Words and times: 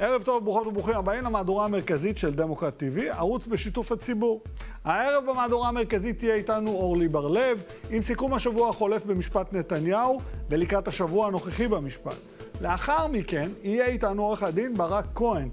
ערב 0.00 0.22
טוב, 0.22 0.44
ברוכות 0.44 0.66
וברוכים 0.66 0.96
הבאים 0.96 1.24
למהדורה 1.24 1.64
המרכזית 1.64 2.18
של 2.18 2.34
דמוקרט 2.34 2.82
TV, 2.82 3.00
ערוץ 3.10 3.46
בשיתוף 3.46 3.92
הציבור. 3.92 4.42
הערב 4.84 5.24
במהדורה 5.30 5.68
המרכזית 5.68 6.18
תהיה 6.18 6.34
איתנו 6.34 6.70
אורלי 6.70 7.08
בר-לב, 7.08 7.62
עם 7.90 8.02
סיכום 8.02 8.34
השבוע 8.34 8.68
החולף 8.68 9.04
במשפט 9.04 9.52
נתניהו, 9.52 10.20
ולקראת 10.50 10.88
השבוע 10.88 11.26
הנוכחי 11.26 11.68
במשפט. 11.68 12.16
לאחר 12.60 13.06
מכן 13.06 13.50
יהיה 13.62 13.86
איתנו 13.86 14.22
עורך 14.22 14.42
הדין 14.42 14.74
ברק 14.74 15.04
כהן, 15.14 15.48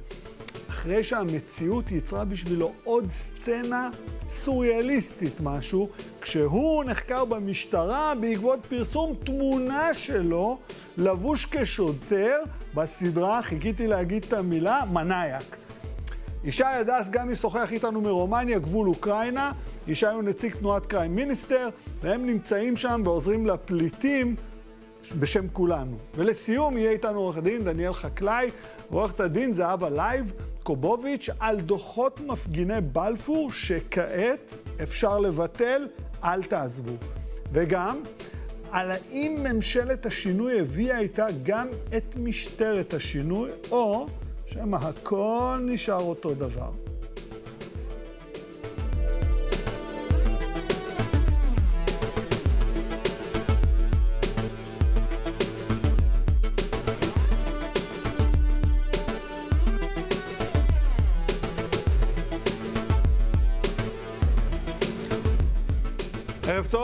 אחרי 0.69 1.03
שהמציאות 1.03 1.91
יצרה 1.91 2.25
בשבילו 2.25 2.71
עוד 2.83 3.05
סצנה 3.09 3.89
סוריאליסטית 4.29 5.33
משהו, 5.43 5.89
כשהוא 6.21 6.83
נחקר 6.83 7.25
במשטרה 7.25 8.13
בעקבות 8.21 8.59
פרסום 8.69 9.15
תמונה 9.23 9.93
שלו 9.93 10.57
לבוש 10.97 11.45
כשוטר 11.51 12.37
בסדרה, 12.75 13.41
חיכיתי 13.41 13.87
להגיד 13.87 14.25
את 14.27 14.33
המילה, 14.33 14.83
מנאייק. 14.93 15.55
ישי 16.43 16.63
הדס 16.63 17.09
גם 17.09 17.31
ישוחח 17.31 17.71
איתנו 17.71 18.01
מרומניה, 18.01 18.59
גבול 18.59 18.87
אוקראינה. 18.87 19.51
ישי 19.87 20.07
הוא 20.07 20.23
נציג 20.23 20.55
תנועת 20.55 20.85
Crime 20.85 21.15
Minister, 21.15 21.69
והם 22.01 22.25
נמצאים 22.25 22.75
שם 22.75 23.01
ועוזרים 23.05 23.47
לפליטים 23.47 24.35
בשם 25.19 25.47
כולנו. 25.53 25.97
ולסיום 26.15 26.77
יהיה 26.77 26.91
איתנו 26.91 27.19
עורך 27.19 27.37
הדין 27.37 27.63
דניאל 27.63 27.93
חקלאי, 27.93 28.49
ועורכת 28.91 29.19
הדין 29.19 29.53
זהבה 29.53 29.89
לייב, 29.89 30.33
קובוביץ', 30.63 31.29
על 31.39 31.61
דוחות 31.61 32.19
מפגיני 32.19 32.81
בלפור, 32.81 33.51
שכעת 33.51 34.53
אפשר 34.83 35.19
לבטל, 35.19 35.87
אל 36.23 36.43
תעזבו. 36.43 36.93
וגם, 37.51 37.99
על 38.75 38.91
האם 38.91 39.43
ממשלת 39.43 40.05
השינוי 40.05 40.59
הביאה 40.59 40.99
איתה 40.99 41.25
גם 41.43 41.67
את 41.97 42.15
משטרת 42.15 42.93
השינוי, 42.93 43.49
או 43.71 44.07
שמא 44.45 44.75
הכל 44.75 45.57
נשאר 45.61 46.01
אותו 46.01 46.33
דבר. 46.33 46.71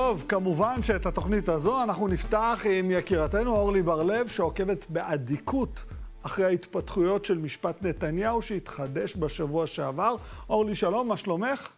טוב, 0.02 0.26
כמובן 0.30 0.84
שאת 0.84 1.06
התוכנית 1.06 1.50
הזו 1.50 1.84
אנחנו 1.84 2.08
נפתח 2.08 2.66
עם 2.70 2.92
יקירתנו 2.92 3.56
אורלי 3.56 3.82
בר-לב, 3.82 4.28
שעוקבת 4.28 4.86
באדיקות 4.90 5.84
אחרי 6.24 6.46
ההתפתחויות 6.46 7.26
של 7.26 7.38
משפט 7.38 7.82
נתניהו 7.82 8.42
שהתחדש 8.42 9.16
בשבוע 9.16 9.68
שעבר. 9.68 10.16
אורלי, 10.50 10.76
שלום, 10.76 11.08
מה 11.08 11.18
שלומך? 11.18 11.70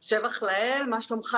שבח 0.00 0.42
לאל, 0.42 0.86
מה 0.90 1.00
שלומך? 1.00 1.36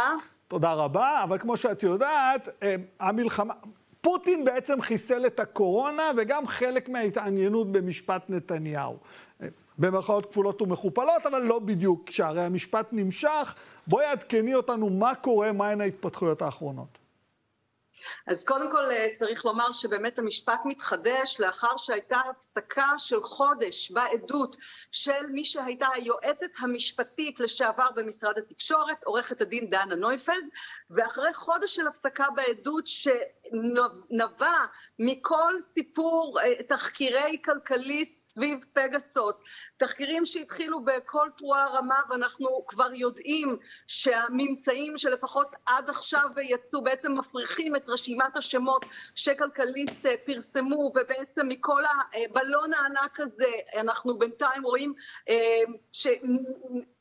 תודה 0.49 0.73
רבה, 0.73 1.23
אבל 1.25 1.39
כמו 1.39 1.57
שאת 1.57 1.83
יודעת, 1.83 2.49
אה, 2.63 2.77
המלחמה... 3.01 3.55
פוטין 4.01 4.45
בעצם 4.45 4.81
חיסל 4.81 5.27
את 5.27 5.41
הקורונה 5.41 6.03
וגם 6.17 6.47
חלק 6.47 6.89
מההתעניינות 6.89 7.73
במשפט 7.73 8.23
נתניהו. 8.29 8.97
אה, 9.43 9.49
במרכאות 9.79 10.27
כפולות 10.27 10.63
ומכופלות, 10.63 11.27
אבל 11.27 11.43
לא 11.43 11.59
בדיוק, 11.59 12.11
שהרי 12.11 12.41
המשפט 12.41 12.87
נמשך. 12.93 13.55
בואי 13.87 14.05
עדכני 14.05 14.55
אותנו 14.55 14.91
מה 14.91 15.15
קורה, 15.15 15.53
מהן 15.53 15.81
ההתפתחויות 15.81 16.43
האחרונות. 16.43 16.99
אז 18.27 18.45
קודם 18.45 18.71
כל 18.71 18.91
אה, 18.91 19.09
צריך 19.15 19.45
לומר 19.45 19.73
שבאמת 19.73 20.19
המשפט 20.19 20.61
מתחדש 20.65 21.41
לאחר 21.41 21.77
שהייתה 21.77 22.21
הפסקה 22.31 22.93
של 22.99 23.23
חודש 23.23 23.91
בעדות 23.91 24.57
של 24.93 25.27
מי 25.31 25.45
שהייתה 25.45 25.87
היועצת 25.95 26.51
המשפטית 26.59 27.41
לשעבר 27.41 27.87
במשרד 27.97 28.39
התקשורת, 28.39 29.05
עורכת 29.05 29.41
הדין 29.41 29.71
דנה 29.71 29.95
נויפלד, 29.95 30.49
ואחרי 30.91 31.35
חודש 31.35 31.75
של 31.75 31.87
הפסקה 31.87 32.25
בעדות 32.35 32.87
שנבע 33.51 34.57
מכל 34.99 35.61
סיפור 35.61 36.39
אה, 36.41 36.63
תחקירי 36.63 37.39
כלכליסט 37.45 38.23
סביב 38.23 38.59
פגסוס, 38.73 39.43
תחקירים 39.77 40.25
שהתחילו 40.25 40.85
בכל 40.85 41.29
תרועה 41.37 41.67
רמה 41.67 42.01
ואנחנו 42.11 42.65
כבר 42.69 42.95
יודעים 42.95 43.57
שהממצאים 43.87 44.99
שלפחות 44.99 45.49
עד 45.67 45.91
עכשיו 45.91 46.29
יצאו 46.43 46.83
בעצם 46.83 47.19
מפריחים 47.19 47.77
את 47.77 47.89
רשימת 47.89 48.37
השמות 48.37 48.85
שכלכליסט 49.15 50.07
אה, 50.07 50.15
פרסמו 50.27 50.77
ובעצם 50.77 51.49
מכל 51.49 51.83
הבלון 52.15 52.75
הענק 52.75 53.21
הזה 53.21 53.51
אנחנו 53.81 54.19
בינתיים 54.19 54.63
רואים 54.63 54.95
אה, 55.29 55.63
ש... 55.93 56.07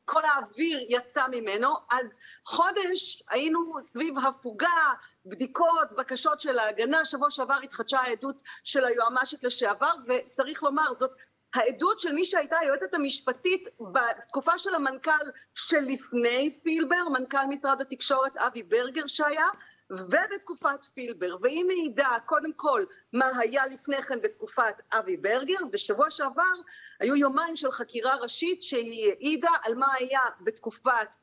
כל 0.05 0.25
האוויר 0.25 0.85
יצא 0.89 1.27
ממנו, 1.31 1.73
אז 1.91 2.17
חודש 2.45 3.23
היינו 3.29 3.73
סביב 3.79 4.17
הפוגה, 4.17 4.91
בדיקות, 5.25 5.91
בקשות 5.97 6.41
של 6.41 6.59
ההגנה, 6.59 7.05
שבוע 7.05 7.31
שעבר 7.31 7.57
התחדשה 7.63 7.99
העדות 7.99 8.41
של 8.63 8.85
היועמ"שית 8.85 9.43
לשעבר, 9.43 9.91
וצריך 10.07 10.63
לומר, 10.63 10.93
זאת 10.95 11.11
העדות 11.55 11.99
של 11.99 12.13
מי 12.13 12.25
שהייתה 12.25 12.57
היועצת 12.59 12.93
המשפטית 12.93 13.67
בתקופה 13.91 14.57
של 14.57 14.75
המנכ"ל 14.75 15.25
שלפני 15.55 16.59
פילבר, 16.63 17.09
מנכ"ל 17.09 17.45
משרד 17.49 17.81
התקשורת 17.81 18.37
אבי 18.37 18.63
ברגר 18.63 19.07
שהיה, 19.07 19.45
ובתקופת 19.89 20.83
פילבר, 20.93 21.37
והיא 21.41 21.65
מעידה 21.65 22.17
קודם 22.25 22.53
כל 22.53 22.85
מה 23.13 23.29
היה 23.39 23.67
לפני 23.67 24.03
כן 24.03 24.21
בתקופת 24.21 24.75
אבי 24.93 25.17
ברגר, 25.17 25.65
בשבוע 25.71 26.09
שעבר 26.09 26.53
היו 26.99 27.15
יומיים 27.15 27.55
של 27.55 27.71
חקירה 27.71 28.15
ראשית 28.15 28.63
שהיא 28.63 29.11
העידה 29.11 29.51
על 29.63 29.75
מה 29.75 29.87
היה 29.99 30.21
בתקופת 30.41 31.15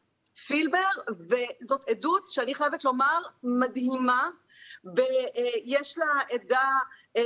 פילבר, 0.46 0.88
וזאת 1.28 1.88
עדות 1.88 2.30
שאני 2.30 2.54
חייבת 2.54 2.84
לומר 2.84 3.22
מדהימה, 3.42 4.30
יש 5.64 5.98
לה 5.98 6.06
עדה 6.30 6.70
אה, 7.16 7.22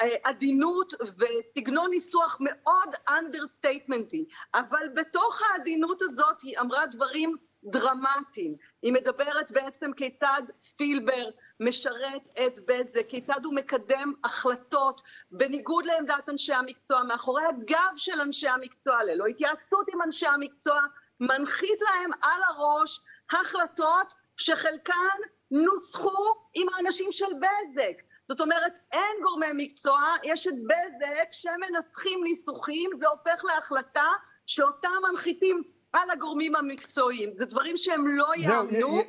אה, 0.00 0.16
עדינות 0.24 0.94
וסגנון 1.18 1.90
ניסוח 1.90 2.36
מאוד 2.40 2.94
אנדרסטייטמנטי, 3.08 4.24
אבל 4.54 4.88
בתוך 4.94 5.42
העדינות 5.42 6.02
הזאת 6.02 6.42
היא 6.42 6.58
אמרה 6.58 6.86
דברים 6.86 7.36
דרמטיים. 7.64 8.56
היא 8.82 8.92
מדברת 8.92 9.50
בעצם 9.50 9.92
כיצד 9.92 10.42
פילבר 10.76 11.30
משרת 11.60 12.30
את 12.46 12.60
בזק, 12.68 13.08
כיצד 13.08 13.44
הוא 13.44 13.54
מקדם 13.54 14.12
החלטות 14.24 15.02
בניגוד 15.30 15.84
לעמדת 15.84 16.28
אנשי 16.28 16.54
המקצוע, 16.54 17.02
מאחורי 17.02 17.42
הגב 17.44 17.92
של 17.96 18.20
אנשי 18.20 18.48
המקצוע, 18.48 19.04
ללא 19.04 19.26
התייעצות 19.26 19.86
עם 19.92 20.02
אנשי 20.02 20.26
המקצוע, 20.26 20.80
מנחית 21.20 21.80
להם 21.80 22.10
על 22.22 22.42
הראש 22.48 23.00
החלטות 23.30 24.14
שחלקן 24.36 25.18
נוסחו 25.52 26.34
עם 26.54 26.66
האנשים 26.76 27.12
של 27.12 27.26
בזק. 27.34 28.02
זאת 28.28 28.40
אומרת, 28.40 28.78
אין 28.92 29.22
גורמי 29.22 29.46
מקצוע, 29.54 30.00
יש 30.24 30.46
את 30.46 30.54
בזק 30.54 31.32
שמנסחים 31.32 32.24
ניסוחים, 32.24 32.90
זה 32.98 33.06
הופך 33.08 33.44
להחלטה 33.44 34.06
שאותה 34.46 34.88
מנחיתים 35.10 35.62
על 35.92 36.10
הגורמים 36.10 36.56
המקצועיים. 36.56 37.30
זה 37.32 37.44
דברים 37.44 37.76
שהם 37.76 38.06
לא 38.06 38.26
יאמנו. 38.36 39.02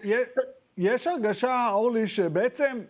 יש 0.78 1.08
הרגשה, 1.08 1.68
אורלי, 1.72 2.08
שבעצם 2.08 2.82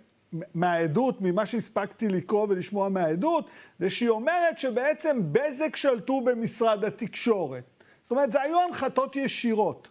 מהעדות, 0.54 1.22
ממה 1.22 1.46
שהספקתי 1.46 2.10
לקרוא 2.10 2.48
ולשמוע 2.50 2.90
מהעדות, 2.90 3.46
זה 3.80 3.90
שהיא 3.90 4.10
אומרת 4.10 4.60
שבעצם 4.60 5.20
בזק 5.32 5.76
שלטו 5.76 6.22
במשרד 6.22 6.86
התקשורת. 6.86 7.64
זאת 8.04 8.12
אומרת, 8.12 8.32
זה 8.32 8.42
היו 8.42 8.60
הנחתות 8.60 9.16
ישירות. 9.16 9.88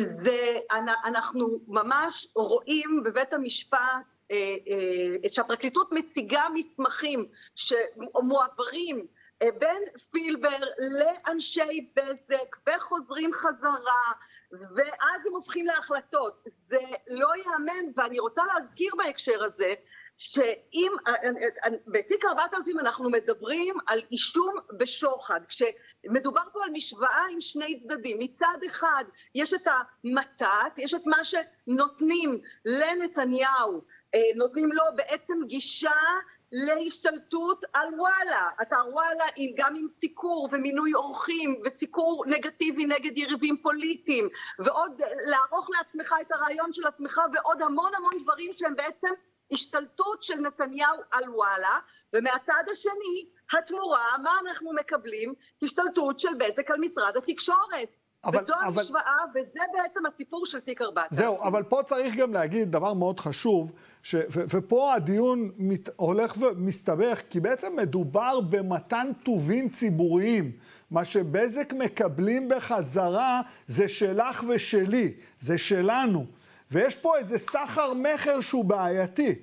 זה, 0.00 0.58
אנחנו 1.04 1.46
ממש 1.66 2.28
רואים 2.34 3.02
בבית 3.04 3.32
המשפט 3.32 4.18
אה, 4.30 4.36
אה, 4.36 5.28
שהפרקליטות 5.32 5.92
מציגה 5.92 6.42
מסמכים 6.54 7.26
שמועברים 7.56 9.06
אה, 9.42 9.48
בין 9.58 9.82
פילבר 10.10 10.58
לאנשי 10.98 11.90
בזק 11.96 12.56
וחוזרים 12.68 13.32
חזרה 13.32 14.12
ואז 14.52 15.26
הם 15.26 15.32
הופכים 15.32 15.66
להחלטות. 15.66 16.44
זה 16.68 16.80
לא 17.08 17.28
ייאמן 17.36 17.92
ואני 17.96 18.18
רוצה 18.18 18.42
להזכיר 18.44 18.92
בהקשר 18.96 19.44
הזה 19.44 19.74
שאם, 20.18 20.92
בתיק 21.86 22.24
4000 22.24 22.78
אנחנו 22.78 23.10
מדברים 23.10 23.76
על 23.86 24.02
אישום 24.12 24.54
בשוחד, 24.78 25.40
כשמדובר 25.48 26.42
פה 26.52 26.64
על 26.64 26.70
משוואה 26.72 27.26
עם 27.30 27.40
שני 27.40 27.80
צדדים, 27.80 28.16
מצד 28.20 28.58
אחד 28.66 29.04
יש 29.34 29.54
את 29.54 29.66
המתת, 29.66 30.78
יש 30.78 30.94
את 30.94 31.06
מה 31.06 31.18
שנותנים 31.24 32.40
לנתניהו, 32.64 33.82
אה, 34.14 34.20
נותנים 34.36 34.72
לו 34.72 34.84
בעצם 34.96 35.34
גישה 35.46 35.90
להשתלטות 36.52 37.64
על 37.72 37.88
וואלה, 37.98 38.48
אתר 38.62 38.88
וואלה 38.92 39.24
עם, 39.36 39.50
גם 39.56 39.76
עם 39.76 39.88
סיקור 39.88 40.48
ומינוי 40.52 40.94
אורחים 40.94 41.60
וסיקור 41.64 42.24
נגטיבי 42.26 42.86
נגד 42.86 43.18
יריבים 43.18 43.56
פוליטיים 43.62 44.28
ועוד 44.58 45.02
לערוך 45.26 45.70
לעצמך 45.78 46.14
את 46.20 46.32
הרעיון 46.32 46.72
של 46.72 46.86
עצמך 46.86 47.20
ועוד 47.32 47.62
המון 47.62 47.90
המון 47.96 48.12
דברים 48.22 48.52
שהם 48.52 48.76
בעצם 48.76 49.08
השתלטות 49.52 50.22
של 50.22 50.40
נתניהו 50.40 50.96
על 51.10 51.30
וואלה, 51.30 51.78
ומהצד 52.12 52.64
השני 52.72 53.26
התמורה, 53.52 54.18
מה 54.22 54.30
אנחנו 54.46 54.72
מקבלים? 54.72 55.34
השתלטות 55.64 56.20
של 56.20 56.34
בזק 56.38 56.70
על 56.70 56.80
משרד 56.80 57.16
התקשורת. 57.16 57.96
אבל, 58.24 58.42
וזו 58.42 58.54
אבל... 58.54 58.66
המשוואה, 58.66 59.16
וזה 59.34 59.60
בעצם 59.72 60.06
הסיפור 60.06 60.46
של 60.46 60.60
תיק 60.60 60.82
4000. 60.82 61.18
זהו, 61.18 61.42
אבל 61.42 61.62
פה 61.62 61.82
צריך 61.82 62.14
גם 62.16 62.32
להגיד 62.32 62.72
דבר 62.72 62.94
מאוד 62.94 63.20
חשוב, 63.20 63.72
ש... 64.02 64.14
ו... 64.14 64.44
ופה 64.50 64.94
הדיון 64.94 65.50
מת... 65.56 65.88
הולך 65.96 66.36
ומסתבך, 66.36 67.22
כי 67.30 67.40
בעצם 67.40 67.76
מדובר 67.76 68.40
במתן 68.40 69.10
טובין 69.24 69.68
ציבוריים. 69.68 70.52
מה 70.90 71.04
שבזק 71.04 71.72
מקבלים 71.72 72.48
בחזרה 72.48 73.40
זה 73.66 73.88
שלך 73.88 74.44
ושלי, 74.48 75.14
זה 75.38 75.58
שלנו. 75.58 76.26
ויש 76.70 76.96
פה 76.96 77.18
איזה 77.18 77.38
סחר 77.38 77.94
מכר 77.94 78.40
שהוא 78.40 78.64
בעייתי. 78.64 79.34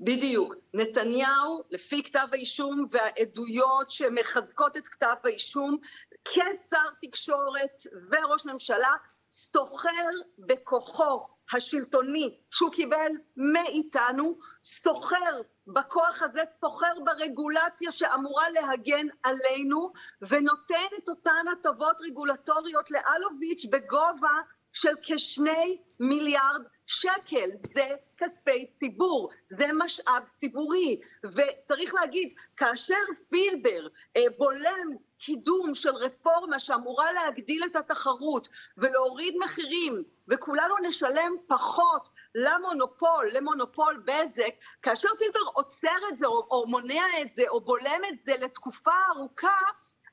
בדיוק. 0.00 0.54
נתניהו, 0.74 1.62
לפי 1.70 2.02
כתב 2.02 2.26
האישום 2.32 2.84
והעדויות 2.90 3.90
שמחזקות 3.90 4.76
את 4.76 4.88
כתב 4.88 5.14
האישום, 5.24 5.78
כשר 6.24 6.88
תקשורת 7.00 7.82
וראש 8.10 8.46
ממשלה, 8.46 8.90
סוחר 9.30 10.10
בכוחו 10.38 11.26
השלטוני 11.52 12.38
שהוא 12.50 12.72
קיבל 12.72 13.12
מאיתנו, 13.36 14.36
סוחר 14.64 15.40
בכוח 15.66 16.22
הזה, 16.22 16.40
סוחר 16.60 17.00
ברגולציה 17.04 17.92
שאמורה 17.92 18.50
להגן 18.50 19.06
עלינו 19.22 19.92
ונותן 20.22 20.88
את 20.98 21.08
אותן 21.08 21.44
הטבות 21.52 21.96
רגולטוריות 22.00 22.90
לאלוביץ' 22.90 23.66
בגובה 23.70 24.40
של 24.74 24.92
כשני 25.02 25.78
מיליארד 26.00 26.62
שקל. 26.86 27.50
זה 27.56 27.88
כספי 28.18 28.70
ציבור, 28.80 29.30
זה 29.50 29.66
משאב 29.74 30.28
ציבורי. 30.34 31.00
וצריך 31.24 31.94
להגיד, 31.94 32.34
כאשר 32.56 33.04
פילבר 33.30 33.88
אה, 34.16 34.22
בולם 34.38 34.96
קידום 35.18 35.74
של 35.74 35.90
רפורמה 35.90 36.60
שאמורה 36.60 37.12
להגדיל 37.12 37.64
את 37.64 37.76
התחרות 37.76 38.48
ולהוריד 38.76 39.34
מחירים 39.44 40.02
וכולנו 40.28 40.74
נשלם 40.88 41.32
פחות 41.46 42.08
למונופול, 42.34 43.30
למונופול 43.32 44.02
בזק, 44.04 44.54
כאשר 44.82 45.08
פילבר 45.18 45.40
עוצר 45.52 46.08
את 46.08 46.18
זה 46.18 46.26
או, 46.26 46.46
או 46.50 46.66
מונע 46.66 47.06
את 47.22 47.30
זה 47.30 47.42
או 47.48 47.60
בולם 47.60 48.00
את 48.12 48.18
זה 48.18 48.32
לתקופה 48.40 48.92
ארוכה, 49.10 49.58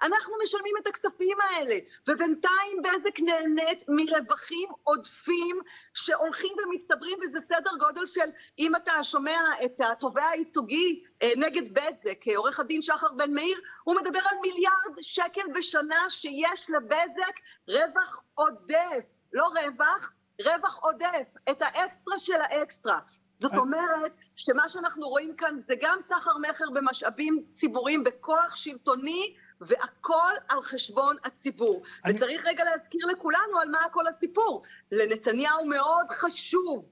אנחנו 0.01 0.33
משלמים 0.43 0.73
את 0.81 0.87
הכספים 0.87 1.37
האלה, 1.41 1.75
ובינתיים 2.07 2.81
בזק 2.83 3.19
נהנית 3.19 3.83
מרווחים 3.87 4.69
עודפים 4.83 5.59
שהולכים 5.93 6.51
ומצטברים, 6.63 7.17
וזה 7.21 7.39
סדר 7.39 7.71
גודל 7.79 8.05
של, 8.05 8.29
אם 8.59 8.75
אתה 8.75 9.03
שומע 9.03 9.39
את 9.65 9.81
התובע 9.81 10.27
הייצוגי 10.27 11.03
אה, 11.21 11.29
נגד 11.37 11.73
בזק, 11.73 12.27
אה, 12.27 12.37
עורך 12.37 12.59
הדין 12.59 12.81
שחר 12.81 13.11
בן 13.17 13.33
מאיר, 13.33 13.59
הוא 13.83 13.95
מדבר 13.95 14.19
על 14.31 14.37
מיליארד 14.41 14.95
שקל 15.01 15.47
בשנה 15.55 16.09
שיש 16.09 16.69
לבזק 16.69 17.35
רווח 17.67 18.23
עודף, 18.35 19.03
לא 19.33 19.47
רווח, 19.47 20.11
רווח 20.41 20.79
עודף, 20.83 21.27
את 21.49 21.61
האקסטרה 21.61 22.19
של 22.19 22.41
האקסטרה. 22.41 22.99
זאת 23.39 23.53
אומרת 23.53 24.11
שמה 24.35 24.69
שאנחנו 24.69 25.07
רואים 25.07 25.35
כאן 25.35 25.57
זה 25.57 25.73
גם 25.81 25.99
סחר 26.09 26.37
מכר 26.49 26.65
במשאבים 26.73 27.43
ציבוריים 27.51 28.03
בכוח 28.03 28.55
שלטוני 28.55 29.35
והכל 29.61 30.31
על 30.49 30.61
חשבון 30.61 31.15
הציבור. 31.23 31.83
אני... 32.05 32.13
וצריך 32.13 32.45
רגע 32.45 32.63
להזכיר 32.63 33.07
לכולנו 33.07 33.59
על 33.61 33.69
מה 33.69 33.79
כל 33.91 34.07
הסיפור. 34.07 34.63
לנתניהו 34.91 35.65
מאוד 35.65 36.05
חשוב 36.11 36.85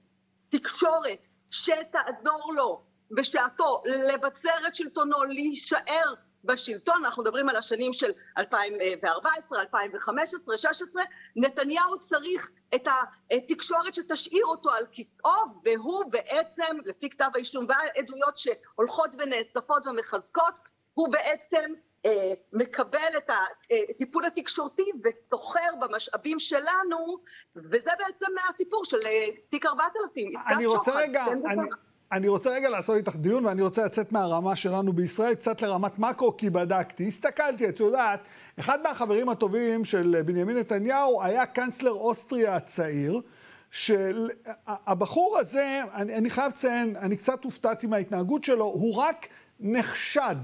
תקשורת 0.49 1.27
שתעזור 1.51 2.53
לו 2.55 2.81
בשעתו 3.11 3.83
לבצר 3.85 4.67
את 4.67 4.75
שלטונו, 4.75 5.23
להישאר 5.23 6.13
בשלטון, 6.43 7.05
אנחנו 7.05 7.23
מדברים 7.23 7.49
על 7.49 7.55
השנים 7.55 7.93
של 7.93 8.11
2014, 8.37 9.61
2015, 9.61 10.39
2016, 10.39 11.03
נתניהו 11.35 11.99
צריך 11.99 12.49
את 12.75 12.87
התקשורת 13.31 13.95
שתשאיר 13.95 14.45
אותו 14.45 14.71
על 14.71 14.85
כיסאו, 14.91 15.31
והוא 15.63 16.11
בעצם, 16.11 16.77
לפי 16.85 17.09
כתב 17.09 17.29
האישום 17.35 17.65
והעדויות 17.69 18.37
שהולכות 18.37 19.15
ונאספות 19.19 19.87
ומחזקות, 19.87 20.59
הוא 20.93 21.11
בעצם 21.11 21.73
מקבל 22.53 23.17
את 23.17 23.29
הטיפול 23.89 24.25
התקשורתי 24.25 24.91
וסוחר 25.03 25.69
במשאבים 25.81 26.39
שלנו, 26.39 27.17
וזה 27.55 27.89
בעצם 27.99 28.25
הסיפור 28.53 28.85
של 28.85 28.97
אה, 29.05 29.27
תיק 29.49 29.65
4000, 29.65 30.31
אני 30.47 30.65
רוצה 30.65 30.91
רגע, 30.95 31.25
כן, 31.25 31.39
אני, 31.51 31.67
אני 32.11 32.27
רוצה 32.27 32.49
רגע 32.49 32.69
לעשות 32.69 32.97
איתך 32.97 33.15
דיון, 33.15 33.45
ואני 33.45 33.61
רוצה 33.61 33.85
לצאת 33.85 34.11
מהרמה 34.11 34.55
שלנו 34.55 34.93
בישראל 34.93 35.33
קצת 35.35 35.61
לרמת 35.61 35.99
מאקרו, 35.99 36.37
כי 36.37 36.49
בדקתי, 36.49 37.07
הסתכלתי, 37.07 37.69
את 37.69 37.79
יודעת, 37.79 38.19
אחד 38.59 38.81
מהחברים 38.81 39.29
הטובים 39.29 39.85
של 39.85 40.21
בנימין 40.25 40.57
נתניהו 40.57 41.23
היה 41.23 41.45
קאנצלר 41.45 41.91
אוסטריה 41.91 42.55
הצעיר, 42.55 43.21
שהבחור 43.71 45.37
הזה, 45.37 45.81
אני, 45.93 46.15
אני 46.15 46.29
חייב 46.29 46.51
לציין, 46.51 46.95
אני 46.95 47.17
קצת 47.17 47.43
הופתעתי 47.43 47.87
מההתנהגות 47.87 48.43
שלו, 48.43 48.65
הוא 48.65 48.95
רק 48.95 49.27
נחשד 49.59 50.35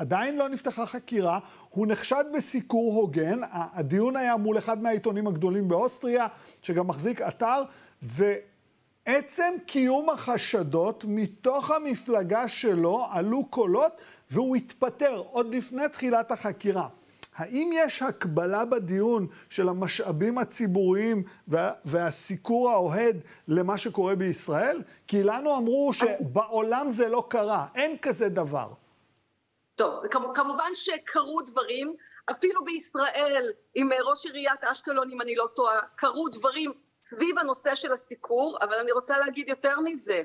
עדיין 0.00 0.36
לא 0.36 0.48
נפתחה 0.48 0.86
חקירה, 0.86 1.38
הוא 1.70 1.86
נחשד 1.86 2.24
בסיקור 2.34 2.94
הוגן, 2.94 3.40
הדיון 3.52 4.16
היה 4.16 4.36
מול 4.36 4.58
אחד 4.58 4.82
מהעיתונים 4.82 5.26
הגדולים 5.26 5.68
באוסטריה, 5.68 6.26
שגם 6.62 6.86
מחזיק 6.86 7.20
אתר, 7.20 7.62
ועצם 8.02 9.52
קיום 9.66 10.10
החשדות, 10.10 11.04
מתוך 11.08 11.70
המפלגה 11.70 12.48
שלו 12.48 13.06
עלו 13.10 13.44
קולות, 13.44 13.92
והוא 14.30 14.56
התפטר 14.56 15.22
עוד 15.30 15.54
לפני 15.54 15.88
תחילת 15.88 16.30
החקירה. 16.30 16.88
האם 17.36 17.70
יש 17.74 18.02
הקבלה 18.02 18.64
בדיון 18.64 19.26
של 19.48 19.68
המשאבים 19.68 20.38
הציבוריים 20.38 21.22
וה, 21.48 21.72
והסיקור 21.84 22.70
האוהד 22.70 23.16
למה 23.48 23.78
שקורה 23.78 24.16
בישראל? 24.16 24.82
כי 25.06 25.22
לנו 25.22 25.56
אמרו 25.56 25.92
שבעולם 25.92 26.90
זה 26.90 27.08
לא 27.08 27.24
קרה, 27.28 27.66
אין 27.74 27.96
כזה 28.02 28.28
דבר. 28.28 28.68
טוב, 29.80 30.06
כמובן 30.34 30.70
שקרו 30.74 31.42
דברים, 31.42 31.96
אפילו 32.30 32.64
בישראל, 32.64 33.52
עם 33.74 33.90
ראש 34.04 34.26
עיריית 34.26 34.64
אשקלון, 34.64 35.12
אם 35.12 35.20
אני 35.20 35.36
לא 35.36 35.48
טועה, 35.56 35.80
קרו 35.96 36.28
דברים 36.28 36.72
סביב 37.00 37.38
הנושא 37.38 37.74
של 37.74 37.92
הסיקור, 37.92 38.58
אבל 38.60 38.74
אני 38.74 38.92
רוצה 38.92 39.18
להגיד 39.18 39.48
יותר 39.48 39.80
מזה. 39.80 40.22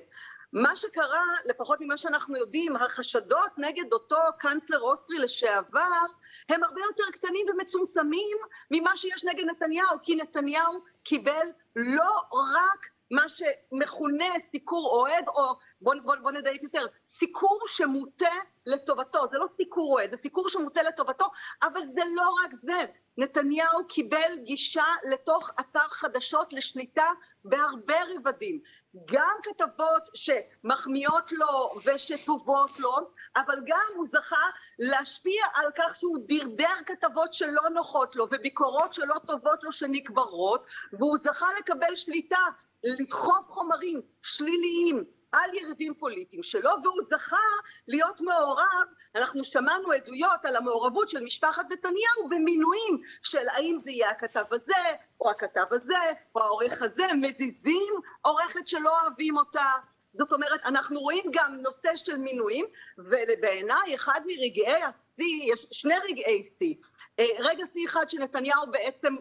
מה 0.53 0.75
שקרה, 0.75 1.23
לפחות 1.45 1.81
ממה 1.81 1.97
שאנחנו 1.97 2.37
יודעים, 2.37 2.75
החשדות 2.75 3.51
נגד 3.57 3.93
אותו 3.93 4.17
קאנצלר 4.39 4.81
אוסטרי 4.81 5.19
לשעבר, 5.19 6.05
הם 6.49 6.63
הרבה 6.63 6.81
יותר 6.85 7.03
קטנים 7.11 7.45
ומצומצמים 7.49 8.37
ממה 8.71 8.97
שיש 8.97 9.23
נגד 9.23 9.45
נתניהו, 9.45 9.97
כי 10.03 10.15
נתניהו 10.15 10.83
קיבל 11.03 11.47
לא 11.75 12.21
רק 12.31 12.89
מה 13.11 13.23
שמכונה 13.29 14.39
סיקור 14.51 14.89
אוהד, 14.89 15.27
או 15.27 15.55
בוא, 15.85 15.95
בוא, 16.03 16.15
בוא 16.15 16.31
נדייק 16.31 16.63
יותר, 16.63 16.85
סיקור 17.05 17.59
שמוטה 17.67 18.35
לטובתו, 18.65 19.27
זה 19.31 19.37
לא 19.37 19.45
סיקור 19.57 19.93
אוהד, 19.93 20.11
זה 20.11 20.17
סיקור 20.17 20.49
שמוטה 20.49 20.83
לטובתו, 20.83 21.25
אבל 21.63 21.85
זה 21.85 22.01
לא 22.15 22.29
רק 22.43 22.53
זה, 22.53 22.85
נתניהו 23.17 23.87
קיבל 23.87 24.37
גישה 24.43 24.83
לתוך 25.11 25.49
אתר 25.59 25.87
חדשות 25.89 26.53
לשליטה 26.53 27.11
בהרבה 27.45 27.95
רבדים, 28.15 28.59
גם 29.05 29.35
כתבות 29.43 30.09
שמחמיאות 30.13 31.31
לו 31.31 31.71
ושטובות 31.85 32.79
לו, 32.79 32.95
אבל 33.35 33.59
גם 33.65 33.85
הוא 33.95 34.05
זכה 34.11 34.45
להשפיע 34.79 35.45
על 35.53 35.71
כך 35.77 35.95
שהוא 35.95 36.17
דרדר 36.27 36.75
כתבות 36.85 37.33
שלא 37.33 37.69
נוחות 37.73 38.15
לו 38.15 38.27
וביקורות 38.31 38.93
שלא 38.93 39.15
טובות 39.27 39.63
לו 39.63 39.71
שנקברות, 39.71 40.65
והוא 40.93 41.17
זכה 41.17 41.47
לקבל 41.59 41.95
שליטה, 41.95 42.43
לדחוף 42.83 43.45
חומרים 43.49 44.01
שליליים 44.21 45.03
על 45.43 45.53
יריבים 45.53 45.93
פוליטיים 45.93 46.43
שלו, 46.43 46.71
והוא 46.83 47.01
זכה 47.09 47.45
להיות 47.87 48.21
מעורב, 48.21 48.87
אנחנו 49.15 49.45
שמענו 49.45 49.91
עדויות 49.91 50.45
על 50.45 50.55
המעורבות 50.55 51.09
של 51.09 51.23
משפחת 51.23 51.71
נתניהו 51.71 52.29
במינויים 52.29 53.01
של 53.21 53.49
האם 53.49 53.77
זה 53.79 53.91
יהיה 53.91 54.09
הכתב 54.09 54.45
הזה, 54.51 54.73
או 55.21 55.29
הכתב 55.29 55.65
הזה, 55.71 56.11
או 56.35 56.41
העורך 56.41 56.81
הזה, 56.81 57.05
מזיזים 57.21 57.93
עורכת 58.21 58.67
שלא 58.67 59.01
אוהבים 59.01 59.37
אותה. 59.37 59.71
זאת 60.13 60.31
אומרת, 60.31 60.61
אנחנו 60.65 60.99
רואים 60.99 61.25
גם 61.33 61.55
נושא 61.61 61.95
של 61.95 62.17
מינויים, 62.17 62.65
ובעיניי 62.97 63.95
אחד 63.95 64.21
מרגעי 64.25 64.83
השיא, 64.83 65.53
יש 65.53 65.67
שני 65.71 65.95
רגעי 66.09 66.43
שיא. 66.43 66.75
אה, 67.19 67.25
רגע 67.39 67.65
שיא 67.65 67.85
אחד 67.87 68.09
שנתניהו 68.09 68.71
בעצם 68.71 69.15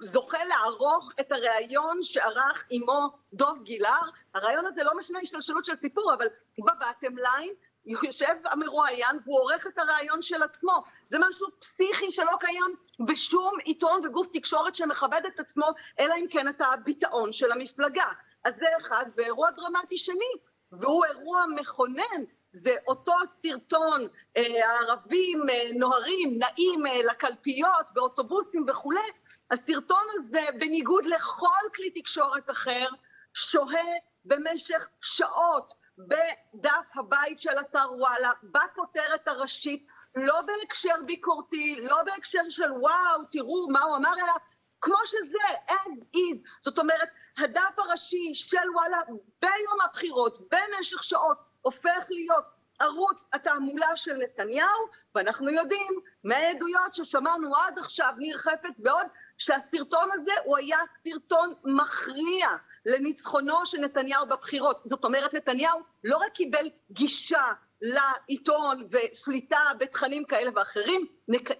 זוכה 0.00 0.44
לערוך 0.44 1.12
את 1.20 1.32
הריאיון 1.32 1.98
שערך 2.02 2.66
עמו 2.70 3.08
דוב 3.32 3.62
גילהר, 3.62 4.08
הריאיון 4.34 4.66
הזה 4.66 4.84
לא 4.84 4.96
משנה 4.98 5.18
השתלשלות 5.22 5.64
של 5.64 5.74
סיפור, 5.74 6.14
אבל 6.14 6.26
בבטם 6.58 7.16
ליין 7.16 7.54
יושב 7.84 8.34
המרואיין 8.44 9.18
והוא 9.24 9.40
עורך 9.40 9.66
את 9.66 9.78
הריאיון 9.78 10.22
של 10.22 10.42
עצמו. 10.42 10.82
זה 11.06 11.18
משהו 11.28 11.46
פסיכי 11.60 12.10
שלא 12.10 12.32
קיים 12.40 12.74
בשום 13.06 13.58
עיתון 13.64 14.06
וגוף 14.06 14.26
תקשורת 14.32 14.74
שמכבד 14.74 15.22
את 15.34 15.40
עצמו, 15.40 15.66
אלא 16.00 16.14
אם 16.14 16.26
כן 16.30 16.48
אתה 16.48 16.66
הביטאון 16.66 17.32
של 17.32 17.52
המפלגה. 17.52 18.06
אז 18.44 18.54
זה 18.58 18.66
אחד, 18.80 19.04
ואירוע 19.16 19.50
דרמטי 19.50 19.98
שני, 19.98 20.32
והוא 20.72 21.04
אירוע 21.04 21.44
מכונן 21.46 22.24
זה 22.52 22.74
אותו 22.86 23.14
סרטון, 23.24 24.08
הערבים 24.36 25.46
נוהרים, 25.74 26.38
נעים 26.38 26.82
לקלפיות 27.10 27.86
באוטובוסים 27.92 28.64
וכולי, 28.68 29.10
הסרטון 29.50 30.04
הזה, 30.14 30.46
בניגוד 30.58 31.06
לכל 31.06 31.68
כלי 31.74 31.90
תקשורת 31.90 32.50
אחר, 32.50 32.88
שוהה 33.34 33.92
במשך 34.24 34.88
שעות 35.00 35.72
בדף 35.98 36.86
הבית 36.94 37.40
של 37.40 37.58
אתר 37.60 37.92
וואלה, 37.98 38.32
בכותרת 38.42 39.28
הראשית, 39.28 39.86
לא 40.14 40.40
בהקשר 40.40 40.94
ביקורתי, 41.06 41.76
לא 41.80 42.02
בהקשר 42.02 42.42
של 42.48 42.72
וואו, 42.72 43.24
תראו 43.30 43.68
מה 43.68 43.82
הוא 43.82 43.96
אמר, 43.96 44.12
אלא 44.14 44.32
כמו 44.80 44.96
שזה, 45.06 45.54
as 45.68 46.16
is. 46.16 46.48
זאת 46.60 46.78
אומרת, 46.78 47.08
הדף 47.38 47.78
הראשי 47.78 48.34
של 48.34 48.70
וואלה 48.74 48.98
ביום 49.42 49.80
הבחירות, 49.84 50.38
במשך 50.50 51.04
שעות, 51.04 51.47
הופך 51.68 52.06
להיות 52.10 52.44
ערוץ 52.80 53.26
התעמולה 53.32 53.96
של 53.96 54.16
נתניהו, 54.16 54.86
ואנחנו 55.14 55.50
יודעים 55.50 56.00
מהעדויות 56.24 56.94
ששמענו 56.94 57.56
עד 57.56 57.78
עכשיו, 57.78 58.12
ניר 58.18 58.38
חפץ 58.38 58.80
ועוד, 58.84 59.06
שהסרטון 59.38 60.08
הזה 60.12 60.32
הוא 60.44 60.56
היה 60.56 60.78
סרטון 61.02 61.54
מכריע 61.64 62.48
לניצחונו 62.86 63.66
של 63.66 63.78
נתניהו 63.78 64.26
בבחירות. 64.26 64.80
זאת 64.84 65.04
אומרת, 65.04 65.34
נתניהו 65.34 65.80
לא 66.04 66.16
רק 66.16 66.32
קיבל 66.32 66.66
גישה 66.90 67.44
לעיתון 67.80 68.88
ושליטה 68.90 69.60
בתכנים 69.78 70.24
כאלה 70.24 70.50
ואחרים, 70.54 71.06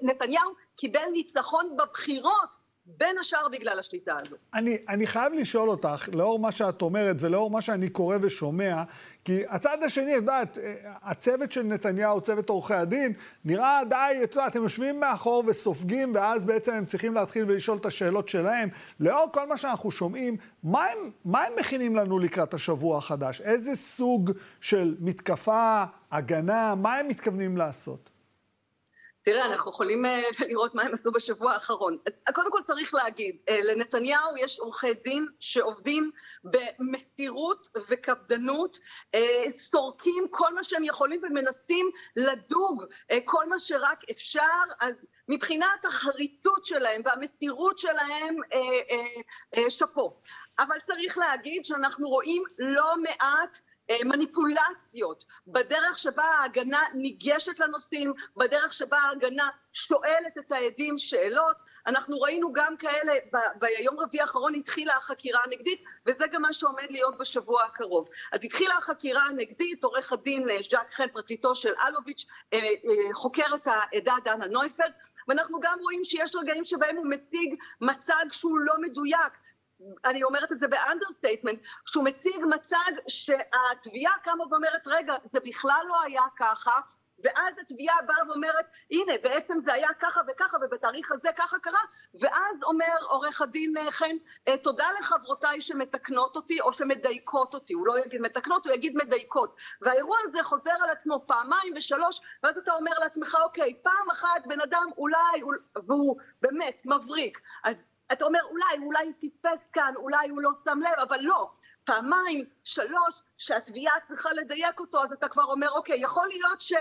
נתניהו 0.02 0.52
קיבל 0.76 1.06
ניצחון 1.12 1.76
בבחירות 1.76 2.56
בין 2.96 3.18
השאר 3.18 3.48
בגלל 3.52 3.78
השליטה 3.78 4.16
הזו. 4.20 4.36
אני, 4.54 4.78
אני 4.88 5.06
חייב 5.06 5.32
לשאול 5.32 5.68
אותך, 5.68 6.08
לאור 6.12 6.38
מה 6.38 6.52
שאת 6.52 6.82
אומרת 6.82 7.16
ולאור 7.20 7.50
מה 7.50 7.60
שאני 7.60 7.88
קורא 7.88 8.16
ושומע, 8.20 8.82
כי 9.24 9.42
הצד 9.48 9.82
השני, 9.82 10.12
את 10.12 10.16
יודעת, 10.16 10.58
הצוות 10.84 11.52
של 11.52 11.62
נתניהו, 11.62 12.20
צוות 12.20 12.48
עורכי 12.48 12.74
הדין, 12.74 13.12
נראה 13.44 13.80
די, 13.88 14.20
את 14.24 14.34
יודעת, 14.34 14.56
הם 14.56 14.62
יושבים 14.62 15.00
מאחור 15.00 15.44
וסופגים, 15.46 16.12
ואז 16.14 16.44
בעצם 16.44 16.72
הם 16.72 16.86
צריכים 16.86 17.14
להתחיל 17.14 17.44
ולשאול 17.48 17.78
את 17.78 17.86
השאלות 17.86 18.28
שלהם. 18.28 18.68
לאור 19.00 19.26
כל 19.32 19.48
מה 19.48 19.56
שאנחנו 19.56 19.90
שומעים, 19.90 20.36
מה 20.62 20.84
הם, 20.84 21.10
מה 21.24 21.44
הם 21.44 21.52
מכינים 21.60 21.96
לנו 21.96 22.18
לקראת 22.18 22.54
השבוע 22.54 22.98
החדש? 22.98 23.40
איזה 23.40 23.76
סוג 23.76 24.30
של 24.60 24.96
מתקפה, 25.00 25.84
הגנה, 26.12 26.74
מה 26.74 26.96
הם 26.96 27.08
מתכוונים 27.08 27.56
לעשות? 27.56 28.07
תראה, 29.28 29.46
אנחנו 29.46 29.70
יכולים 29.70 30.06
אה, 30.06 30.20
לראות 30.48 30.74
מה 30.74 30.82
הם 30.82 30.92
עשו 30.92 31.12
בשבוע 31.12 31.52
האחרון. 31.52 31.98
אז 32.06 32.34
קודם 32.34 32.50
כל 32.50 32.62
צריך 32.62 32.94
להגיד, 32.94 33.36
אה, 33.48 33.60
לנתניהו 33.62 34.36
יש 34.36 34.58
עורכי 34.58 34.94
דין 34.94 35.26
שעובדים 35.40 36.10
במסירות 36.44 37.68
וקפדנות, 37.88 38.78
אה, 39.14 39.50
סורקים 39.50 40.26
כל 40.30 40.54
מה 40.54 40.64
שהם 40.64 40.84
יכולים 40.84 41.20
ומנסים 41.22 41.90
לדוג 42.16 42.84
כל 43.24 43.48
מה 43.48 43.60
שרק 43.60 44.10
אפשר, 44.10 44.40
אז 44.80 44.94
מבחינת 45.28 45.84
החריצות 45.84 46.66
שלהם 46.66 47.02
והמסירות 47.04 47.78
שלהם, 47.78 48.36
שאפו. 49.68 50.20
אבל 50.58 50.76
צריך 50.86 51.18
להגיד 51.18 51.64
שאנחנו 51.64 52.08
רואים 52.08 52.42
לא 52.58 52.94
מעט 53.02 53.58
אה, 53.58 53.67
מניפולציות 54.04 55.24
בדרך 55.46 55.98
שבה 55.98 56.24
ההגנה 56.24 56.80
ניגשת 56.94 57.58
לנושאים, 57.58 58.12
בדרך 58.36 58.74
שבה 58.74 58.98
ההגנה 58.98 59.48
שואלת 59.72 60.38
את 60.38 60.52
העדים 60.52 60.98
שאלות. 60.98 61.56
אנחנו 61.86 62.20
ראינו 62.20 62.52
גם 62.52 62.76
כאלה, 62.76 63.12
ביום 63.58 64.00
רביעי 64.00 64.22
האחרון 64.22 64.54
התחילה 64.54 64.96
החקירה 64.96 65.40
הנגדית, 65.44 65.84
וזה 66.06 66.26
גם 66.26 66.42
מה 66.42 66.52
שעומד 66.52 66.86
להיות 66.90 67.18
בשבוע 67.18 67.64
הקרוב. 67.64 68.08
אז 68.32 68.44
התחילה 68.44 68.74
החקירה 68.76 69.22
הנגדית, 69.22 69.84
עורך 69.84 70.12
הדין 70.12 70.50
אה, 70.50 70.56
ז'אק 70.70 70.94
חן, 70.94 71.08
פרקליטו 71.12 71.54
של 71.54 71.72
אלוביץ', 71.86 72.26
אה, 72.52 72.58
חוקר 73.12 73.54
את 73.54 73.66
העדה 73.66 74.14
דנה 74.24 74.46
נויפלד, 74.46 74.92
ואנחנו 75.28 75.60
גם 75.60 75.78
רואים 75.80 76.04
שיש 76.04 76.34
רגעים 76.34 76.64
שבהם 76.64 76.96
הוא 76.96 77.06
מציג 77.06 77.54
מצג 77.80 78.24
שהוא 78.30 78.58
לא 78.58 78.74
מדויק. 78.80 79.32
אני 80.04 80.22
אומרת 80.22 80.52
את 80.52 80.58
זה 80.58 80.68
ב 80.68 80.74
understatement, 80.74 81.60
שהוא 81.86 82.04
מציג 82.04 82.44
מצג 82.54 82.92
שהתביעה 83.08 84.12
קמה 84.22 84.44
ואומרת, 84.50 84.82
רגע, 84.86 85.14
זה 85.24 85.40
בכלל 85.40 85.84
לא 85.88 86.02
היה 86.02 86.22
ככה, 86.36 86.80
ואז 87.24 87.54
התביעה 87.60 88.02
באה 88.06 88.28
ואומרת, 88.28 88.66
הנה, 88.90 89.12
בעצם 89.22 89.60
זה 89.60 89.72
היה 89.72 89.88
ככה 90.00 90.20
וככה, 90.28 90.56
ובתאריך 90.62 91.12
הזה 91.12 91.28
ככה 91.36 91.58
קרה, 91.58 91.80
ואז 92.20 92.62
אומר 92.62 92.94
עורך 93.08 93.40
הדין 93.40 93.76
אה, 93.76 93.90
חן, 93.90 94.16
אה, 94.48 94.58
תודה 94.58 94.86
לחברותיי 95.00 95.60
שמתקנות 95.60 96.36
אותי, 96.36 96.60
או 96.60 96.72
שמדייקות 96.72 97.54
אותי, 97.54 97.72
הוא 97.72 97.86
לא 97.86 97.98
יגיד 97.98 98.20
מתקנות, 98.20 98.66
הוא 98.66 98.74
יגיד 98.74 98.96
מדייקות. 98.96 99.56
והאירוע 99.80 100.16
הזה 100.24 100.42
חוזר 100.42 100.74
על 100.84 100.90
עצמו 100.90 101.24
פעמיים 101.26 101.74
ושלוש, 101.76 102.20
ואז 102.42 102.58
אתה 102.58 102.72
אומר 102.72 102.92
לעצמך, 102.98 103.36
אוקיי, 103.42 103.74
פעם 103.82 104.10
אחת 104.12 104.46
בן 104.46 104.60
אדם 104.60 104.86
אולי, 104.96 105.42
והוא 105.86 106.20
באמת 106.42 106.82
מבריק, 106.84 107.40
אז 107.64 107.92
אתה 108.12 108.24
אומר, 108.24 108.40
אולי, 108.50 108.84
אולי 108.84 109.12
פספס 109.22 109.68
כאן, 109.72 109.92
אולי 109.96 110.28
הוא 110.28 110.40
לא 110.42 110.50
שם 110.64 110.78
לב, 110.78 111.08
אבל 111.08 111.18
לא. 111.20 111.50
פעמיים, 111.84 112.44
שלוש, 112.64 113.22
שהתביעה 113.38 113.94
צריכה 114.04 114.32
לדייק 114.32 114.80
אותו, 114.80 115.02
אז 115.04 115.12
אתה 115.12 115.28
כבר 115.28 115.44
אומר, 115.44 115.70
אוקיי, 115.70 116.00
יכול 116.00 116.28
להיות 116.28 116.60
ש... 116.60 116.72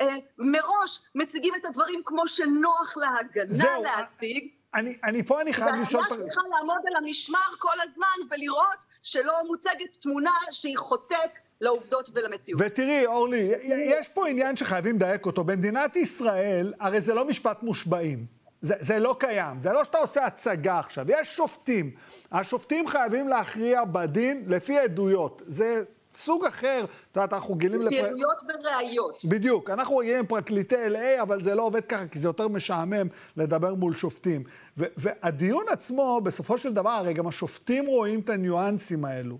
אה, 0.00 0.16
מראש 0.38 1.02
מציגים 1.14 1.54
את 1.54 1.64
הדברים 1.64 2.02
כמו 2.04 2.28
שנוח 2.28 2.96
להגנה 2.96 3.52
זהו, 3.52 3.82
להציג. 3.82 4.48
אני, 4.74 4.96
אני 5.04 5.22
פה 5.22 5.40
אני 5.40 5.52
חייב 5.52 5.74
לשאול... 5.80 6.02
והתביעה 6.02 6.28
צריכה 6.28 6.40
לעמוד 6.56 6.82
על 6.86 7.04
המשמר 7.04 7.56
כל 7.58 7.80
הזמן 7.82 8.28
ולראות 8.30 8.78
שלא 9.02 9.32
מוצגת 9.46 9.96
תמונה 10.00 10.34
שהיא 10.50 10.78
חוטאת 10.78 11.38
לעובדות 11.60 12.10
ולמציאות. 12.14 12.60
ותראי, 12.64 13.06
אורלי, 13.06 13.52
יש 13.84 14.08
פה 14.08 14.28
עניין 14.28 14.56
שחייבים 14.56 14.96
לדייק 14.96 15.26
אותו. 15.26 15.44
במדינת 15.44 15.96
ישראל, 15.96 16.74
הרי 16.80 17.00
זה 17.00 17.14
לא 17.14 17.24
משפט 17.24 17.62
מושבעים. 17.62 18.35
זה, 18.62 18.74
זה 18.78 18.98
לא 18.98 19.16
קיים, 19.20 19.60
זה 19.60 19.72
לא 19.72 19.84
שאתה 19.84 19.98
עושה 19.98 20.24
הצגה 20.24 20.78
עכשיו, 20.78 21.06
יש 21.08 21.36
שופטים. 21.36 21.90
השופטים 22.32 22.88
חייבים 22.88 23.28
להכריע 23.28 23.84
בדין 23.84 24.44
לפי 24.46 24.78
עדויות. 24.78 25.42
זה 25.46 25.82
סוג 26.14 26.44
אחר, 26.44 26.84
את 26.84 27.16
יודעת, 27.16 27.32
אנחנו 27.32 27.54
גילים... 27.54 27.80
לפי 27.80 27.98
לפר... 27.98 28.06
עדויות 28.06 28.42
וראיות. 28.48 29.24
בדיוק, 29.24 29.70
אנחנו 29.70 29.96
רגילים 29.96 30.26
פרקליטי 30.26 30.74
LA, 30.74 31.22
אבל 31.22 31.42
זה 31.42 31.54
לא 31.54 31.62
עובד 31.62 31.84
ככה, 31.84 32.06
כי 32.06 32.18
זה 32.18 32.28
יותר 32.28 32.48
משעמם 32.48 33.06
לדבר 33.36 33.74
מול 33.74 33.94
שופטים. 33.94 34.44
והדיון 34.76 35.64
עצמו, 35.68 36.20
בסופו 36.22 36.58
של 36.58 36.74
דבר, 36.74 36.90
הרי 36.90 37.12
גם 37.12 37.26
השופטים 37.26 37.86
רואים 37.86 38.20
את 38.20 38.30
הניואנסים 38.30 39.04
האלו. 39.04 39.38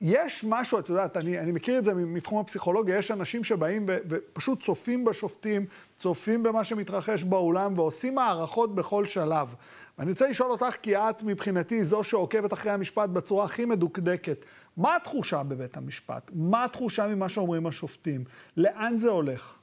יש 0.00 0.44
משהו, 0.44 0.78
את 0.78 0.88
יודעת, 0.88 1.16
אני, 1.16 1.38
אני 1.38 1.52
מכיר 1.52 1.78
את 1.78 1.84
זה 1.84 1.94
מתחום 1.94 2.38
הפסיכולוגיה, 2.38 2.98
יש 2.98 3.10
אנשים 3.10 3.44
שבאים 3.44 3.86
ו, 3.88 3.96
ופשוט 4.08 4.62
צופים 4.62 5.04
בשופטים, 5.04 5.66
צופים 5.98 6.42
במה 6.42 6.64
שמתרחש 6.64 7.24
באולם 7.24 7.78
ועושים 7.78 8.18
הערכות 8.18 8.74
בכל 8.74 9.04
שלב. 9.04 9.54
ואני 9.98 10.10
רוצה 10.10 10.28
לשאול 10.28 10.50
אותך, 10.50 10.76
כי 10.82 10.96
את 10.96 11.22
מבחינתי 11.22 11.84
זו 11.84 12.04
שעוקבת 12.04 12.52
אחרי 12.52 12.72
המשפט 12.72 13.08
בצורה 13.08 13.44
הכי 13.44 13.64
מדוקדקת. 13.64 14.44
מה 14.76 14.96
התחושה 14.96 15.42
בבית 15.42 15.76
המשפט? 15.76 16.30
מה 16.32 16.64
התחושה 16.64 17.06
ממה 17.06 17.28
שאומרים 17.28 17.66
השופטים? 17.66 18.24
לאן 18.56 18.96
זה 18.96 19.10
הולך? 19.10 19.56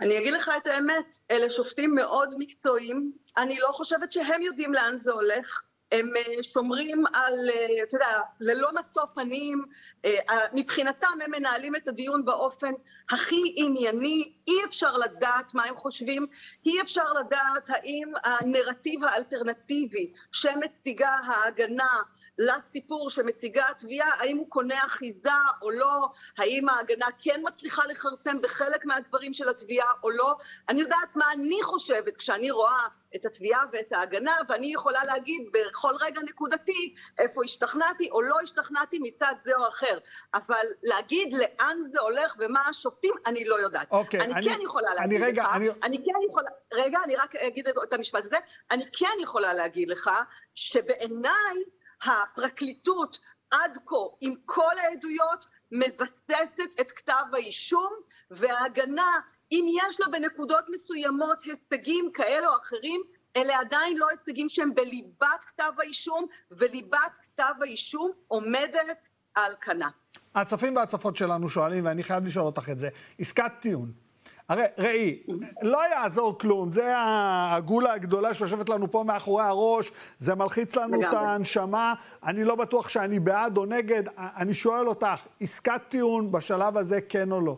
אני 0.00 0.18
אגיד 0.18 0.34
לך 0.34 0.50
את 0.62 0.66
האמת, 0.66 1.18
אלה 1.30 1.50
שופטים 1.50 1.94
מאוד 1.94 2.34
מקצועיים, 2.38 3.12
אני 3.36 3.58
לא 3.58 3.68
חושבת 3.72 4.12
שהם 4.12 4.42
יודעים 4.42 4.72
לאן 4.72 4.96
זה 4.96 5.12
הולך. 5.12 5.62
הם 5.92 6.12
אה, 6.16 6.42
שומרים 6.42 7.04
על, 7.14 7.50
אה, 7.50 7.82
אתה 7.82 7.96
יודע, 7.96 8.20
ללא 8.40 8.68
משוא 8.74 9.02
פנים, 9.14 9.64
אה, 10.04 10.38
מבחינתם 10.54 11.06
הם 11.24 11.30
מנהלים 11.30 11.76
את 11.76 11.88
הדיון 11.88 12.24
באופן 12.24 12.72
הכי 13.10 13.54
ענייני, 13.56 14.32
אי 14.48 14.64
אפשר 14.64 14.96
לדעת 14.96 15.54
מה 15.54 15.64
הם 15.64 15.76
חושבים, 15.76 16.26
אי 16.66 16.80
אפשר 16.80 17.12
לדעת 17.12 17.70
האם 17.70 18.12
הנרטיב 18.24 19.04
האלטרנטיבי 19.04 20.12
שמציגה 20.32 21.10
ההגנה 21.10 21.96
לסיפור 22.38 23.10
שמציגה 23.10 23.66
התביעה, 23.68 24.10
האם 24.18 24.36
הוא 24.36 24.50
קונה 24.50 24.86
אחיזה 24.86 25.30
או 25.62 25.70
לא, 25.70 26.08
האם 26.38 26.68
ההגנה 26.68 27.06
כן 27.22 27.40
מצליחה 27.44 27.82
לכרסם 27.86 28.42
בחלק 28.42 28.84
מהדברים 28.84 29.32
של 29.32 29.48
התביעה 29.48 29.90
או 30.02 30.10
לא. 30.10 30.36
אני 30.68 30.80
יודעת 30.80 31.16
מה 31.16 31.32
אני 31.32 31.62
חושבת 31.62 32.16
כשאני 32.16 32.50
רואה 32.50 32.86
את 33.16 33.24
התביעה 33.24 33.64
ואת 33.72 33.92
ההגנה, 33.92 34.36
ואני 34.48 34.72
יכולה 34.74 35.04
להגיד 35.04 35.42
בכל 35.52 35.94
רגע 36.00 36.20
נקודתי 36.20 36.94
איפה 37.18 37.44
השתכנעתי 37.44 38.10
או 38.10 38.22
לא 38.22 38.36
השתכנעתי 38.42 38.98
מצד 39.02 39.34
זה 39.40 39.52
או 39.56 39.68
אחר. 39.68 39.98
אבל 40.34 40.66
להגיד 40.82 41.32
לאן 41.32 41.82
זה 41.82 42.00
הולך 42.00 42.36
ומה 42.38 42.60
השופטים, 42.68 43.14
אני 43.26 43.44
לא 43.44 43.60
יודעת. 43.60 43.92
אוקיי, 43.92 44.20
אני, 44.20 44.34
אני 44.38 44.48
כן 44.48 44.60
יכולה 44.64 44.94
להגיד 44.94 45.22
אני 45.22 45.30
רגע, 45.30 45.42
לך, 45.42 45.56
אני... 45.56 45.68
אני 45.82 45.98
כן 45.98 46.28
יכולה, 46.28 46.50
רגע, 46.72 46.98
אני 47.04 47.16
רק 47.16 47.36
אגיד 47.36 47.68
את 47.68 47.92
המשפט 47.92 48.24
הזה, 48.24 48.36
אני 48.70 48.84
כן 48.92 49.16
יכולה 49.22 49.52
להגיד 49.52 49.88
לך 49.88 50.10
שבעיניי 50.54 51.62
הפרקליטות 52.02 53.18
עד 53.50 53.78
כה, 53.86 53.96
עם 54.20 54.34
כל 54.44 54.78
העדויות, 54.78 55.46
מבססת 55.72 56.80
את 56.80 56.92
כתב 56.92 57.24
האישום, 57.32 57.92
וההגנה, 58.30 59.20
אם 59.52 59.66
יש 59.68 60.00
לה 60.00 60.06
בנקודות 60.08 60.64
מסוימות 60.68 61.42
הישגים 61.42 62.10
כאלה 62.14 62.48
או 62.48 62.52
אחרים, 62.62 63.02
אלה 63.36 63.58
עדיין 63.60 63.96
לא 63.96 64.06
הישגים 64.10 64.48
שהם 64.48 64.74
בליבת 64.74 65.44
כתב 65.46 65.72
האישום, 65.78 66.26
וליבת 66.50 67.18
כתב 67.22 67.52
האישום 67.60 68.12
עומדת 68.28 69.08
על 69.34 69.52
כנה. 69.60 69.88
הצופים 70.34 70.76
והצופות 70.76 71.16
שלנו 71.16 71.48
שואלים, 71.48 71.84
ואני 71.84 72.02
חייב 72.02 72.26
לשאול 72.26 72.46
אותך 72.46 72.68
את 72.70 72.78
זה, 72.78 72.88
עסקת 73.18 73.52
טיעון. 73.60 74.07
הרי, 74.48 74.64
ראי, 74.78 75.22
לא 75.62 75.78
יעזור 75.90 76.38
כלום, 76.38 76.72
זה 76.72 76.94
הגולה 76.96 77.92
הגדולה 77.92 78.34
שיושבת 78.34 78.68
לנו 78.68 78.90
פה 78.90 79.04
מאחורי 79.06 79.42
הראש, 79.42 79.92
זה 80.18 80.34
מלחיץ 80.34 80.76
לנו 80.76 81.00
את 81.00 81.14
הנשמה, 81.14 81.94
אני 82.24 82.44
לא 82.44 82.54
בטוח 82.54 82.88
שאני 82.88 83.18
בעד 83.20 83.56
או 83.56 83.64
נגד, 83.66 84.02
אני 84.18 84.54
שואל 84.54 84.88
אותך, 84.88 85.26
עסקת 85.40 85.82
טיעון 85.88 86.32
בשלב 86.32 86.76
הזה 86.76 87.00
כן 87.00 87.32
או 87.32 87.40
לא? 87.40 87.56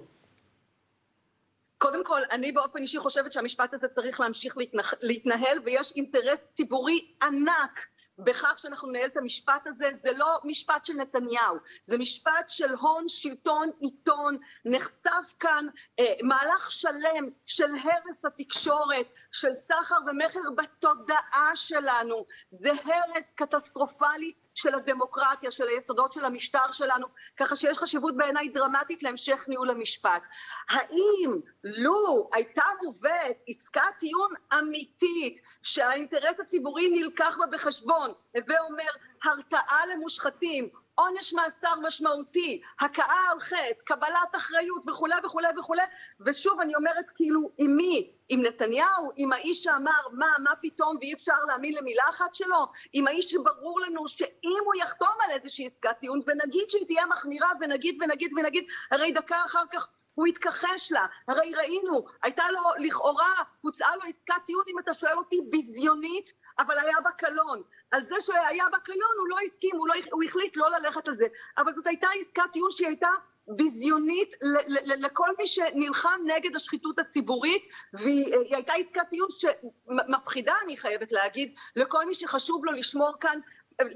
קודם 1.79 2.05
כל, 2.05 2.21
אני 2.31 2.53
באופן 2.53 2.79
אישי 2.79 2.99
חושבת 2.99 3.33
שהמשפט 3.33 3.75
הזה 3.75 3.89
צריך 3.89 4.21
להמשיך 4.21 4.57
להתנהל, 5.01 5.59
ויש 5.65 5.93
אינטרס 5.97 6.45
ציבורי 6.49 7.13
ענק 7.23 7.81
בכך 8.25 8.55
שאנחנו 8.59 8.89
ננהל 8.89 9.07
את 9.07 9.17
המשפט 9.17 9.67
הזה, 9.67 9.91
זה 10.01 10.11
לא 10.17 10.39
משפט 10.45 10.87
של 10.87 10.95
נתניהו, 10.95 11.57
זה 11.83 11.99
משפט 11.99 12.49
של 12.49 12.75
הון, 12.75 13.09
שלטון, 13.09 13.71
עיתון, 13.81 14.39
נחשף 14.65 15.35
כאן 15.41 15.67
אה, 15.99 16.05
מהלך 16.23 16.73
שלם 16.73 17.29
של 17.47 17.75
הרס 17.85 18.25
התקשורת, 18.25 19.07
של 19.33 19.55
סחר 19.55 19.97
ומכר 20.07 20.51
בתודעה 20.57 21.51
שלנו, 21.55 22.25
זה 22.51 22.71
הרס 22.85 23.33
קטסטרופלי 23.35 24.33
של 24.55 24.75
הדמוקרטיה, 24.75 25.51
של 25.51 25.69
היסודות 25.69 26.13
של 26.13 26.25
המשטר 26.25 26.73
שלנו, 26.73 27.07
ככה 27.37 27.57
שיש 27.57 27.79
חשיבות 27.79 28.17
בעיניי 28.17 28.49
דרמטית 28.49 29.03
להמשך 29.03 29.45
ניהול 29.49 29.71
המשפט. 29.71 30.23
האם 30.71 31.41
לו 31.65 32.31
הייתה 32.33 32.65
מובאת 32.83 33.39
עסקת 33.49 33.83
טיעון 33.99 34.33
אמיתית 34.59 35.41
שהאינטרס 35.63 36.41
הציבורי 36.41 36.91
נלקח 36.91 37.37
בה 37.39 37.47
בחשבון, 37.47 38.13
הווה 38.37 38.61
אומר 38.61 38.91
הרתעה 39.25 39.87
למושחתים, 39.87 40.69
עונש 40.95 41.33
מאסר 41.33 41.81
משמעותי, 41.83 42.63
הכאה 42.81 43.31
על 43.33 43.41
חטא, 43.41 43.83
קבלת 43.85 44.37
אחריות 44.37 44.83
וכולי 44.89 45.15
וכולי 45.25 45.49
וכולי, 45.59 45.83
ושוב 46.27 46.61
אני 46.61 46.75
אומרת 46.75 47.11
כאילו 47.15 47.51
עם 47.59 47.77
מי? 47.77 48.20
עם 48.33 48.43
נתניהו? 48.43 49.13
עם 49.17 49.33
האיש 49.33 49.63
שאמר 49.63 50.09
מה, 50.13 50.27
מה 50.39 50.51
פתאום 50.63 50.97
ואי 51.01 51.15
אפשר 51.15 51.45
להאמין 51.47 51.75
למילה 51.75 52.03
אחת 52.11 52.35
שלו? 52.35 52.67
עם 52.93 53.07
האיש 53.07 53.31
שברור 53.31 53.81
לנו 53.81 54.09
שאם 54.09 54.59
הוא 54.65 54.75
יחתום 54.75 55.15
על 55.25 55.31
איזושהי 55.31 55.67
עסקת 55.67 55.99
טיעון 56.01 56.21
ונגיד 56.27 56.71
שהיא 56.71 56.87
תהיה 56.87 57.07
מחמירה 57.07 57.49
ונגיד 57.61 57.99
ונגיד 58.03 58.33
ונגיד, 58.37 58.65
הרי 58.91 59.13
דקה 59.13 59.37
אחר 59.47 59.65
כך 59.73 59.87
הוא 60.15 60.27
התכחש 60.27 60.93
לה, 60.93 61.07
הרי 61.29 61.55
ראינו, 61.55 62.05
הייתה 62.23 62.45
לו 62.51 62.61
לכאורה, 62.79 63.35
הוצעה 63.61 63.97
לו 63.97 64.03
עסקת 64.09 64.35
טיעון 64.47 64.65
אם 64.69 64.79
אתה 64.79 64.95
שואל 64.95 65.17
אותי 65.17 65.41
ביזיונית, 65.51 66.33
אבל 66.59 66.79
היה 66.79 67.01
בה 67.05 67.11
קלון. 67.11 67.63
על 67.91 68.03
זה 68.09 68.15
שהיה 68.21 68.65
בה 68.73 68.79
קלון 68.79 69.15
הוא 69.19 69.29
לא 69.29 69.37
הסכים, 69.47 69.77
הוא, 69.77 69.89
לא, 69.89 69.95
הוא 70.13 70.23
החליט 70.23 70.57
לא 70.57 70.71
ללכת 70.71 71.09
על 71.09 71.17
זה. 71.17 71.27
אבל 71.59 71.75
זאת 71.75 71.87
הייתה 71.87 72.09
עסקת 72.21 72.53
טיעון 72.53 72.71
שהיא 72.73 72.87
הייתה 72.87 73.09
ביזיונית 73.57 74.37
לכל 74.85 75.29
מי 75.39 75.47
שנלחם 75.47 76.21
נגד 76.27 76.57
השחיתות 76.57 76.99
הציבורית 76.99 77.63
והיא 77.93 78.35
הייתה 78.51 78.73
עסקת 78.73 79.03
טיעון 79.11 79.29
שמפחידה 79.39 80.55
אני 80.65 80.77
חייבת 80.77 81.13
להגיד 81.13 81.55
לכל 81.77 82.07
מי 82.07 82.15
שחשוב 82.15 82.65
לו 82.65 82.73
לשמור 82.73 83.13
כאן 83.21 83.39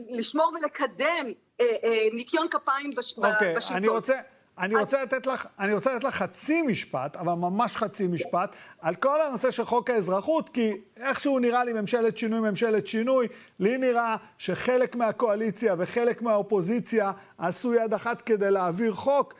לשמור 0.08 0.52
ולקדם 0.54 1.26
אה, 1.60 1.66
אה, 1.84 2.08
ניקיון 2.12 2.48
כפיים 2.48 2.90
בש, 2.96 3.12
okay, 3.12 3.26
אוקיי, 3.32 3.54
בשלטון. 3.54 3.76
אני 3.76 3.88
רוצה, 3.88 4.14
אני 4.58 4.74
רוצה, 4.74 5.02
לתת 5.02 5.26
לך, 5.26 5.46
אני 5.58 5.74
רוצה 5.74 5.94
לתת 5.94 6.04
לך 6.04 6.14
חצי 6.14 6.62
משפט, 6.62 7.16
אבל 7.16 7.32
ממש 7.32 7.76
חצי 7.76 8.06
משפט, 8.06 8.56
על 8.80 8.94
כל 8.94 9.20
הנושא 9.20 9.50
של 9.50 9.64
חוק 9.64 9.90
האזרחות, 9.90 10.48
כי 10.48 10.72
איכשהו 10.96 11.38
נראה 11.38 11.64
לי 11.64 11.72
ממשלת 11.72 12.18
שינוי, 12.18 12.40
ממשלת 12.40 12.86
שינוי, 12.86 13.28
לי 13.60 13.78
נראה 13.78 14.16
שחלק 14.38 14.96
מהקואליציה 14.96 15.74
וחלק 15.78 16.22
מהאופוזיציה 16.22 17.12
עשו 17.38 17.74
יד 17.74 17.94
אחת 17.94 18.22
כדי 18.22 18.50
להעביר 18.50 18.92
חוק. 18.92 19.34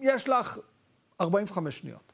יש 0.00 0.28
לך 0.28 0.58
45 1.20 1.78
שניות. 1.78 2.07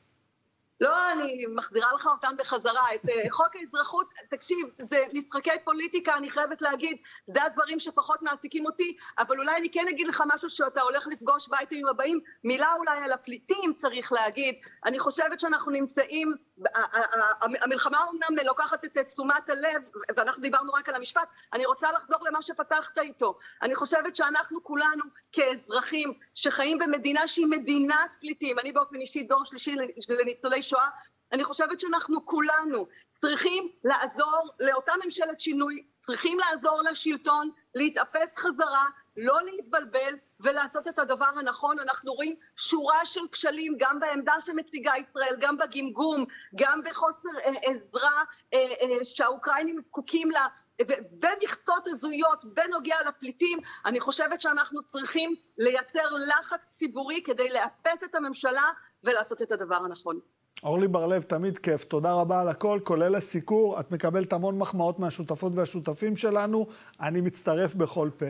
לא, 0.84 1.12
אני 1.12 1.46
מחזירה 1.54 1.88
לך 1.94 2.06
אותם 2.06 2.34
בחזרה. 2.38 2.94
את 2.94 3.04
uh, 3.04 3.10
חוק 3.30 3.56
האזרחות, 3.56 4.10
תקשיב, 4.30 4.68
זה 4.90 5.04
משחקי 5.12 5.50
פוליטיקה, 5.64 6.16
אני 6.16 6.30
חייבת 6.30 6.62
להגיד, 6.62 6.96
זה 7.26 7.42
הדברים 7.42 7.80
שפחות 7.80 8.22
מעסיקים 8.22 8.66
אותי, 8.66 8.96
אבל 9.18 9.38
אולי 9.38 9.56
אני 9.56 9.70
כן 9.70 9.88
אגיד 9.88 10.06
לך 10.06 10.22
משהו 10.34 10.50
שאתה 10.50 10.80
הולך 10.80 11.08
לפגוש 11.08 11.48
באייטמים 11.48 11.86
הבאים, 11.86 12.20
מילה 12.44 12.72
אולי 12.78 12.98
על 12.98 13.12
הפליטים 13.12 13.74
צריך 13.76 14.12
להגיד. 14.12 14.54
אני 14.84 14.98
חושבת 14.98 15.40
שאנחנו 15.40 15.70
נמצאים, 15.70 16.34
המלחמה 17.40 18.04
אומנם 18.04 18.46
לוקחת 18.46 18.84
את 18.84 18.98
תשומת 18.98 19.50
הלב, 19.50 19.82
ואנחנו 20.16 20.42
דיברנו 20.42 20.72
רק 20.72 20.88
על 20.88 20.94
המשפט, 20.94 21.28
אני 21.52 21.66
רוצה 21.66 21.92
לחזור 21.92 22.18
למה 22.26 22.42
שפתחת 22.42 22.98
איתו. 22.98 23.38
אני 23.62 23.74
חושבת 23.74 24.16
שאנחנו 24.16 24.64
כולנו 24.64 25.04
כאזרחים 25.32 26.12
שחיים 26.34 26.78
במדינה 26.78 27.28
שהיא 27.28 27.46
מדינת 27.46 28.16
פליטים, 28.20 28.58
אני 28.58 28.72
באופן 28.72 29.00
אישי 29.00 29.22
דור 29.22 29.44
שלישי 29.44 29.76
לניצולי 30.08 30.62
שואה, 30.62 30.73
אני 31.32 31.44
חושבת 31.44 31.80
שאנחנו 31.80 32.26
כולנו 32.26 32.86
צריכים 33.14 33.68
לעזור 33.84 34.50
לאותה 34.60 34.92
ממשלת 35.04 35.40
שינוי, 35.40 35.86
צריכים 36.00 36.38
לעזור 36.38 36.82
לשלטון 36.90 37.50
להתאפס 37.74 38.36
חזרה, 38.36 38.84
לא 39.16 39.42
להתבלבל 39.42 40.14
ולעשות 40.40 40.88
את 40.88 40.98
הדבר 40.98 41.30
הנכון. 41.38 41.78
אנחנו 41.78 42.12
רואים 42.12 42.36
שורה 42.56 43.04
של 43.04 43.20
כשלים 43.32 43.76
גם 43.78 44.00
בעמדה 44.00 44.32
שמציגה 44.40 44.92
ישראל, 44.96 45.36
גם 45.40 45.56
בגמגום, 45.58 46.24
גם 46.54 46.80
בחוסר 46.84 47.38
אה, 47.44 47.52
עזרה 47.62 48.22
אה, 48.54 48.58
אה, 48.58 49.04
שהאוקראינים 49.04 49.80
זקוקים 49.80 50.30
לה. 50.30 50.46
במכסות 51.18 51.86
הזויות 51.86 52.44
בנוגע 52.44 52.96
לפליטים, 53.08 53.58
אני 53.84 54.00
חושבת 54.00 54.40
שאנחנו 54.40 54.82
צריכים 54.82 55.34
לייצר 55.58 56.08
לחץ 56.28 56.68
ציבורי 56.72 57.22
כדי 57.24 57.48
לאפס 57.48 58.04
את 58.04 58.14
הממשלה 58.14 58.70
ולעשות 59.04 59.42
את 59.42 59.52
הדבר 59.52 59.76
הנכון. 59.76 60.20
אורלי 60.62 60.88
בר-לב, 60.88 61.22
תמיד 61.22 61.58
כיף. 61.58 61.84
תודה 61.84 62.12
רבה 62.12 62.40
על 62.40 62.48
הכל, 62.48 62.78
כולל 62.84 63.14
הסיקור. 63.14 63.80
את 63.80 63.92
מקבלת 63.92 64.32
המון 64.32 64.58
מחמאות 64.58 64.98
מהשותפות 64.98 65.52
והשותפים 65.54 66.16
שלנו. 66.16 66.66
אני 67.00 67.20
מצטרף 67.20 67.74
בכל 67.74 68.10
פה. 68.16 68.26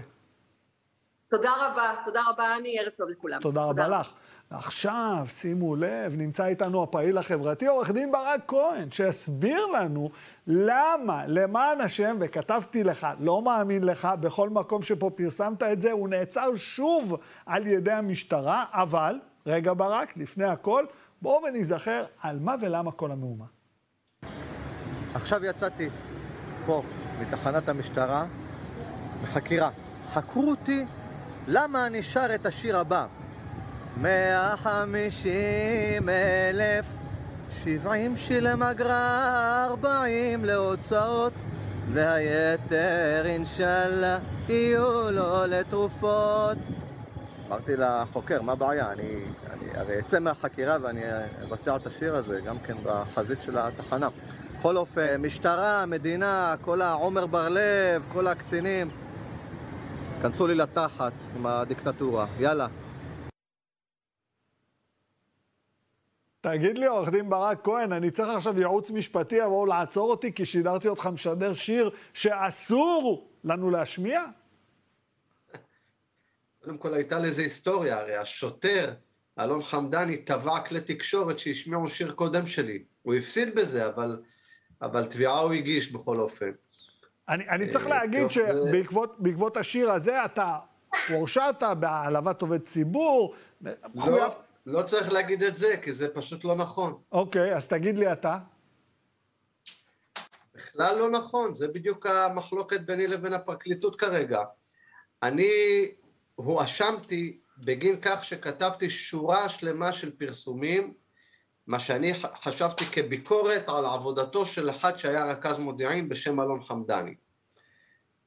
תודה 1.28 1.50
רבה, 1.60 1.94
תודה 2.04 2.20
רבה, 2.30 2.56
אני 2.56 2.78
ערב 2.80 2.92
טוב 2.96 3.08
לכולם. 3.08 3.40
תודה, 3.40 3.66
תודה 3.66 3.84
רבה 3.84 4.00
לך. 4.00 4.12
עכשיו, 4.50 5.26
שימו 5.28 5.76
לב, 5.76 6.14
נמצא 6.16 6.44
איתנו 6.44 6.82
הפעיל 6.82 7.18
החברתי, 7.18 7.66
עורך 7.66 7.90
דין 7.90 8.12
ברק 8.12 8.40
כהן, 8.48 8.90
שיסביר 8.90 9.66
לנו 9.66 10.10
למה, 10.46 11.22
למען 11.26 11.80
השם, 11.80 12.16
וכתבתי 12.20 12.84
לך, 12.84 13.06
לא 13.20 13.42
מאמין 13.42 13.84
לך, 13.84 14.08
בכל 14.20 14.50
מקום 14.50 14.82
שפה 14.82 15.10
פרסמת 15.14 15.62
את 15.62 15.80
זה, 15.80 15.92
הוא 15.92 16.08
נעצר 16.08 16.56
שוב 16.56 17.16
על 17.46 17.66
ידי 17.66 17.92
המשטרה, 17.92 18.64
אבל, 18.72 19.18
רגע 19.46 19.72
ברק, 19.76 20.16
לפני 20.16 20.44
הכל, 20.44 20.84
בואו 21.24 21.42
וניזכר 21.42 22.04
על 22.22 22.38
מה 22.40 22.54
ולמה 22.60 22.92
כל 22.92 23.12
המהומה. 23.12 23.44
עכשיו 25.14 25.44
יצאתי 25.44 25.88
פה, 26.66 26.82
מתחנת 27.20 27.68
המשטרה, 27.68 28.26
בחקירה. 29.22 29.70
חקרו 30.14 30.50
אותי 30.50 30.84
למה 31.48 31.86
אני 31.86 32.02
שר 32.02 32.34
את 32.34 32.46
השיר 32.46 32.78
הבא. 32.78 33.06
מאה 33.96 34.56
חמישים 34.56 36.08
אלף, 36.08 36.86
שבעים 37.50 38.16
שילם 38.16 38.62
אגרה, 38.62 39.64
ארבעים 39.64 40.44
להוצאות, 40.44 41.32
והיתר 41.92 43.22
אינשאללה 43.24 44.18
יהיו 44.48 45.10
לו 45.10 45.46
לתרופות. 45.46 46.58
אמרתי 47.48 47.72
לחוקר, 47.76 48.42
מה 48.42 48.52
הבעיה? 48.52 48.92
אני, 48.92 49.24
אני 49.50 49.70
הרי 49.74 49.98
אצא 49.98 50.20
מהחקירה 50.20 50.76
ואני 50.82 51.00
אבצע 51.44 51.76
את 51.76 51.86
השיר 51.86 52.14
הזה, 52.14 52.40
גם 52.40 52.58
כן 52.58 52.74
בחזית 52.84 53.38
של 53.42 53.58
התחנה. 53.58 54.08
בכל 54.58 54.76
אופן, 54.76 55.22
משטרה, 55.22 55.86
מדינה, 55.86 56.54
כל 56.60 56.82
העומר 56.82 57.26
בר-לב, 57.26 58.06
כל 58.12 58.26
הקצינים, 58.26 58.90
כנסו 60.22 60.46
לי 60.46 60.54
לתחת 60.54 61.12
עם 61.36 61.46
הדיקטטורה. 61.46 62.26
יאללה. 62.38 62.66
תגיד 66.40 66.78
לי, 66.78 66.86
עורך 66.86 67.08
דין 67.08 67.30
ברק 67.30 67.64
כהן, 67.64 67.92
אני 67.92 68.10
צריך 68.10 68.28
עכשיו 68.36 68.58
ייעוץ 68.58 68.90
משפטי, 68.90 69.36
יבואו 69.36 69.66
לעצור 69.66 70.10
אותי 70.10 70.32
כי 70.32 70.44
שידרתי 70.44 70.88
אותך 70.88 71.06
משדר 71.06 71.52
שיר 71.52 71.90
שאסור 72.14 73.28
לנו 73.44 73.70
להשמיע? 73.70 74.24
קודם 76.64 76.78
כל 76.78 76.94
הייתה 76.94 77.18
לזה 77.18 77.42
היסטוריה, 77.42 77.98
הרי 77.98 78.16
השוטר, 78.16 78.92
אלון 79.38 79.62
חמדני, 79.62 80.16
תבע 80.16 80.60
כלי 80.60 80.80
תקשורת 80.80 81.38
שהשמיעו 81.38 81.88
שיר 81.88 82.12
קודם 82.12 82.46
שלי. 82.46 82.84
הוא 83.02 83.14
הפסיד 83.14 83.54
בזה, 83.54 83.86
אבל, 83.86 84.22
אבל 84.82 85.06
תביעה 85.06 85.40
הוא 85.40 85.52
הגיש 85.52 85.92
בכל 85.92 86.20
אופן. 86.20 86.50
אני, 87.28 87.48
אני 87.48 87.68
צריך 87.68 87.86
אה, 87.86 87.90
להגיד 87.90 88.26
שבעקבות 88.28 89.56
השיר 89.56 89.90
הזה 89.90 90.24
אתה 90.24 90.58
הורשעת 91.08 91.62
בהעלבת 91.80 92.42
עובד 92.42 92.62
ציבור. 92.62 93.34
לא, 93.94 94.36
לא 94.66 94.82
צריך 94.82 95.12
להגיד 95.12 95.42
את 95.42 95.56
זה, 95.56 95.76
כי 95.82 95.92
זה 95.92 96.08
פשוט 96.08 96.44
לא 96.44 96.56
נכון. 96.56 96.98
אוקיי, 97.12 97.56
אז 97.56 97.68
תגיד 97.68 97.98
לי 97.98 98.12
אתה. 98.12 98.38
בכלל 100.54 100.98
לא 100.98 101.10
נכון, 101.10 101.54
זה 101.54 101.68
בדיוק 101.68 102.06
המחלוקת 102.06 102.80
ביני 102.80 103.06
לבין 103.06 103.32
הפרקליטות 103.32 103.96
כרגע. 103.96 104.40
אני 105.22 105.50
הואשמתי 106.34 107.38
בגין 107.58 107.96
כך 108.02 108.24
שכתבתי 108.24 108.90
שורה 108.90 109.48
שלמה 109.48 109.92
של 109.92 110.10
פרסומים, 110.10 110.94
מה 111.66 111.80
שאני 111.80 112.12
חשבתי 112.42 112.84
כביקורת 112.84 113.68
על 113.68 113.86
עבודתו 113.86 114.46
של 114.46 114.70
אחד 114.70 114.96
שהיה 114.96 115.24
רכז 115.24 115.58
מודיעין 115.58 116.08
בשם 116.08 116.40
אלון 116.40 116.62
חמדני. 116.62 117.14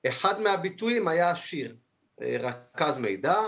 אחד 0.08 0.42
מהביטויים 0.42 1.08
היה 1.08 1.32
השיר, 1.32 1.76
אה, 2.22 2.38
רכז 2.40 2.98
מידע, 2.98 3.42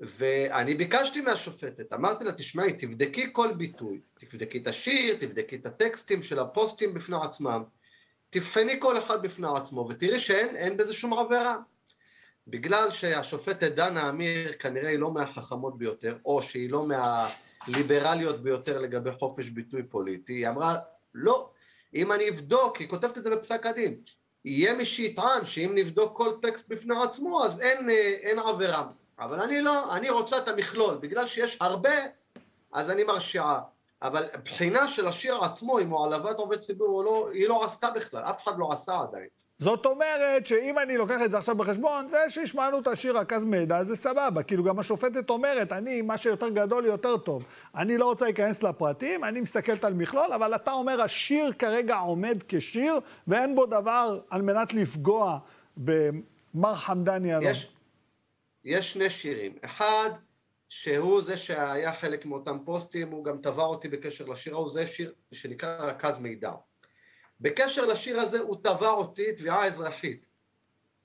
ואני 0.00 0.74
ביקשתי 0.74 1.20
מהשופטת, 1.20 1.92
אמרתי 1.92 2.24
לה, 2.24 2.32
תשמעי, 2.32 2.72
תבדקי 2.72 3.28
כל 3.32 3.52
ביטוי, 3.52 4.00
תבדקי 4.14 4.58
את 4.58 4.66
השיר, 4.66 5.16
תבדקי 5.20 5.56
את 5.56 5.66
הטקסטים 5.66 6.22
של 6.22 6.38
הפוסטים 6.38 6.94
בפני 6.94 7.16
עצמם, 7.22 7.62
תבחני 8.30 8.80
כל 8.80 8.98
אחד 8.98 9.22
בפני 9.22 9.48
עצמו, 9.56 9.86
ותראי 9.90 10.18
שאין 10.18 10.76
בזה 10.76 10.94
שום 10.94 11.14
עבירה. 11.14 11.56
בגלל 12.46 12.90
שהשופטת 12.90 13.72
דנה 13.72 14.08
אמיר 14.08 14.52
כנראה 14.52 14.90
היא 14.90 14.98
לא 14.98 15.10
מהחכמות 15.10 15.78
ביותר, 15.78 16.16
או 16.24 16.42
שהיא 16.42 16.70
לא 16.70 16.86
מהליברליות 16.86 18.42
ביותר 18.42 18.78
לגבי 18.78 19.10
חופש 19.12 19.48
ביטוי 19.48 19.82
פוליטי, 19.82 20.32
היא 20.32 20.48
אמרה, 20.48 20.76
לא, 21.14 21.50
אם 21.94 22.12
אני 22.12 22.28
אבדוק, 22.28 22.76
היא 22.76 22.88
כותבת 22.88 23.18
את 23.18 23.24
זה 23.24 23.30
בפסק 23.30 23.66
הדין, 23.66 24.00
יהיה 24.44 24.74
מי 24.74 24.84
שיטען 24.84 25.44
שאם 25.44 25.72
נבדוק 25.74 26.16
כל 26.16 26.32
טקסט 26.42 26.68
בפני 26.68 26.94
עצמו 27.02 27.44
אז 27.44 27.60
אין, 27.60 27.90
אה, 27.90 28.16
אין 28.22 28.38
עבירה. 28.38 28.86
אבל 29.18 29.40
אני 29.40 29.60
לא, 29.60 29.94
אני 29.96 30.10
רוצה 30.10 30.38
את 30.38 30.48
המכלול, 30.48 30.94
בגלל 30.94 31.26
שיש 31.26 31.58
הרבה, 31.60 31.94
אז 32.72 32.90
אני 32.90 33.04
מרשיעה. 33.04 33.60
אבל 34.02 34.24
בחינה 34.44 34.88
של 34.88 35.08
השיר 35.08 35.44
עצמו, 35.44 35.78
אם 35.78 35.88
הוא 35.88 36.00
העלבת 36.00 36.38
עובד 36.38 36.60
ציבור 36.60 36.88
או 36.88 37.02
לא, 37.02 37.30
היא 37.32 37.48
לא 37.48 37.64
עשתה 37.64 37.90
בכלל, 37.90 38.22
אף 38.22 38.42
אחד 38.42 38.58
לא 38.58 38.72
עשה 38.72 39.00
עדיין. 39.00 39.28
זאת 39.58 39.86
אומרת 39.86 40.46
שאם 40.46 40.78
אני 40.78 40.96
לוקח 40.96 41.20
את 41.24 41.30
זה 41.30 41.38
עכשיו 41.38 41.56
בחשבון, 41.56 42.08
זה 42.08 42.18
שהשמענו 42.28 42.78
את 42.78 42.86
השיר 42.86 43.18
רכז 43.18 43.44
מידע, 43.44 43.84
זה 43.84 43.96
סבבה. 43.96 44.42
כאילו 44.42 44.64
גם 44.64 44.78
השופטת 44.78 45.30
אומרת, 45.30 45.72
אני, 45.72 46.02
מה 46.02 46.18
שיותר 46.18 46.48
גדול 46.48 46.84
יותר 46.86 47.16
טוב. 47.16 47.44
אני 47.74 47.98
לא 47.98 48.04
רוצה 48.04 48.24
להיכנס 48.24 48.62
לפרטים, 48.62 49.24
אני 49.24 49.40
מסתכלת 49.40 49.84
על 49.84 49.94
מכלול, 49.94 50.32
אבל 50.32 50.54
אתה 50.54 50.72
אומר, 50.72 51.02
השיר 51.02 51.52
כרגע 51.52 51.96
עומד 51.96 52.38
כשיר, 52.48 52.98
ואין 53.26 53.54
בו 53.54 53.66
דבר 53.66 54.20
על 54.30 54.42
מנת 54.42 54.74
לפגוע 54.74 55.38
במר 55.76 56.74
חמדני 56.74 57.36
אלון. 57.36 57.50
יש, 57.50 57.72
יש 58.64 58.92
שני 58.92 59.10
שירים. 59.10 59.52
אחד, 59.64 60.10
שהוא 60.68 61.22
זה 61.22 61.38
שהיה 61.38 61.94
חלק 61.94 62.26
מאותם 62.26 62.58
פוסטים, 62.64 63.10
הוא 63.10 63.24
גם 63.24 63.38
תבע 63.42 63.62
אותי 63.62 63.88
בקשר 63.88 64.24
לשיר 64.26 64.54
ההוא, 64.54 64.68
זה 64.68 64.86
שיר 64.86 65.12
שנקרא 65.32 65.76
רכז 65.86 66.20
מידע. 66.20 66.50
בקשר 67.40 67.84
לשיר 67.84 68.20
הזה 68.20 68.40
הוא 68.40 68.56
תבע 68.62 68.90
אותי 68.90 69.32
תביעה 69.32 69.66
אזרחית, 69.66 70.28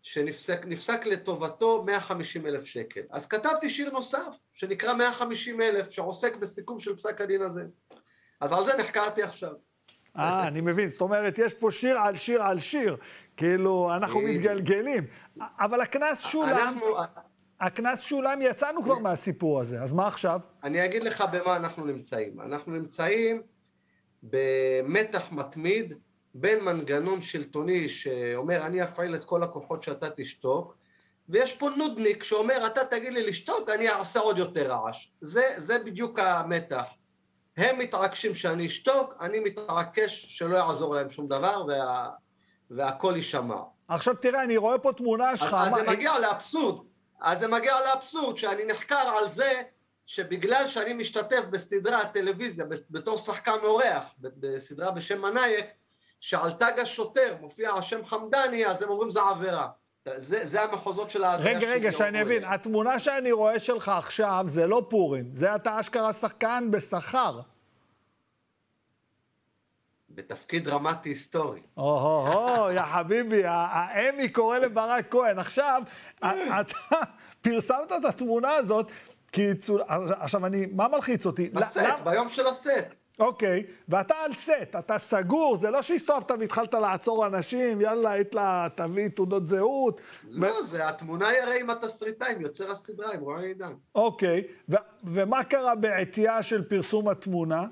שנפסק 0.01 1.05
לטובתו 1.05 1.83
150 1.83 2.45
אלף 2.45 2.65
שקל. 2.65 3.01
אז 3.11 3.27
כתבתי 3.27 3.69
שיר 3.69 3.91
נוסף, 3.91 4.35
שנקרא 4.55 4.93
150 4.93 5.61
אלף, 5.61 5.91
שעוסק 5.91 6.35
בסיכום 6.35 6.79
של 6.79 6.95
פסק 6.95 7.21
הדין 7.21 7.41
הזה. 7.41 7.63
אז 8.41 8.51
על 8.51 8.63
זה 8.63 8.77
נחקרתי 8.77 9.23
עכשיו. 9.23 9.51
אה, 10.17 10.47
אני 10.47 10.61
מבין. 10.61 10.89
זאת 10.89 11.01
אומרת, 11.01 11.39
יש 11.39 11.53
פה 11.53 11.71
שיר 11.71 11.99
על 11.99 12.17
שיר 12.17 12.43
על 12.43 12.59
שיר. 12.59 12.97
כאילו, 13.37 13.95
אנחנו 13.95 14.21
מתגלגלים. 14.21 15.07
אבל 15.59 15.81
הקנס 15.81 16.25
שולם... 16.25 16.79
הקנס 17.59 18.01
שולם, 18.01 18.41
יצאנו 18.41 18.83
כבר 18.83 18.99
מהסיפור 18.99 19.61
הזה, 19.61 19.81
אז 19.81 19.93
מה 19.93 20.07
עכשיו? 20.07 20.39
אני 20.63 20.85
אגיד 20.85 21.03
לך 21.03 21.23
במה 21.31 21.55
אנחנו 21.55 21.85
נמצאים. 21.85 22.41
אנחנו 22.41 22.71
נמצאים 22.71 23.41
במתח 24.23 25.31
מתמיד 25.31 25.93
בין 26.33 26.63
מנגנון 26.63 27.21
שלטוני 27.21 27.89
שאומר 27.89 28.65
אני 28.65 28.83
אפעיל 28.83 29.15
את 29.15 29.23
כל 29.23 29.43
הכוחות 29.43 29.83
שאתה 29.83 30.09
תשתוק 30.09 30.75
ויש 31.29 31.55
פה 31.55 31.69
נודניק 31.69 32.23
שאומר 32.23 32.67
אתה 32.67 32.85
תגיד 32.85 33.13
לי 33.13 33.23
לשתוק 33.23 33.69
אני 33.69 33.89
אעשה 33.89 34.19
עוד 34.19 34.37
יותר 34.37 34.71
רעש 34.71 35.07
זה, 35.21 35.43
זה 35.57 35.79
בדיוק 35.79 36.19
המתח. 36.19 36.83
הם 37.57 37.79
מתעקשים 37.79 38.33
שאני 38.33 38.65
אשתוק 38.65 39.13
אני 39.21 39.39
מתעקש 39.39 40.25
שלא 40.29 40.57
יעזור 40.57 40.95
להם 40.95 41.09
שום 41.09 41.27
דבר 41.27 41.65
וה, 41.67 42.09
והכל 42.69 43.13
יישמע. 43.15 43.61
עכשיו 43.87 44.15
תראה 44.15 44.43
אני 44.43 44.57
רואה 44.57 44.77
פה 44.77 44.93
תמונה 44.93 45.37
שלך 45.37 45.53
אז, 45.53 45.67
אז 45.67 45.73
זה 45.73 45.91
מגיע 45.91 46.19
לאבסורד. 46.19 46.85
אז 47.21 47.39
זה 47.39 47.47
מגיע 47.47 47.73
לאבסורד 47.79 48.37
שאני 48.37 48.65
נחקר 48.65 49.13
על 49.17 49.29
זה 49.29 49.61
שבגלל 50.05 50.67
שאני 50.67 50.93
משתתף 50.93 51.45
בסדרת 51.49 52.13
טלוויזיה 52.13 52.65
בתור 52.89 53.17
שחקן 53.17 53.57
אורח 53.63 54.03
בסדרה 54.19 54.91
בשם 54.91 55.21
מנאייק 55.21 55.65
שעל 56.21 56.51
תג 56.51 56.79
השוטר 56.81 57.35
מופיע 57.41 57.71
השם 57.71 58.05
חמדני, 58.05 58.65
אז 58.65 58.81
הם 58.81 58.89
אומרים 58.89 59.09
זה 59.09 59.21
עבירה. 59.21 59.67
זה, 60.17 60.45
זה 60.45 60.61
המחוזות 60.61 61.09
של 61.09 61.23
ההזיה 61.23 61.57
רגע, 61.57 61.67
רגע, 61.67 61.91
שאני 61.91 62.21
אבין, 62.21 62.43
התמונה 62.43 62.99
שאני 62.99 63.31
רואה 63.31 63.59
שלך 63.59 63.89
עכשיו 63.89 64.45
זה 64.47 64.67
לא 64.67 64.85
פורים, 64.89 65.29
זה 65.33 65.55
אתה 65.55 65.79
אשכרה 65.79 66.13
שחקן 66.13 66.67
בשכר. 66.71 67.41
בתפקיד 70.09 70.63
דרמטי 70.63 71.09
היסטורי. 71.09 71.61
או-הו-הו, 71.77 72.71
יא 72.71 72.81
חביבי, 72.81 73.41
האמי 73.45 74.29
קורא 74.29 74.57
לברק 74.57 75.11
כהן. 75.11 75.39
עכשיו, 75.39 75.81
אתה 76.19 76.95
פרסמת 77.41 77.91
את 77.99 78.05
התמונה 78.05 78.51
הזאת, 78.51 78.91
כי... 79.31 79.47
עכשיו, 80.19 80.45
אני, 80.45 80.65
מה 80.71 80.87
מלחיץ 80.87 81.25
אותי? 81.25 81.49
בסט, 81.49 81.79
ביום 82.03 82.29
של 82.29 82.47
הסט. 82.47 83.00
אוקיי, 83.19 83.63
ואתה 83.89 84.15
על 84.25 84.33
סט, 84.33 84.75
אתה 84.79 84.97
סגור, 84.97 85.57
זה 85.57 85.69
לא 85.69 85.81
שהסתובבת 85.81 86.31
והתחלת 86.39 86.73
לעצור 86.73 87.27
אנשים, 87.27 87.81
יאללה, 87.81 88.11
היית 88.11 88.35
לה, 88.35 88.67
תביא 88.75 89.07
תעודות 89.07 89.47
זהות. 89.47 90.01
לא, 90.29 90.47
ו... 90.47 90.63
זה 90.63 90.89
התמונה 90.89 91.27
היא 91.27 91.41
הרי 91.41 91.59
עם 91.59 91.69
התסריטאים, 91.69 92.41
יוצר 92.41 92.71
הסדרה, 92.71 93.13
עם 93.13 93.19
רועי 93.19 93.47
עידן. 93.47 93.73
אוקיי, 93.95 94.43
ו- 94.69 94.75
ומה 95.03 95.43
קרה 95.43 95.75
בעטייה 95.75 96.43
של 96.43 96.69
פרסום 96.69 97.09
התמונה? 97.09 97.65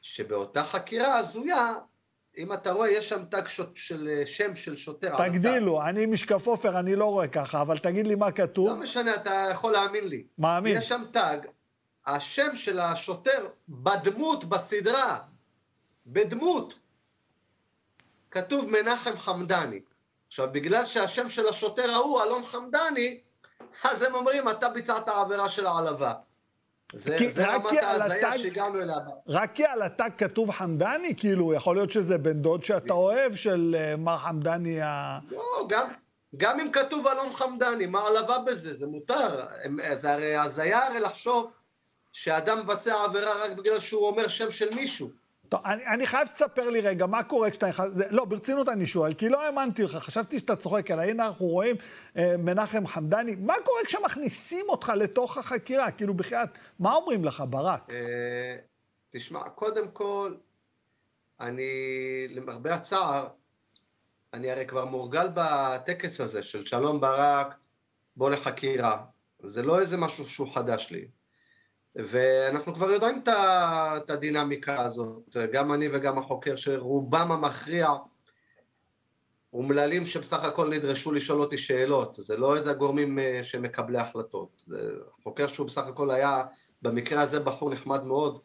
שבאותה 0.00 0.64
חקירה 0.64 1.18
הזויה, 1.18 1.74
אם 2.38 2.52
אתה 2.52 2.72
רואה, 2.72 2.90
יש 2.90 3.08
שם 3.08 3.24
תג 3.30 3.46
שוט, 3.46 3.76
של 3.76 4.22
שם 4.24 4.56
של 4.56 4.76
שוטר. 4.76 5.28
תגדילו, 5.28 5.82
אני 5.82 6.06
משקף 6.06 6.46
עופר, 6.46 6.78
אני 6.78 6.96
לא 6.96 7.04
רואה 7.04 7.28
ככה, 7.28 7.60
אבל 7.60 7.78
תגיד 7.78 8.06
לי 8.06 8.14
מה 8.14 8.30
כתוב. 8.30 8.68
לא 8.68 8.76
משנה, 8.76 9.14
אתה 9.14 9.48
יכול 9.50 9.72
להאמין 9.72 10.08
לי. 10.08 10.24
מאמין. 10.38 10.76
יש 10.76 10.88
שם 10.88 11.02
תג, 11.12 11.38
השם 12.06 12.54
של 12.54 12.80
השוטר 12.80 13.46
בדמות 13.68 14.44
בסדרה, 14.44 15.18
בדמות, 16.06 16.78
כתוב 18.30 18.70
מנחם 18.70 19.16
חמדני. 19.16 19.80
עכשיו, 20.26 20.48
בגלל 20.52 20.86
שהשם 20.86 21.28
של 21.28 21.48
השוטר 21.48 21.90
ההוא, 21.90 22.22
אלון 22.22 22.46
חמדני, 22.46 23.20
אז 23.84 24.02
הם 24.02 24.14
אומרים, 24.14 24.48
אתה 24.48 24.68
ביצעת 24.68 25.08
עבירה 25.08 25.48
של 25.48 25.66
העלבה. 25.66 26.12
זה, 26.92 27.16
זה 27.30 27.46
רמת 27.46 27.82
ההזיה 27.82 28.38
שהגענו 28.38 28.82
אליה. 28.82 28.96
רק 29.28 29.54
כי 29.54 29.64
על 29.64 29.82
התג 29.82 30.10
כתוב 30.18 30.50
חמדני? 30.50 31.14
כאילו, 31.16 31.54
יכול 31.54 31.76
להיות 31.76 31.90
שזה 31.90 32.18
בן 32.18 32.42
דוד 32.42 32.62
שאתה 32.64 32.92
אוהב 32.92 33.34
של 33.34 33.76
uh, 33.76 33.96
מר 33.96 34.18
חמדני 34.18 34.82
ה... 34.82 35.18
לא, 35.30 35.66
גם, 35.68 35.88
גם 36.36 36.60
אם 36.60 36.72
כתוב 36.72 37.06
אלון 37.06 37.32
חמדני, 37.32 37.86
מה 37.86 38.00
העלבה 38.00 38.38
בזה? 38.38 38.74
זה 38.74 38.86
מותר. 38.86 39.46
זה 39.94 40.12
הרי 40.12 40.36
הזיה 40.36 40.86
הרי 40.86 41.00
לחשוב 41.00 41.52
שאדם 42.14 42.58
מבצע 42.58 43.04
עבירה 43.04 43.44
רק 43.44 43.50
בגלל 43.50 43.80
שהוא 43.80 44.06
אומר 44.06 44.28
שם 44.28 44.50
של 44.50 44.74
מישהו. 44.74 45.10
טוב, 45.48 45.60
אני, 45.64 45.86
אני 45.86 46.06
חייב 46.06 46.28
שתספר 46.28 46.70
לי 46.70 46.80
רגע, 46.80 47.06
מה 47.06 47.22
קורה 47.22 47.50
כשאתה 47.50 47.68
נכנס... 47.68 47.86
לא, 48.10 48.24
ברצינות 48.24 48.68
אני 48.68 48.86
שואל, 48.86 49.14
כי 49.14 49.28
לא 49.28 49.46
האמנתי 49.46 49.82
לך, 49.82 49.96
חשבתי 49.96 50.38
שאתה 50.38 50.56
צוחק, 50.56 50.90
אלא 50.90 51.02
הנה 51.02 51.26
אנחנו 51.26 51.46
רואים 51.46 51.76
אה, 52.16 52.36
מנחם 52.36 52.86
חמדני, 52.86 53.36
מה 53.36 53.54
קורה 53.64 53.80
כשמכניסים 53.86 54.66
אותך 54.68 54.92
לתוך 54.96 55.38
החקירה? 55.38 55.90
כאילו, 55.90 56.14
בחייאת, 56.14 56.48
מה 56.78 56.94
אומרים 56.94 57.24
לך, 57.24 57.44
ברק? 57.50 57.90
אה, 57.90 58.56
תשמע, 59.10 59.48
קודם 59.48 59.88
כל, 59.88 60.34
אני, 61.40 61.68
למרבה 62.30 62.74
הצער, 62.74 63.28
אני 64.32 64.50
הרי 64.50 64.66
כבר 64.66 64.84
מורגל 64.84 65.28
בטקס 65.34 66.20
הזה 66.20 66.42
של 66.42 66.66
שלום 66.66 67.00
ברק, 67.00 67.54
בוא 68.16 68.30
לחקירה. 68.30 69.04
זה 69.42 69.62
לא 69.62 69.80
איזה 69.80 69.96
משהו 69.96 70.24
שהוא 70.24 70.54
חדש 70.54 70.90
לי. 70.90 71.06
ואנחנו 71.96 72.74
כבר 72.74 72.90
יודעים 72.90 73.22
את 73.26 74.10
הדינמיקה 74.10 74.82
הזאת, 74.82 75.36
גם 75.52 75.72
אני 75.72 75.88
וגם 75.92 76.18
החוקר, 76.18 76.56
שרובם 76.56 77.32
המכריע 77.32 77.88
אומללים 79.52 80.04
שבסך 80.04 80.44
הכל 80.44 80.68
נדרשו 80.68 81.12
לשאול 81.12 81.40
אותי 81.40 81.58
שאלות, 81.58 82.18
זה 82.20 82.36
לא 82.36 82.56
איזה 82.56 82.72
גורמים 82.72 83.18
אה, 83.18 83.40
שמקבלי 83.42 83.98
החלטות, 83.98 84.62
זה 84.66 84.92
חוקר 85.22 85.46
שהוא 85.46 85.66
בסך 85.66 85.86
הכל 85.86 86.10
היה 86.10 86.44
במקרה 86.82 87.20
הזה 87.20 87.40
בחור 87.40 87.70
נחמד 87.70 88.04
מאוד, 88.04 88.38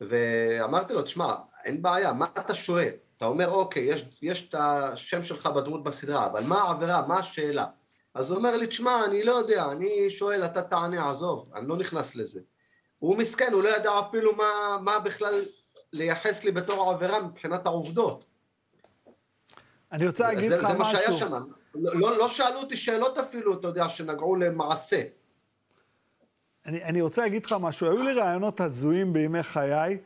ואמרתי 0.00 0.94
לו, 0.94 1.02
תשמע, 1.02 1.34
אין 1.64 1.82
בעיה, 1.82 2.12
מה 2.12 2.26
אתה 2.38 2.54
שואל? 2.54 2.90
אתה 3.16 3.26
אומר, 3.26 3.50
אוקיי, 3.50 3.82
יש, 3.82 4.04
יש 4.22 4.48
את 4.48 4.54
השם 4.58 5.22
שלך 5.22 5.46
בדמות 5.46 5.82
בסדרה, 5.82 6.26
אבל 6.26 6.44
מה 6.44 6.62
העבירה, 6.62 7.06
מה 7.06 7.18
השאלה? 7.18 7.66
אז 8.14 8.30
הוא 8.30 8.38
אומר 8.38 8.56
לי, 8.56 8.66
תשמע, 8.66 9.04
אני 9.04 9.24
לא 9.24 9.32
יודע, 9.32 9.72
אני 9.72 10.10
שואל, 10.10 10.44
אתה 10.44 10.62
תענה, 10.62 11.10
עזוב, 11.10 11.52
אני 11.54 11.68
לא 11.68 11.76
נכנס 11.76 12.14
לזה. 12.14 12.40
הוא 12.98 13.16
מסכן, 13.16 13.52
הוא 13.52 13.62
לא 13.62 13.76
ידע 13.76 13.90
אפילו 14.08 14.36
מה, 14.36 14.78
מה 14.80 14.98
בכלל 14.98 15.44
לייחס 15.92 16.44
לי 16.44 16.52
בתור 16.52 16.90
עבירה 16.90 17.20
מבחינת 17.22 17.66
העובדות. 17.66 18.24
אני 19.92 20.06
רוצה 20.06 20.24
להגיד 20.24 20.52
לך 20.52 20.64
משהו. 20.64 20.72
זה 20.72 20.78
מה 20.78 20.84
שהיה 20.84 21.12
שם. 21.12 21.32
לא, 21.74 22.00
לא, 22.00 22.18
לא 22.18 22.28
שאלו 22.28 22.58
אותי 22.58 22.76
שאלות 22.76 23.18
אפילו, 23.18 23.54
אתה 23.54 23.68
יודע, 23.68 23.88
שנגעו 23.88 24.36
למעשה. 24.36 25.02
אני, 26.66 26.84
אני 26.84 27.00
רוצה 27.00 27.22
להגיד 27.22 27.46
לך 27.46 27.56
משהו, 27.60 27.86
היו 27.86 28.02
לי 28.02 28.12
רעיונות 28.12 28.60
הזויים 28.60 29.12
בימי 29.12 29.42
חיי, 29.42 29.98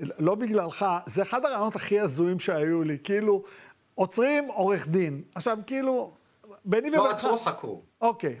לא 0.00 0.34
בגללך, 0.34 0.86
זה 1.06 1.22
אחד 1.22 1.44
הרעיונות 1.44 1.76
הכי 1.76 2.00
הזויים 2.00 2.38
שהיו 2.38 2.82
לי, 2.82 2.98
כאילו, 3.04 3.42
עוצרים 3.94 4.44
עורך 4.44 4.88
דין. 4.88 5.22
עכשיו, 5.34 5.58
כאילו, 5.66 6.14
ביני 6.64 6.90
לא 6.90 7.00
ובינך... 7.00 7.14
עצרו, 7.14 7.38
חקרו. 7.38 7.82
אוקיי. 8.00 8.40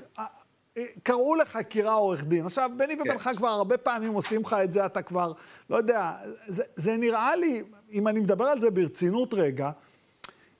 קראו 1.02 1.34
לחקירה 1.34 1.94
עורך 1.94 2.24
דין. 2.24 2.46
עכשיו, 2.46 2.70
ובינך 2.74 3.22
כן. 3.22 3.36
כבר 3.36 3.48
הרבה 3.48 3.78
פעמים 3.78 4.12
עושים 4.12 4.42
לך 4.42 4.56
את 4.64 4.72
זה, 4.72 4.86
אתה 4.86 5.02
כבר, 5.02 5.32
לא 5.70 5.76
יודע, 5.76 6.12
זה, 6.48 6.64
זה 6.74 6.96
נראה 6.96 7.36
לי, 7.36 7.62
אם 7.90 8.08
אני 8.08 8.20
מדבר 8.20 8.44
על 8.44 8.60
זה 8.60 8.70
ברצינות 8.70 9.34
רגע, 9.34 9.70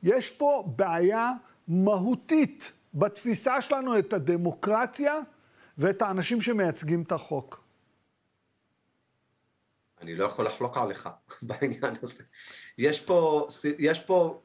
יש 0.03 0.31
פה 0.31 0.65
בעיה 0.77 1.33
מהותית 1.69 2.73
בתפיסה 2.95 3.61
שלנו 3.61 3.99
את 3.99 4.13
הדמוקרטיה 4.13 5.15
ואת 5.79 6.03
האנשים 6.03 6.41
שמייצגים 6.41 7.03
את 7.03 7.13
החוק. 7.13 7.65
אני 10.01 10.15
לא 10.15 10.25
יכול 10.25 10.47
לחלוק 10.47 10.77
עליך 10.77 11.09
בעניין 11.43 11.95
הזה. 12.03 12.25
יש 12.79 13.01
פה, 13.01 13.47
יש 13.79 14.01
פה 14.01 14.43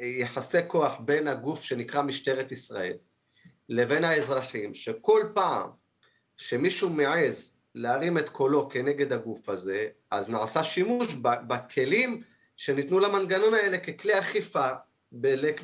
יחסי 0.00 0.58
כוח 0.66 0.92
בין 1.00 1.28
הגוף 1.28 1.62
שנקרא 1.62 2.02
משטרת 2.02 2.52
ישראל 2.52 2.96
לבין 3.68 4.04
האזרחים, 4.04 4.74
שכל 4.74 5.22
פעם 5.34 5.70
שמישהו 6.36 6.90
מעז 6.90 7.52
להרים 7.74 8.18
את 8.18 8.28
קולו 8.28 8.68
כנגד 8.68 9.12
הגוף 9.12 9.48
הזה, 9.48 9.86
אז 10.10 10.30
נעשה 10.30 10.64
שימוש 10.64 11.14
בכלים 11.22 12.22
שניתנו 12.56 12.98
למנגנון 12.98 13.54
האלה 13.54 13.78
ככלי 13.78 14.18
אכיפה 14.18 14.68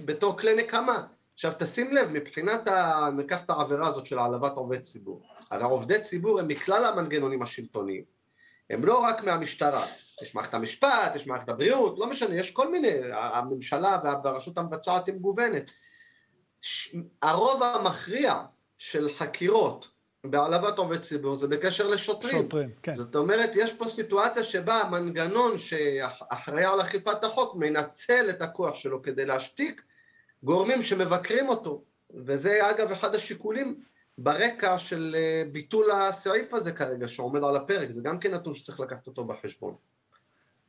בתור 0.04 0.38
כלי 0.38 0.54
נקמה. 0.54 1.06
עכשיו 1.34 1.52
תשים 1.58 1.92
לב, 1.92 2.08
מבחינת, 2.10 2.68
ה... 2.68 3.08
ניקח 3.16 3.44
את 3.44 3.50
העבירה 3.50 3.88
הזאת 3.88 4.06
של 4.06 4.18
העלבת 4.18 4.52
עובד 4.52 4.80
ציבור. 4.80 5.22
הרי 5.50 5.64
עובדי 5.64 6.00
ציבור 6.00 6.40
הם 6.40 6.48
מכלל 6.48 6.84
המנגנונים 6.84 7.42
השלטוניים. 7.42 8.04
הם 8.70 8.84
לא 8.84 8.98
רק 8.98 9.24
מהמשטרה, 9.24 9.86
יש 10.22 10.34
מערכת 10.34 10.54
המשפט, 10.54 11.12
יש 11.14 11.26
מערכת 11.26 11.48
הבריאות, 11.48 11.98
לא 11.98 12.06
משנה, 12.06 12.34
יש 12.34 12.50
כל 12.50 12.70
מיני, 12.70 12.92
הממשלה 13.12 13.98
והרשות 14.24 14.58
המבצעת 14.58 15.06
היא 15.06 15.14
מגוונת. 15.14 15.70
הרוב 17.22 17.62
המכריע 17.62 18.42
של 18.78 19.08
חקירות 19.16 19.88
בהעלבת 20.24 20.78
עובד 20.78 21.00
ציבור 21.00 21.34
זה 21.34 21.48
בקשר 21.48 21.88
לשוטרים. 21.88 22.42
שוטרים, 22.42 22.70
כן. 22.82 22.94
זאת 22.94 23.16
אומרת, 23.16 23.50
יש 23.54 23.72
פה 23.72 23.88
סיטואציה 23.88 24.42
שבה 24.42 24.74
המנגנון 24.74 25.58
שאחראי 25.58 26.64
על 26.64 26.80
אכיפת 26.80 27.24
החוק 27.24 27.54
מנצל 27.56 28.30
את 28.30 28.42
הכוח 28.42 28.74
שלו 28.74 29.02
כדי 29.02 29.26
להשתיק 29.26 29.82
גורמים 30.42 30.82
שמבקרים 30.82 31.48
אותו, 31.48 31.82
וזה 32.14 32.70
אגב 32.70 32.92
אחד 32.92 33.14
השיקולים 33.14 33.80
ברקע 34.18 34.78
של 34.78 35.16
אה, 35.18 35.42
ביטול 35.52 35.90
הסעיף 35.90 36.54
הזה 36.54 36.72
כרגע 36.72 37.08
שעומד 37.08 37.44
על 37.44 37.56
הפרק, 37.56 37.90
זה 37.90 38.02
גם 38.02 38.18
כן 38.18 38.34
נתון 38.34 38.54
שצריך 38.54 38.80
לקחת 38.80 39.06
אותו 39.06 39.24
בחשבון. 39.24 39.74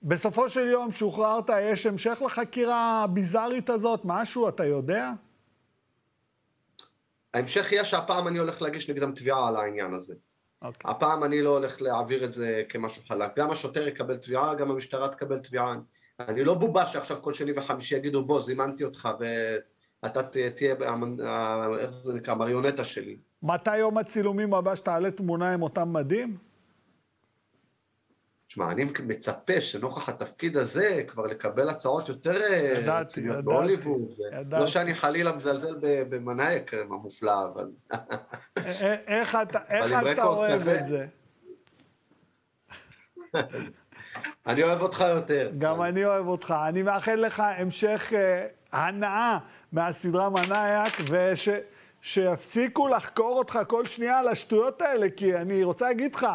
בסופו 0.03 0.49
של 0.49 0.67
יום, 0.67 0.91
שוחררת, 0.91 1.49
יש 1.62 1.86
המשך 1.86 2.21
לחקירה 2.25 3.03
הביזארית 3.03 3.69
הזאת? 3.69 4.01
משהו, 4.03 4.49
אתה 4.49 4.65
יודע? 4.65 5.12
ההמשך 7.36 7.71
יהיה 7.71 7.86
שהפעם 7.86 8.28
אני 8.28 8.39
הולך 8.39 8.62
להגיש 8.62 8.89
נגדם 8.89 9.12
תביעה 9.12 9.48
על 9.48 9.56
העניין 9.56 9.93
הזה. 9.93 10.13
Okay. 10.13 10.67
אוקיי. 10.67 10.91
הפעם 10.91 11.24
אני 11.24 11.41
לא 11.41 11.50
הולך 11.50 11.82
להעביר 11.82 12.26
את 12.26 12.34
זה 12.34 12.63
כמשהו 12.69 13.04
חלק. 13.08 13.38
גם 13.38 13.52
השוטר 13.52 13.88
יקבל 13.88 14.17
תביעה, 14.17 14.56
גם 14.56 14.71
המשטרה 14.71 15.10
תקבל 15.10 15.39
תביעה. 15.39 15.76
אני 16.19 16.43
לא 16.43 16.54
בובה 16.54 16.86
שעכשיו 16.86 17.17
כל 17.17 17.34
שני 17.34 17.52
וחמישי 17.56 17.95
יגידו, 17.95 18.26
בוא, 18.26 18.39
זימנתי 18.39 18.84
אותך 18.84 19.10
ואתה 20.04 20.24
תהיה, 20.24 20.76
איך 21.80 21.91
זה 21.91 22.13
נקרא, 22.13 22.34
מריונטה 22.34 22.84
שלי. 22.84 23.17
מתי 23.43 23.78
יום 23.78 23.98
הצילומים 23.98 24.54
הבא 24.54 24.76
שתעלה 24.76 25.12
תמונה 25.12 25.54
עם 25.54 25.62
אותם 25.62 25.93
מדים? 25.93 26.38
תשמע, 28.55 28.71
אני 28.71 28.85
מצפה 29.03 29.61
שנוכח 29.61 30.09
התפקיד 30.09 30.57
הזה 30.57 31.03
כבר 31.07 31.27
לקבל 31.27 31.69
הצעות 31.69 32.09
יותר 32.09 32.41
אה, 32.43 32.73
ידעתי, 32.77 33.19
ידעתי, 33.19 33.41
בהוליווד. 33.41 34.01
ידעתי. 34.31 34.61
לא 34.61 34.67
שאני 34.67 34.95
חלילה 34.95 35.31
מזלזל 35.31 35.75
במנאייק 35.81 36.73
המופלא, 36.73 37.45
אבל... 37.53 37.69
איך 39.07 39.37
אתה, 39.41 39.59
איך 39.69 39.91
אתה 40.11 40.23
אוהב 40.23 40.61
כזה... 40.61 40.79
את 40.79 40.85
זה? 40.85 41.05
אני 44.47 44.63
אוהב 44.63 44.81
אותך 44.81 45.05
יותר. 45.09 45.51
גם 45.57 45.81
אני 45.81 46.05
אוהב 46.05 46.27
אותך. 46.27 46.55
אני 46.67 46.81
מאחל 46.81 47.15
לך 47.15 47.43
המשך 47.45 48.13
הנאה 48.71 49.37
מהסדרה 49.71 50.29
מנאייק, 50.29 50.93
וש... 51.09 51.49
שיפסיקו 52.01 52.87
לחקור 52.87 53.37
אותך 53.37 53.59
כל 53.67 53.85
שנייה 53.85 54.19
על 54.19 54.27
השטויות 54.27 54.81
האלה, 54.81 55.09
כי 55.09 55.35
אני 55.35 55.63
רוצה 55.63 55.85
להגיד 55.85 56.15
לך, 56.15 56.27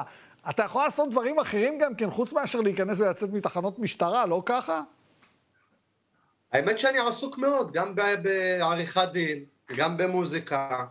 אתה 0.51 0.63
יכול 0.63 0.83
לעשות 0.83 1.11
דברים 1.11 1.39
אחרים 1.39 1.79
גם 1.79 1.95
כן, 1.95 2.11
חוץ 2.11 2.33
מאשר 2.33 2.61
להיכנס 2.61 3.01
ולצאת 3.01 3.31
מתחנות 3.33 3.79
משטרה, 3.79 4.27
לא 4.27 4.43
ככה? 4.47 4.83
האמת 6.53 6.79
שאני 6.79 6.99
עסוק 6.99 7.39
מאוד, 7.39 7.73
גם 7.73 7.95
בעריכת 7.95 9.09
דין, 9.13 9.45
גם 9.77 9.97
במוזיקה, 9.97 10.85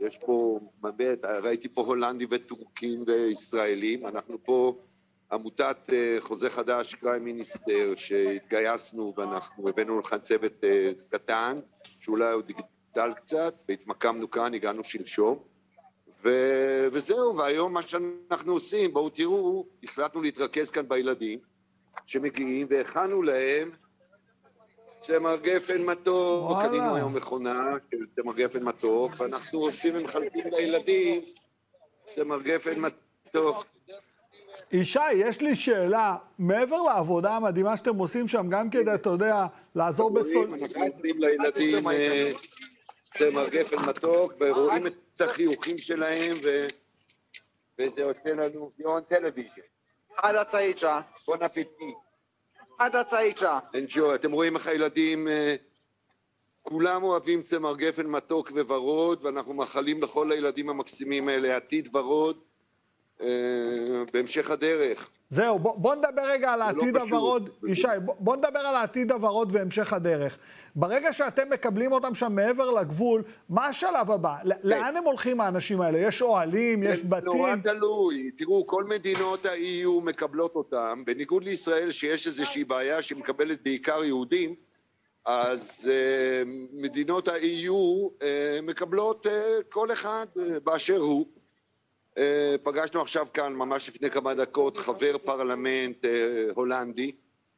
יש 0.00 0.18
פה, 0.18 0.60
באמת, 0.80 1.24
ראיתי 1.24 1.68
פה 1.68 1.80
הולנדים 1.80 2.28
וטורקים 2.30 3.04
וישראלים, 3.06 4.06
אנחנו 4.06 4.44
פה 4.44 4.74
עמותת 5.32 5.76
אה, 5.92 6.16
חוזה 6.20 6.50
חדש, 6.50 6.94
קריים 6.94 7.24
מיניסטר, 7.24 7.92
שהתגייסנו 7.96 9.14
ואנחנו 9.16 9.68
הבאנו 9.68 10.00
לכאן 10.00 10.18
צוות 10.18 10.64
אה, 10.64 10.90
קטן, 11.08 11.58
שאולי 12.00 12.32
עוד 12.32 12.50
יגדל 12.50 13.12
קצת, 13.14 13.62
והתמקמנו 13.68 14.30
כאן, 14.30 14.54
הגענו 14.54 14.84
שלשום. 14.84 15.38
ו... 16.22 16.28
וזהו, 16.92 17.36
והיום 17.36 17.72
מה 17.72 17.82
שאנחנו 17.82 18.52
עושים, 18.52 18.92
בואו 18.92 19.10
תראו, 19.10 19.66
החלטנו 19.84 20.22
להתרכז 20.22 20.70
כאן 20.70 20.88
בילדים 20.88 21.38
שמגיעים, 22.06 22.66
והכנו 22.70 23.22
להם 23.22 23.70
צמר 24.98 25.36
גפן 25.36 25.84
מתוק, 25.84 26.62
קנינו 26.62 26.96
היום 26.96 27.14
מכונה 27.14 27.74
של 27.90 28.06
צמר 28.16 28.34
גפן 28.34 28.62
מתוק, 28.62 29.12
ואנחנו 29.18 29.60
עושים 29.60 29.96
ומחלקים 29.96 30.44
לילדים 30.52 31.22
צמר 32.04 32.42
גפן 32.42 32.80
מתוק. 32.80 33.64
ישי, 34.72 35.12
יש 35.12 35.40
לי 35.40 35.54
שאלה, 35.56 36.16
מעבר 36.38 36.82
לעבודה 36.82 37.36
המדהימה 37.36 37.76
שאתם 37.76 37.96
עושים 37.96 38.28
שם, 38.28 38.48
גם 38.48 38.70
כדי, 38.70 38.94
אתה 38.94 39.08
יודע, 39.08 39.46
לעזור 39.74 40.10
בסול... 40.10 40.48
אנחנו 40.62 40.84
נותנים 40.84 41.18
לילדים 41.18 41.88
אה, 41.88 42.30
צמר 43.14 43.48
גפן 43.48 43.88
מתוק, 43.88 44.32
ורואים 44.40 44.86
את 44.86 45.20
החיוכים 45.20 45.78
שלהם, 45.78 46.36
ו- 46.44 46.66
וזה 47.78 48.04
עושה 48.04 48.34
לנו 48.34 48.70
יון 48.78 49.02
טלוויז'ן. 49.02 49.60
Hada 50.18 50.44
Tsaitsha. 50.44 51.02
בון 51.26 51.42
אפיטי. 51.42 51.94
Hada 52.80 53.04
Tsaitsha. 53.10 53.78
אנג'וי, 53.78 54.14
אתם 54.14 54.32
רואים 54.32 54.56
איך 54.56 54.66
הילדים, 54.66 55.28
אה, 55.28 55.54
כולם 56.62 57.02
אוהבים 57.02 57.42
צמר 57.42 57.76
גפן 57.76 58.06
מתוק 58.06 58.50
וורוד, 58.50 59.24
ואנחנו 59.24 59.54
מאחלים 59.54 60.02
לכל 60.02 60.32
הילדים 60.32 60.68
המקסימים 60.70 61.28
האלה 61.28 61.56
עתיד 61.56 61.96
ורוד 61.96 62.38
אה, 63.20 63.26
בהמשך 64.12 64.50
הדרך. 64.50 65.10
זהו, 65.30 65.58
בוא, 65.58 65.78
בוא 65.78 65.94
נדבר 65.94 66.22
רגע 66.24 66.52
על 66.52 66.58
לא 66.58 66.64
העתיד 66.64 66.96
פשוט. 66.96 67.10
הוורוד. 67.10 67.50
ישי, 67.68 67.88
בוא, 68.04 68.14
בוא 68.18 68.36
נדבר 68.36 68.60
על 68.60 68.74
העתיד 68.74 69.12
הוורוד 69.12 69.48
והמשך 69.52 69.92
הדרך. 69.92 70.38
ברגע 70.78 71.12
שאתם 71.12 71.50
מקבלים 71.50 71.92
אותם 71.92 72.14
שם 72.14 72.32
מעבר 72.32 72.70
לגבול, 72.70 73.22
מה 73.48 73.66
השלב 73.66 74.10
הבא? 74.10 74.36
ל- 74.44 74.52
לאן 74.64 74.96
הם 74.96 75.04
הולכים 75.04 75.40
האנשים 75.40 75.80
האלה? 75.80 75.98
יש 75.98 76.22
אוהלים, 76.22 76.82
יש 76.82 76.98
זה 76.98 77.04
נורא 77.24 77.54
בתים? 77.54 77.60
תלוי. 77.72 78.30
תראו, 78.38 78.66
כל 78.66 78.84
מדינות 78.84 79.46
ה-EU 79.46 80.04
מקבלות 80.04 80.54
אותם, 80.54 81.02
בניגוד 81.06 81.44
לישראל 81.44 81.90
שיש 81.90 82.26
איזושהי 82.26 82.64
בעיה 82.64 83.02
שמקבלת 83.02 83.62
בעיקר 83.62 84.04
יהודים, 84.04 84.54
אז 85.26 85.90
אה, 85.92 86.42
מדינות 86.72 87.28
ה-EU 87.28 87.72
אה, 88.22 88.58
מקבלות 88.62 89.26
אה, 89.26 89.32
כל 89.68 89.92
אחד 89.92 90.26
אה, 90.38 90.60
באשר 90.60 90.96
הוא. 90.98 91.26
אה, 92.18 92.54
פגשנו 92.62 93.00
עכשיו 93.00 93.26
כאן, 93.34 93.52
ממש 93.52 93.88
לפני 93.88 94.10
כמה 94.10 94.34
דקות, 94.34 94.76
חבר 94.76 95.18
פרלמנט 95.18 96.04
אה, 96.04 96.10
הולנדי, 96.54 97.12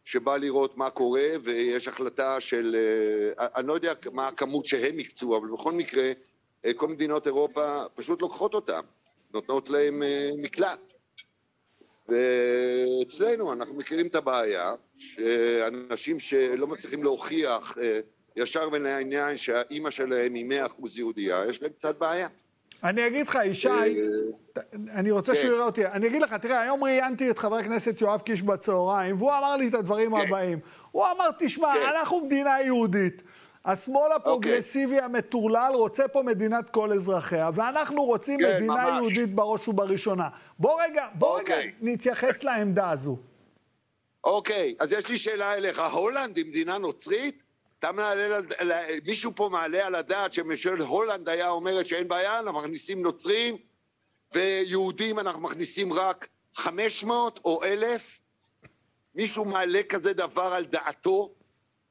שבא 0.05 0.37
לראות 0.37 0.77
מה 0.77 0.91
קורה, 0.91 1.29
ויש 1.43 1.89
החלטה 1.89 2.41
של... 2.41 2.77
אה, 3.39 3.47
אני 3.57 3.67
לא 3.67 3.73
יודע 3.73 3.93
מה 4.13 4.29
הכמות 4.29 4.65
שהם 4.67 4.99
הקצו, 4.99 5.37
אבל 5.37 5.49
בכל 5.49 5.73
מקרה, 5.73 6.13
אה, 6.65 6.73
כל 6.75 6.89
מדינות 6.89 7.27
אירופה 7.27 7.83
פשוט 7.95 8.23
לוקחות 8.23 8.55
אותם, 8.55 8.83
נותנות 9.35 9.71
להם 9.71 10.03
אה, 10.03 10.31
מקלט. 10.37 10.93
ואצלנו 12.09 13.53
אנחנו 13.53 13.75
מכירים 13.75 14.07
את 14.07 14.15
הבעיה, 14.15 14.75
שאנשים 14.97 16.19
שלא 16.19 16.67
מצליחים 16.67 17.03
להוכיח 17.03 17.77
ישר 18.37 18.69
ולעניין 18.73 19.37
שהאימא 19.37 19.91
שלהם 19.91 20.35
היא 20.35 20.45
מאה 20.45 20.67
אחוז 20.67 20.99
יהודייה, 20.99 21.45
יש 21.49 21.63
להם 21.63 21.73
קצת 21.73 21.99
בעיה. 21.99 22.29
אני 22.85 23.07
אגיד 23.07 23.29
לך, 23.29 23.39
ישי, 23.45 23.69
ת- 24.53 24.59
אני 24.95 25.11
רוצה 25.11 25.33
כן. 25.35 25.39
שהוא 25.41 25.53
יראה 25.53 25.65
אותי. 25.65 25.87
אני 25.87 26.07
אגיד 26.07 26.23
לך, 26.23 26.35
תראה, 26.35 26.61
היום 26.61 26.85
ראיינתי 26.85 27.31
את 27.31 27.39
חבר 27.39 27.57
הכנסת 27.57 28.01
יואב 28.01 28.21
קיש 28.21 28.43
בצהריים, 28.43 29.17
והוא 29.17 29.31
אמר 29.31 29.57
לי 29.57 29.69
את 29.69 29.75
הדברים 29.75 30.17
כן. 30.17 30.23
הבאים. 30.27 30.59
הוא 30.91 31.05
אמר, 31.17 31.29
תשמע, 31.39 31.73
כן. 31.75 31.97
אנחנו 31.99 32.21
מדינה 32.21 32.61
יהודית. 32.61 33.23
השמאל 33.65 34.13
הפרוגרסיבי 34.13 35.01
המטורלל 35.01 35.73
רוצה 35.75 36.09
פה 36.09 36.23
מדינת 36.23 36.71
כל 36.71 36.93
אזרחיה, 36.93 37.51
ואנחנו 37.55 38.05
רוצים 38.05 38.39
כן, 38.41 38.55
מדינה 38.57 38.75
ממש. 38.75 38.97
יהודית 38.97 39.35
בראש 39.35 39.69
ובראשונה. 39.69 40.29
בוא 40.59 40.83
רגע, 40.83 41.07
בוא 41.15 41.39
רגע 41.39 41.55
אוקיי. 41.55 41.73
נתייחס 41.81 42.43
לעמדה 42.45 42.91
הזו. 42.91 43.17
אוקיי, 44.25 44.75
אז 44.79 44.93
יש 44.93 45.09
לי 45.09 45.17
שאלה 45.17 45.55
אליך. 45.55 45.81
הולנד 45.93 46.37
היא 46.37 46.45
מדינה 46.47 46.79
נוצרית? 46.79 47.43
אתה 47.81 47.93
מעלה, 47.93 48.37
על- 48.37 48.47
על- 48.59 48.73
מישהו 49.07 49.33
פה 49.37 49.49
מעלה 49.53 49.87
על 49.87 49.95
הדעת 49.95 50.33
שממשלת 50.33 50.81
הולנד 50.81 51.29
היה 51.29 51.51
אומרת 51.51 51.87
שאין 51.87 52.09
בעיה, 52.09 52.41
אנחנו 52.41 52.61
מכניסים 52.61 53.03
נוצרים 53.03 53.57
ויהודים 54.35 55.19
אנחנו 55.19 55.41
מכניסים 55.41 55.93
רק 55.93 56.29
500 56.55 57.41
או 57.45 57.65
1,000? 57.65 58.21
מישהו 59.15 59.45
מעלה 59.45 59.81
כזה 59.89 60.13
דבר 60.13 60.43
על 60.55 60.65
דעתו? 60.65 61.35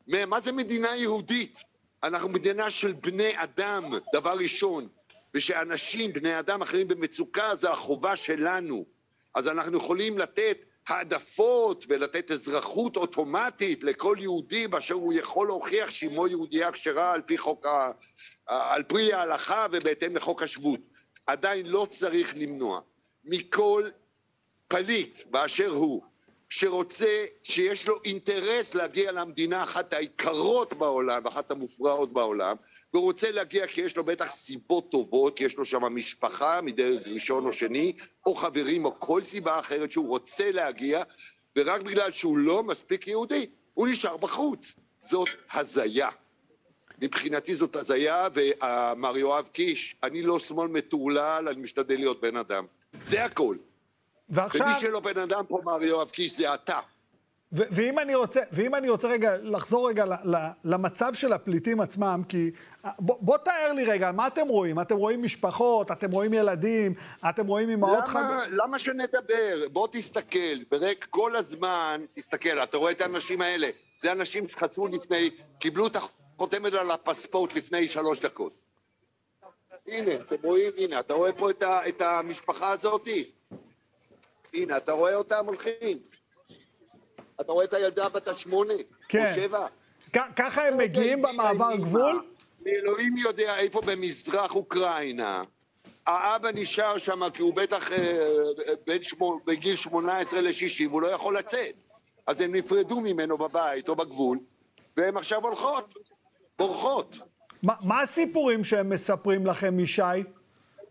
מה 0.08 0.39
זה 0.39 0.52
מדינה 0.52 0.95
יהודית? 0.95 1.60
אנחנו 2.04 2.30
מדינה 2.30 2.71
של 2.71 2.91
בני 2.91 3.32
אדם, 3.36 3.84
דבר 4.13 4.34
ראשון. 4.38 4.88
ושאנשים, 5.34 6.13
בני 6.13 6.39
אדם 6.39 6.62
אחרים 6.62 6.88
במצוקה, 6.88 7.56
זה 7.56 7.71
החובה 7.71 8.15
שלנו. 8.15 8.86
אז 9.34 9.47
אנחנו 9.47 9.78
יכולים 9.78 10.17
לתת 10.17 10.65
העדפות 10.88 11.86
ולתת 11.89 12.32
אזרחות 12.32 12.98
אוטומטית 12.98 13.84
לכל 13.84 14.18
יהודי 14.20 14.68
באשר 14.68 14.94
הוא 14.94 15.13
יכול 15.13 15.48
להוכיח 15.48 15.89
שאמו 15.89 16.28
יהודייה 16.28 16.72
כשרה 16.72 17.13
על 17.13 17.22
פי 17.22 17.38
חוק 17.38 17.65
ה... 17.65 17.92
על 18.48 18.84
פרי 18.84 19.13
ההלכה 19.13 19.65
ובהתאם 19.72 20.15
לחוק 20.15 20.44
השבות. 20.44 20.80
עדיין 21.28 21.65
לא 21.65 21.88
צריך 21.89 22.34
למנוע 22.38 22.82
מכל 23.24 23.89
פליט 24.68 25.20
באשר 25.30 25.70
הוא, 25.70 26.04
שרוצה, 26.50 27.26
שיש 27.44 27.88
לו 27.88 28.00
אינטרס 28.06 28.76
להגיע 28.76 29.12
למדינה 29.12 29.63
אחת 29.63 29.94
היקרות 29.94 30.74
בעולם, 30.74 31.28
אחת 31.28 31.52
המופרעות 31.52 32.13
בעולם, 32.13 32.56
והוא 32.93 33.04
רוצה 33.04 33.32
להגיע 33.32 33.67
כי 33.67 33.82
יש 33.82 33.97
לו 33.97 34.04
בטח 34.04 34.32
סיבות 34.32 34.91
טובות, 34.91 35.38
כי 35.38 35.43
יש 35.43 35.58
לו 35.58 35.65
שם 35.65 35.82
משפחה 35.95 36.62
מדרג 36.62 36.99
ראשון 37.06 37.45
או 37.45 37.54
שני, 37.54 37.93
או 38.25 38.36
חברים 38.36 38.86
או 38.86 38.99
כל 38.99 39.23
סיבה 39.23 39.60
אחרת 39.60 39.91
שהוא 39.91 40.08
רוצה 40.08 40.52
להגיע, 40.52 41.04
ורק 41.56 41.82
בגלל 41.82 42.12
שהוא 42.12 42.38
לא 42.38 42.63
מספיק 42.63 43.08
יהודי, 43.08 43.45
הוא 43.73 43.88
נשאר 43.88 44.17
בחוץ. 44.17 44.75
זאת 44.99 45.30
הזיה. 45.54 46.10
מבחינתי 47.02 47.56
זאת 47.56 47.75
הזיה, 47.75 48.28
ומר 48.34 49.17
יואב 49.17 49.47
קיש, 49.47 49.95
אני 50.04 50.21
לא 50.21 50.39
שמאל 50.39 50.67
מטורלל, 50.67 51.47
אני 51.52 51.62
משתדל 51.62 51.95
להיות 51.95 52.21
בן 52.21 52.36
אדם. 52.36 52.65
זה 53.02 53.25
הכל. 53.25 53.58
ועכשיו... 54.30 54.62
ומי 54.62 54.73
שלא 54.80 54.99
בן 54.99 55.17
אדם 55.17 55.45
פה, 55.47 55.62
מר 55.63 55.84
יואב 55.84 56.10
קיש, 56.10 56.38
זה 56.38 56.54
אתה. 56.54 56.80
ו- 57.54 57.64
ואם 57.72 58.00
אני 58.00 58.16
רוצה, 58.16 58.42
ואם 58.52 58.76
אני 58.76 58.90
רוצה 58.90 59.08
רגע 59.08 59.38
לחזור 59.42 59.90
רגע 59.90 60.06
ל- 60.06 60.36
ל- 60.36 60.50
למצב 60.64 61.14
של 61.14 61.34
הפליטים 61.34 61.82
עצמם, 61.82 62.22
כי 62.30 62.52
בוא, 63.00 63.18
בוא 63.22 63.38
תאר 63.38 63.74
לי 63.74 63.86
רגע, 63.86 64.12
מה 64.12 64.28
אתם 64.28 64.48
רואים? 64.48 64.80
אתם 64.82 64.98
רואים 64.98 65.24
משפחות, 65.24 65.92
אתם 65.92 66.12
רואים 66.12 66.34
ילדים, 66.34 66.94
אתם 67.30 67.48
רואים 67.48 67.70
אמהות 67.70 68.08
חד... 68.08 68.24
למה 68.52 68.80
שנדבר? 68.80 69.68
בוא 69.72 69.88
תסתכל, 69.92 70.58
ברק 70.72 71.08
כל 71.10 71.36
הזמן, 71.36 72.02
תסתכל, 72.14 72.60
אתה 72.64 72.78
רואה 72.78 72.92
את 72.92 73.02
האנשים 73.02 73.42
האלה, 73.42 73.70
זה 74.00 74.12
אנשים 74.12 74.48
שחצו 74.48 74.88
לפני, 74.88 75.30
קיבלו 75.60 75.88
את 75.88 75.96
החותמת 75.96 76.74
על 76.74 76.92
הפספורט 76.92 77.56
לפני 77.56 77.88
שלוש 77.88 78.20
דקות. 78.20 78.54
הנה, 79.88 80.16
אתם 80.16 80.36
רואים, 80.44 80.72
הנה, 80.78 81.00
אתה 81.00 81.14
רואה 81.14 81.34
פה 81.34 81.50
את, 81.50 81.64
ה, 81.64 81.88
את 81.88 82.02
המשפחה 82.02 82.70
הזאתי? 82.70 83.32
הנה, 84.54 84.78
אתה 84.78 84.92
רואה 84.92 85.16
אותם 85.16 85.46
הולכים. 85.46 85.98
אתה 87.41 87.52
רואה 87.52 87.65
את 87.65 87.73
הילדה 87.73 88.10
בת 88.10 88.28
השמונה, 88.28 88.73
כן. 89.10 89.25
או 89.25 89.36
שבע. 89.36 89.67
ככה 90.36 90.67
הם 90.67 90.78
מגיעים 90.78 91.21
במעבר 91.21 91.75
גבול? 91.75 92.23
אלוהים 92.67 93.17
יודע 93.17 93.58
איפה 93.58 93.82
במזרח 93.82 94.56
אוקראינה. 94.56 95.41
האבא 96.08 96.49
נשאר 96.54 96.97
שם 96.97 97.30
כי 97.34 97.41
הוא 97.41 97.56
בטח 97.56 97.91
אה, 97.91 98.17
בן 98.88 99.02
שמו, 99.02 99.39
בגיל 99.45 99.75
18 99.75 100.41
ל-60, 100.41 100.89
הוא 100.89 101.02
לא 101.02 101.08
יכול 101.08 101.38
לצאת. 101.38 101.73
אז 102.28 102.41
הם 102.41 102.56
נפרדו 102.56 103.02
ממנו 103.02 103.38
בבית 103.38 103.89
או 103.89 103.95
בגבול, 103.95 104.39
והם 104.97 105.17
עכשיו 105.17 105.43
הולכות, 105.43 105.93
בורחות. 106.60 107.17
מה, 107.63 107.73
מה 107.86 108.02
הסיפורים 108.02 108.63
שהם 108.63 108.89
מספרים 108.89 109.45
לכם, 109.45 109.80
ישי? 109.80 110.02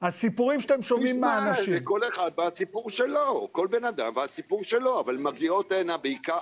הסיפורים 0.03 0.61
שאתם 0.61 0.83
שומעים 0.83 1.21
מהאנשים. 1.21 1.75
זה 1.75 1.81
כל 1.85 2.01
אחד 2.13 2.31
והסיפור 2.37 2.91
שלו, 2.91 3.49
כל 3.53 3.67
בן 3.67 3.85
אדם 3.85 4.13
והסיפור 4.17 4.65
שלו, 4.65 5.01
אבל 5.01 5.17
מגיעות 5.17 5.73
הנה 5.73 5.97
בעיקר 5.97 6.39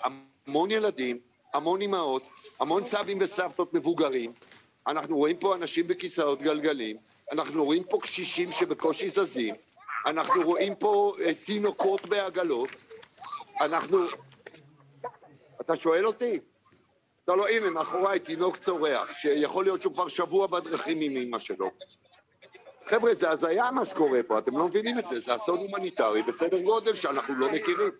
המון 0.46 0.70
ילדים, 0.70 1.18
המון 1.54 1.80
אימהות, 1.80 2.22
המון 2.60 2.84
סבים 2.84 3.18
וסבתות 3.20 3.74
מבוגרים. 3.74 4.32
אנחנו 4.86 5.16
רואים 5.16 5.36
פה 5.36 5.54
אנשים 5.54 5.88
בכיסאות 5.88 6.42
גלגלים, 6.42 6.96
אנחנו 7.32 7.64
רואים 7.64 7.84
פה 7.84 7.98
קשישים 8.02 8.52
שבקושי 8.52 9.10
זזים, 9.10 9.54
אנחנו 10.06 10.42
רואים 10.42 10.74
פה 10.74 11.14
אה, 11.20 11.34
תינוקות 11.34 12.06
בעגלות, 12.06 12.68
אנחנו... 13.60 13.98
אתה 15.60 15.76
שואל 15.76 16.06
אותי? 16.06 16.40
אתה 17.24 17.34
לא, 17.34 17.48
הנה, 17.48 17.70
מאחוריי 17.70 18.18
תינוק 18.18 18.56
צורח, 18.56 19.14
שיכול 19.14 19.64
להיות 19.64 19.80
שהוא 19.80 19.92
כבר 19.92 20.08
שבוע 20.08 20.46
בדרכים 20.46 21.00
עם 21.00 21.16
אמא 21.16 21.38
שלו. 21.38 21.70
חבר'ה, 22.86 23.14
זה 23.14 23.30
הזיה 23.30 23.70
מה 23.70 23.84
שקורה 23.84 24.22
פה, 24.22 24.38
אתם 24.38 24.58
לא 24.58 24.66
מבינים 24.66 24.98
את 24.98 25.06
זה, 25.06 25.20
זה 25.20 25.36
אסון 25.36 25.58
הומניטרי 25.58 26.22
בסדר 26.22 26.60
גודל 26.60 26.94
שאנחנו 26.94 27.34
לא 27.34 27.52
מכירים. 27.52 27.90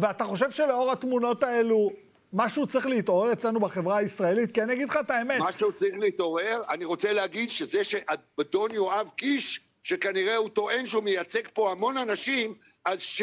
ואתה 0.00 0.24
חושב 0.24 0.50
שלאור 0.50 0.92
התמונות 0.92 1.42
האלו, 1.42 1.90
משהו 2.32 2.66
צריך 2.66 2.86
להתעורר 2.86 3.32
אצלנו 3.32 3.60
בחברה 3.60 3.96
הישראלית? 3.96 4.52
כי 4.52 4.62
אני 4.62 4.72
אגיד 4.72 4.88
לך 4.88 4.98
את 5.00 5.10
האמת, 5.10 5.40
משהו 5.40 5.72
צריך 5.72 5.94
להתעורר, 5.98 6.60
אני 6.68 6.84
רוצה 6.84 7.12
להגיד 7.12 7.48
שזה 7.48 7.84
שאדון 7.84 8.70
יואב 8.70 9.10
קיש, 9.16 9.60
שכנראה 9.82 10.36
הוא 10.36 10.48
טוען 10.48 10.86
שהוא 10.86 11.02
מייצג 11.02 11.42
פה 11.52 11.72
המון 11.72 11.96
אנשים, 11.96 12.54
אז 12.84 13.00
ש... 13.00 13.22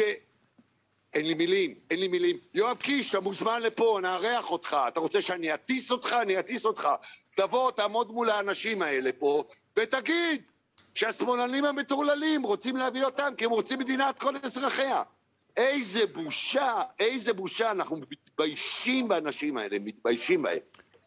אין 1.14 1.26
לי 1.26 1.34
מילים, 1.34 1.74
אין 1.90 2.00
לי 2.00 2.08
מילים. 2.08 2.38
יואב 2.54 2.76
קיש, 2.76 3.10
אתה 3.10 3.20
מוזמן 3.20 3.62
לפה, 3.62 3.98
נארח 4.02 4.50
אותך. 4.50 4.76
אתה 4.88 5.00
רוצה 5.00 5.22
שאני 5.22 5.54
אטיס 5.54 5.90
אותך? 5.90 6.16
אני 6.22 6.38
אטיס 6.38 6.64
אותך. 6.64 6.88
תבוא, 7.36 7.70
תעמוד 7.70 8.10
מול 8.10 8.30
האנשים 8.30 8.82
האלה 8.82 9.10
פה, 9.18 9.44
ותגיד 9.76 10.42
שהשמאלנים 10.94 11.64
המטורללים 11.64 12.42
רוצים 12.42 12.76
להביא 12.76 13.04
אותם 13.04 13.32
כי 13.36 13.44
הם 13.44 13.50
רוצים 13.50 13.78
מדינת 13.78 14.18
כל 14.18 14.34
אזרחיה. 14.42 15.02
איזה 15.56 16.06
בושה, 16.06 16.82
איזה 16.98 17.32
בושה, 17.32 17.70
אנחנו 17.70 17.96
מתביישים 18.10 19.08
באנשים 19.08 19.56
האלה, 19.56 19.76
מתביישים 19.80 20.42
בהם. 20.42 20.58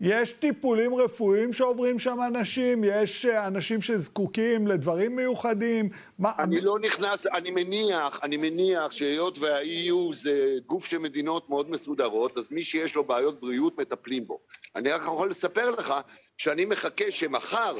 יש 0.01 0.34
טיפולים 0.34 0.95
רפואיים 0.95 1.53
שעוברים 1.53 1.99
שם 1.99 2.17
אנשים? 2.27 2.84
יש 2.84 3.25
אה, 3.25 3.47
אנשים 3.47 3.81
שזקוקים 3.81 4.67
לדברים 4.67 5.15
מיוחדים? 5.15 5.89
מה... 6.19 6.31
אני 6.39 6.61
לא 6.61 6.79
נכנס, 6.79 7.25
אני 7.25 7.51
מניח, 7.51 8.19
אני 8.23 8.38
מניח 8.38 8.91
שהיות 8.91 9.38
וה-EU 9.38 10.13
זה 10.13 10.55
גוף 10.65 10.86
של 10.86 10.97
מדינות 10.97 11.49
מאוד 11.49 11.71
מסודרות, 11.71 12.38
אז 12.38 12.47
מי 12.51 12.61
שיש 12.61 12.95
לו 12.95 13.03
בעיות 13.03 13.39
בריאות 13.39 13.79
מטפלים 13.79 14.27
בו. 14.27 14.39
אני 14.75 14.91
רק 14.91 15.01
יכול 15.01 15.29
לספר 15.29 15.69
לך 15.69 15.93
שאני 16.38 16.65
מחכה 16.65 17.11
שמחר 17.11 17.75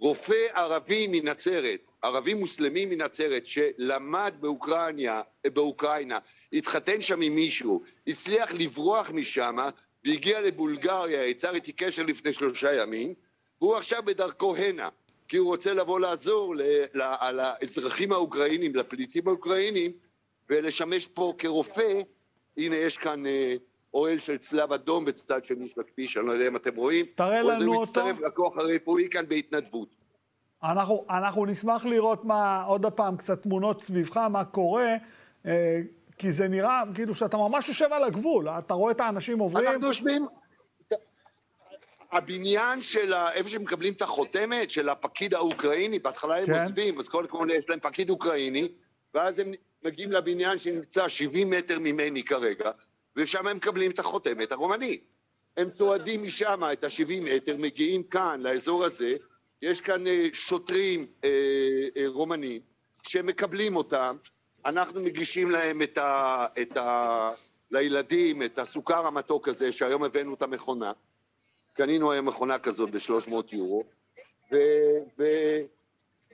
רופא 0.00 0.46
ערבי 0.54 1.06
מנצרת, 1.06 1.80
ערבי 2.02 2.34
מוסלמי 2.34 2.86
מנצרת, 2.86 3.46
שלמד 3.46 4.34
באוקראינה, 4.40 5.22
באוקראינה, 5.46 6.18
התחתן 6.52 7.00
שם 7.00 7.20
עם 7.20 7.34
מישהו, 7.34 7.82
הצליח 8.06 8.52
לברוח 8.52 9.10
משם, 9.10 9.56
והגיע 10.04 10.40
לבולגריה, 10.40 11.26
יצר 11.26 11.54
איתי 11.54 11.72
קשר 11.72 12.02
לפני 12.02 12.32
שלושה 12.32 12.74
ימים, 12.74 13.14
והוא 13.60 13.76
עכשיו 13.76 14.02
בדרכו 14.04 14.56
הנה, 14.56 14.88
כי 15.28 15.36
הוא 15.36 15.46
רוצה 15.46 15.74
לבוא 15.74 16.00
לעזור 16.00 16.54
לאזרחים 17.32 18.12
האוקראינים, 18.12 18.74
לפליטים 18.74 19.28
האוקראינים, 19.28 19.92
ולשמש 20.50 21.06
פה 21.06 21.34
כרופא. 21.38 22.02
הנה, 22.56 22.76
יש 22.76 22.98
כאן 22.98 23.26
אה, 23.26 23.54
אוהל 23.96 24.18
של 24.18 24.38
צלב 24.38 24.72
אדום 24.72 25.04
בצד 25.04 25.44
שני 25.44 25.66
של 25.66 25.80
הכביש, 25.80 26.16
אני 26.16 26.26
לא 26.26 26.32
יודע 26.32 26.48
אם 26.48 26.56
אתם 26.56 26.76
רואים. 26.76 27.06
תראה 27.14 27.42
לנו 27.42 27.54
אותו. 27.54 27.64
הוא 27.64 27.82
מצטרף 27.82 28.20
לכוח 28.20 28.52
הרפואי 28.58 29.08
כאן 29.10 29.28
בהתנדבות. 29.28 29.88
אנחנו, 30.62 31.04
אנחנו 31.10 31.46
נשמח 31.46 31.84
לראות 31.84 32.24
מה, 32.24 32.62
עוד 32.62 32.86
פעם, 32.86 33.16
קצת 33.16 33.42
תמונות 33.42 33.82
סביבך, 33.82 34.16
מה 34.16 34.44
קורה. 34.44 34.94
אה, 35.46 35.80
כי 36.18 36.32
זה 36.32 36.48
נראה 36.48 36.82
כאילו 36.94 37.14
שאתה 37.14 37.36
ממש 37.36 37.68
יושב 37.68 37.92
על 37.92 38.04
הגבול, 38.04 38.48
אתה 38.48 38.74
רואה 38.74 38.92
את 38.92 39.00
האנשים 39.00 39.38
עוברים. 39.38 39.66
אנחנו 39.66 39.86
יושבים... 39.86 40.26
הבניין 42.12 42.82
של 42.82 43.12
ה... 43.12 43.32
איפה 43.32 43.48
שמקבלים 43.48 43.92
את 43.92 44.02
החותמת 44.02 44.70
של 44.70 44.88
הפקיד 44.88 45.34
האוקראיני, 45.34 45.98
בהתחלה 45.98 46.38
הם 46.38 46.46
כן. 46.46 46.62
עוזבים, 46.62 46.98
אז 46.98 47.08
קודם 47.08 47.28
כל 47.28 47.48
יש 47.54 47.68
להם 47.68 47.80
פקיד 47.80 48.10
אוקראיני, 48.10 48.68
ואז 49.14 49.38
הם 49.38 49.52
מגיעים 49.84 50.12
לבניין 50.12 50.58
שנמצא 50.58 51.08
70 51.08 51.50
מטר 51.50 51.78
ממני 51.78 52.22
כרגע, 52.22 52.70
ושם 53.16 53.46
הם 53.46 53.56
מקבלים 53.56 53.90
את 53.90 53.98
החותמת 53.98 54.52
הרומנית. 54.52 55.04
הם 55.56 55.70
צועדים 55.70 56.22
משם 56.22 56.62
את 56.72 56.84
ה-70 56.84 57.20
מטר, 57.22 57.56
מגיעים 57.56 58.02
כאן, 58.02 58.40
לאזור 58.42 58.84
הזה, 58.84 59.16
יש 59.62 59.80
כאן 59.80 60.06
אה, 60.06 60.28
שוטרים 60.32 61.06
אה, 61.24 61.28
אה, 61.96 62.04
רומנים 62.06 62.60
שמקבלים 63.02 63.76
אותם, 63.76 64.16
אנחנו 64.66 65.02
מגישים 65.02 65.50
להם 65.50 65.82
את 65.82 65.98
ה... 65.98 66.46
את 66.62 66.76
ה... 66.76 67.30
לילדים 67.70 68.42
את 68.42 68.58
הסוכר 68.58 69.06
המתוק 69.06 69.48
הזה, 69.48 69.72
שהיום 69.72 70.04
הבאנו 70.04 70.34
את 70.34 70.42
המכונה. 70.42 70.92
קנינו 71.72 72.12
היום 72.12 72.26
מכונה 72.26 72.58
כזאת 72.58 72.90
ב-300 72.90 73.32
יורו, 73.52 73.84
ו... 74.52 74.56
ו... 75.18 75.24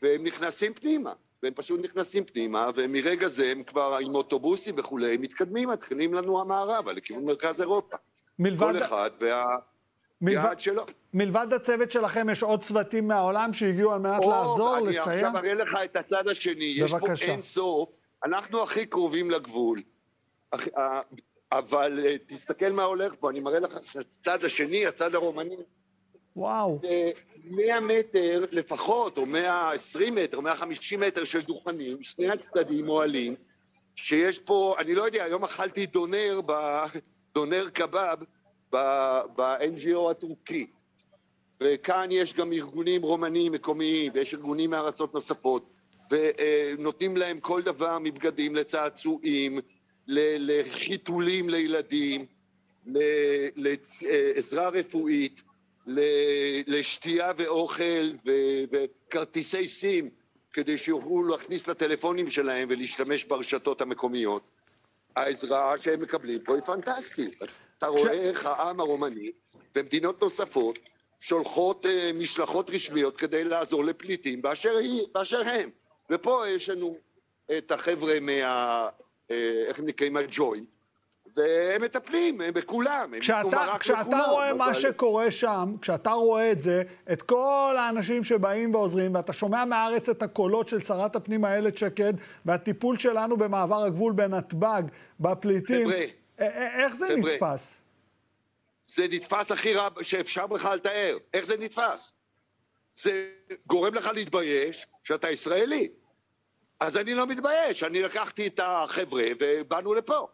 והם 0.03 0.25
נכנסים 0.25 0.75
פנימה. 0.75 1.13
והם 1.43 1.53
פשוט 1.55 1.81
נכנסים 1.81 2.25
פנימה, 2.25 2.71
ומרגע 2.75 3.29
זה 3.29 3.51
הם 3.51 3.63
כבר 3.63 3.99
עם 4.01 4.15
אוטובוסים 4.15 4.75
וכולי, 4.79 5.17
מתקדמים, 5.17 5.69
מתחילים 5.69 6.15
לנו 6.15 6.41
המערבה, 6.41 6.93
לכיוון 6.93 7.25
מרכז 7.25 7.61
אירופה. 7.61 7.97
מלבד... 8.39 8.67
כל 8.67 8.79
אחד 8.79 9.11
וה... 9.21 9.57
מלבד, 10.21 10.61
שלו. 10.61 10.83
מלבד 11.15 11.53
הצוות 11.53 11.93
שלכם, 11.93 12.27
יש 12.31 12.43
עוד 12.43 12.65
צוותים 12.65 13.09
מהעולם 13.09 13.53
שהגיעו 13.53 13.93
על 13.93 13.99
מנת 14.01 14.23
או, 14.23 14.31
לעזור, 14.31 14.79
אני 14.79 14.87
לסייע? 14.87 15.05
אני 15.05 15.15
עכשיו 15.15 15.37
אראה 15.37 15.55
לך 15.55 15.79
את 15.85 15.97
הצד 15.97 16.29
השני. 16.29 16.81
בבקשה. 16.81 16.97
יש 16.97 17.01
פה 17.01 17.33
אין 17.33 17.43
סוף. 17.43 17.89
אנחנו 18.25 18.63
הכי 18.63 18.87
קרובים 18.87 19.31
לגבול, 19.31 19.81
אבל 21.53 22.01
אה, 22.05 22.17
תסתכל 22.27 22.73
מה 22.73 22.83
הולך 22.83 23.15
פה, 23.21 23.31
אני 23.31 23.41
מראה 23.41 23.61
לך 23.61 23.79
שהצד 23.87 24.45
השני, 24.45 24.87
הצד 24.87 25.15
הרומני, 25.15 25.57
וואו. 26.37 26.81
100 27.45 27.81
מטר 27.81 28.45
לפחות, 28.51 29.19
או 29.19 29.27
120 29.27 30.15
מטר, 30.15 30.37
או 30.37 30.43
150 30.43 31.01
מטר 31.01 31.25
של 31.25 31.41
דוכנים, 31.41 32.03
שני 32.03 32.29
הצדדים 32.29 32.89
אוהלים, 32.89 33.35
שיש 33.97 34.39
פה, 34.39 34.75
אני 34.79 34.95
לא 34.95 35.03
יודע, 35.03 35.25
היום 35.25 35.45
אכלתי 35.45 35.87
דונר, 35.87 36.41
ב, 36.47 36.53
דונר 37.35 37.69
קבב 37.69 38.17
ב-NGO 38.73 40.11
הטורקי. 40.11 40.67
וכאן 41.61 42.09
יש 42.11 42.35
גם 42.35 42.53
ארגונים 42.53 43.03
רומניים 43.03 43.53
מקומיים, 43.53 44.13
ויש 44.15 44.35
ארגונים 44.35 44.71
מארצות 44.71 45.15
נוספות. 45.15 45.71
ונותנים 46.11 47.17
להם 47.17 47.41
כל 47.41 47.63
דבר 47.63 47.99
מבגדים 47.99 48.55
לצעצועים, 48.55 49.59
לחיתולים 50.07 51.49
לילדים, 51.49 52.27
לעזרה 53.57 54.69
רפואית, 54.69 55.43
לשתייה 56.67 57.33
ואוכל 57.37 58.11
וכרטיסי 58.73 59.69
סים 59.69 60.11
כדי 60.53 60.79
שיוכלו 60.79 61.25
להכניס 61.25 61.69
לטלפונים 61.69 62.31
שלהם 62.31 62.69
ולהשתמש 62.71 63.25
ברשתות 63.25 63.81
המקומיות. 63.81 64.43
העזרה 65.17 65.79
שהם 65.79 66.03
מקבלים 66.03 66.41
פה 66.41 66.55
היא 66.55 66.63
פנטסטית. 66.63 67.39
אתה 67.79 67.87
רואה 67.87 68.13
איך 68.13 68.47
העם 68.47 68.81
הרומני 68.81 69.31
ומדינות 69.75 70.23
נוספות 70.23 70.79
שולחות 71.19 71.87
אה, 71.87 72.11
משלחות 72.15 72.71
רשמיות 72.71 73.17
כדי 73.17 73.45
לעזור 73.45 73.85
לפליטים 73.85 74.43
באשר, 74.43 74.77
היא, 74.77 75.03
באשר 75.15 75.43
הם. 75.45 75.71
ופה 76.11 76.45
יש 76.49 76.69
לנו 76.69 76.97
את 77.59 77.71
החבר'ה 77.71 78.21
מה... 78.21 78.89
אה, 79.31 79.65
איך 79.67 79.79
הם 79.79 79.87
נקראים? 79.87 80.17
הג'וינט, 80.17 80.69
והם 81.37 81.83
מטפלים 81.83 82.41
הם 82.41 82.55
בכולם, 82.55 83.13
כשאתה, 83.21 83.75
כשאתה 83.79 84.03
בכולם, 84.03 84.31
רואה 84.31 84.51
אבל... 84.51 84.59
מה 84.59 84.75
שקורה 84.75 85.31
שם, 85.31 85.75
כשאתה 85.81 86.11
רואה 86.11 86.53
את 86.53 86.63
זה, 86.63 86.83
את 87.13 87.23
כל 87.23 87.77
האנשים 87.79 88.25
שבאים 88.25 88.75
ועוזרים, 88.75 89.15
ואתה 89.15 89.33
שומע 89.33 89.65
מהארץ 89.65 90.09
את 90.09 90.23
הקולות 90.23 90.69
של 90.69 90.81
שרת 90.81 91.17
הפנים 91.17 91.45
איילת 91.45 91.79
שקד, 91.79 92.15
והטיפול 92.47 92.99
שלנו 92.99 93.37
במעבר 93.37 93.85
הגבול 93.85 94.13
בנתב"ג, 94.13 94.83
בפליטים, 95.21 95.87
חבר'ה, 95.87 96.05
איך 96.85 96.97
זה 96.97 97.07
חבר'ה, 97.07 97.35
נתפס? 97.35 97.77
זה 98.87 99.07
נתפס 99.11 99.53
הכי 99.53 99.75
רע 99.75 99.89
שאפשר 100.03 100.47
בכלל 100.47 100.77
לתאר. 100.77 101.19
איך 101.35 101.45
זה 101.45 101.55
נתפס? 101.59 102.13
זה 102.97 103.29
גורם 103.67 103.95
לך 103.95 104.11
להתבייש 104.15 104.87
שאתה 105.05 105.31
ישראלי. 105.31 105.89
אז 106.81 106.97
אני 106.97 107.15
לא 107.15 107.27
מתבייש, 107.27 107.83
אני 107.83 108.03
לקחתי 108.03 108.47
את 108.47 108.61
החבר'ה 108.63 109.25
ובאנו 109.41 109.95
לפה. 109.95 110.29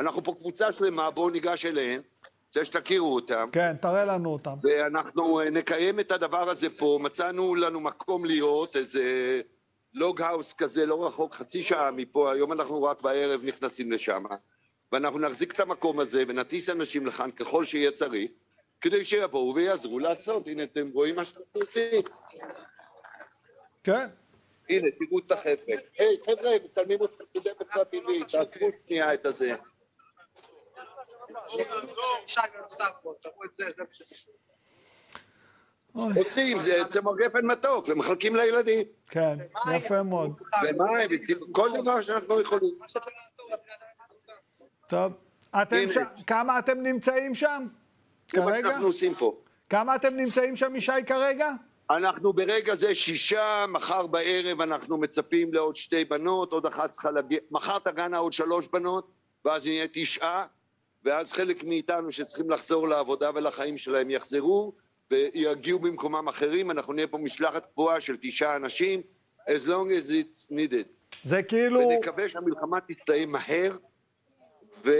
אנחנו 0.00 0.24
פה 0.24 0.34
קבוצה 0.38 0.72
שלמה, 0.72 1.10
בואו 1.10 1.30
ניגש 1.30 1.66
אליהם, 1.66 2.00
רוצה 2.46 2.64
שתכירו 2.64 3.14
אותם. 3.14 3.48
כן, 3.52 3.76
תראה 3.76 4.04
לנו 4.04 4.32
אותם. 4.32 4.54
ואנחנו 4.62 5.40
אה, 5.40 5.50
נקיים 5.50 6.00
את 6.00 6.12
הדבר 6.12 6.50
הזה 6.50 6.70
פה, 6.70 6.98
מצאנו 7.02 7.54
לנו 7.54 7.80
מקום 7.80 8.24
להיות, 8.24 8.76
איזה 8.76 9.40
לוג-האוס 9.94 10.52
כזה, 10.52 10.86
לא 10.86 11.06
רחוק, 11.06 11.34
חצי 11.34 11.62
שעה 11.62 11.90
מפה, 11.90 12.32
היום 12.32 12.52
אנחנו 12.52 12.82
רק 12.82 13.02
בערב 13.02 13.40
נכנסים 13.44 13.92
לשם, 13.92 14.24
ואנחנו 14.92 15.18
נחזיק 15.18 15.52
את 15.52 15.60
המקום 15.60 16.00
הזה 16.00 16.24
ונטיס 16.28 16.70
אנשים 16.70 17.06
לכאן 17.06 17.30
ככל 17.30 17.64
שיהיה 17.64 17.92
צריך, 17.92 18.30
כדי 18.80 19.04
שיבואו 19.04 19.54
ויעזרו 19.54 19.98
לעשות. 19.98 20.48
הנה, 20.48 20.62
אתם 20.62 20.90
רואים 20.94 21.16
מה 21.16 21.24
שאתם 21.24 21.40
עושים. 21.52 22.02
כן. 23.84 24.08
הנה, 24.70 24.88
תראו 24.90 25.18
את 25.26 25.32
החבר'ה. 25.32 25.74
היי, 25.98 26.16
חבר'ה, 26.26 26.50
מצלמים 26.64 27.04
אתכם 27.04 27.24
כדי 27.34 27.50
בצד 27.60 27.84
טבעי, 27.84 28.24
תעצרו 28.24 28.68
שנייה 28.86 29.14
את 29.14 29.26
הזה. 29.26 29.54
עושים, 35.92 36.58
זה 36.58 36.84
צמר 36.88 37.12
גפן 37.16 37.46
מתוק, 37.46 37.88
ומחלקים 37.88 38.36
לילדים. 38.36 38.82
כן, 39.10 39.38
יפה 39.76 40.02
מאוד. 40.02 40.40
ומים, 40.64 41.20
כל 41.52 41.70
דבר 41.80 42.00
שאנחנו 42.00 42.40
יכולים. 42.40 42.78
טוב, 44.88 45.12
כמה 46.26 46.58
אתם 46.58 46.82
נמצאים 46.82 47.34
שם? 47.34 47.66
כרגע? 48.28 48.68
אנחנו 48.68 48.86
עושים 48.86 49.12
פה. 49.14 49.40
כמה 49.68 49.96
אתם 49.96 50.16
נמצאים 50.16 50.56
שם, 50.56 50.76
ישי, 50.76 50.92
כרגע? 51.06 51.52
אנחנו 51.90 52.32
ברגע 52.32 52.74
זה 52.74 52.94
שישה, 52.94 53.64
מחר 53.68 54.06
בערב 54.06 54.60
אנחנו 54.60 54.98
מצפים 54.98 55.54
לעוד 55.54 55.76
שתי 55.76 56.04
בנות, 56.04 56.52
עוד 56.52 56.66
אחת 56.66 56.90
צריכה 56.90 57.10
להגיע, 57.10 57.40
מחר 57.50 57.78
תגענה 57.78 58.18
עוד 58.18 58.32
שלוש 58.32 58.68
בנות, 58.68 59.10
ואז 59.44 59.66
נהיה 59.66 59.86
תשעה, 59.92 60.44
ואז 61.04 61.32
חלק 61.32 61.64
מאיתנו 61.64 62.12
שצריכים 62.12 62.50
לחזור 62.50 62.88
לעבודה 62.88 63.30
ולחיים 63.34 63.78
שלהם 63.78 64.10
יחזרו, 64.10 64.72
ויגיעו 65.10 65.78
במקומם 65.78 66.28
אחרים, 66.28 66.70
אנחנו 66.70 66.92
נהיה 66.92 67.06
פה 67.06 67.18
משלחת 67.18 67.66
קבועה 67.66 68.00
של 68.00 68.16
תשעה 68.20 68.56
אנשים, 68.56 69.00
as 69.48 69.66
long 69.66 69.88
as 69.90 70.10
it's 70.10 70.52
needed. 70.52 70.86
זה 71.24 71.42
כאילו... 71.42 71.80
ונקווה 71.80 72.28
שהמלחמה 72.28 72.78
תסתיים 72.80 73.32
מהר, 73.32 73.70
ו... 74.84 74.90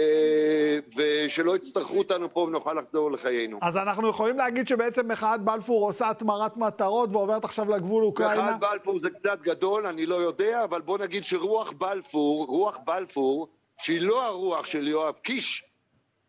ושלא 0.97 1.55
יצטרכו 1.55 1.97
אותנו 1.97 2.33
פה 2.33 2.39
ונוכל 2.39 2.73
לחזור 2.73 3.11
לחיינו. 3.11 3.59
אז 3.61 3.77
אנחנו 3.77 4.09
יכולים 4.09 4.37
להגיד 4.37 4.67
שבעצם 4.67 5.07
מחאת 5.07 5.41
בלפור 5.41 5.85
עושה 5.85 6.09
התמרת 6.09 6.57
מטרות 6.57 7.09
ועוברת 7.11 7.45
עכשיו 7.45 7.69
לגבול 7.69 8.03
אוקראינה? 8.03 8.33
מחאת 8.33 8.59
בלפור 8.59 8.99
זה 8.99 9.09
קצת 9.09 9.41
גדול, 9.41 9.85
אני 9.85 10.05
לא 10.05 10.15
יודע, 10.15 10.63
אבל 10.63 10.81
בוא 10.81 10.97
נגיד 10.97 11.23
שרוח 11.23 11.71
בלפור, 11.71 12.45
רוח 12.45 12.77
בלפור, 12.85 13.47
שהיא 13.77 14.01
לא 14.01 14.25
הרוח 14.25 14.65
של 14.65 14.87
יואב 14.87 15.15
קיש, 15.15 15.70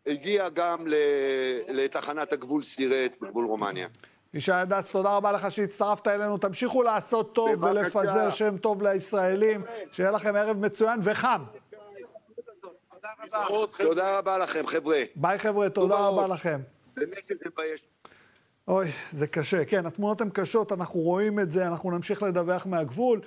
הגיעה 0.07 0.49
גם 0.49 0.85
לתחנת 1.67 2.33
הגבול 2.33 2.63
סירט 2.63 3.17
בגבול 3.21 3.45
רומניה. 3.45 3.87
ישי 4.33 4.51
הדס, 4.51 4.91
תודה 4.91 5.15
רבה 5.15 5.31
לך 5.31 5.51
שהצטרפת 5.51 6.07
אלינו. 6.07 6.37
תמשיכו 6.37 6.83
לעשות 6.83 7.35
טוב 7.35 7.63
ולפזר 7.63 8.29
שם 8.29 8.57
טוב 8.57 8.83
לישראלים. 8.83 9.61
שיהיה 9.91 10.11
לכם 10.11 10.35
ערב 10.35 10.57
מצוין 10.57 10.99
וחם. 11.03 11.43
תודה 13.77 14.17
רבה 14.19 14.37
לכם, 14.37 14.67
חבר'ה. 14.67 15.03
ביי, 15.15 15.39
חבר'ה, 15.39 15.69
תודה 15.69 15.95
רבה 15.95 16.27
לכם. 16.27 16.59
באמת 16.95 17.21
שזה 17.29 17.39
מבייש. 17.45 17.85
אוי, 18.67 18.87
זה 19.11 19.27
קשה. 19.27 19.65
כן, 19.65 19.85
התמונות 19.85 20.21
הן 20.21 20.29
קשות, 20.29 20.71
אנחנו 20.71 20.99
רואים 20.99 21.39
את 21.39 21.51
זה, 21.51 21.67
אנחנו 21.67 21.91
נמשיך 21.91 22.23
לדווח 22.23 22.65
מהגבול. 22.65 23.21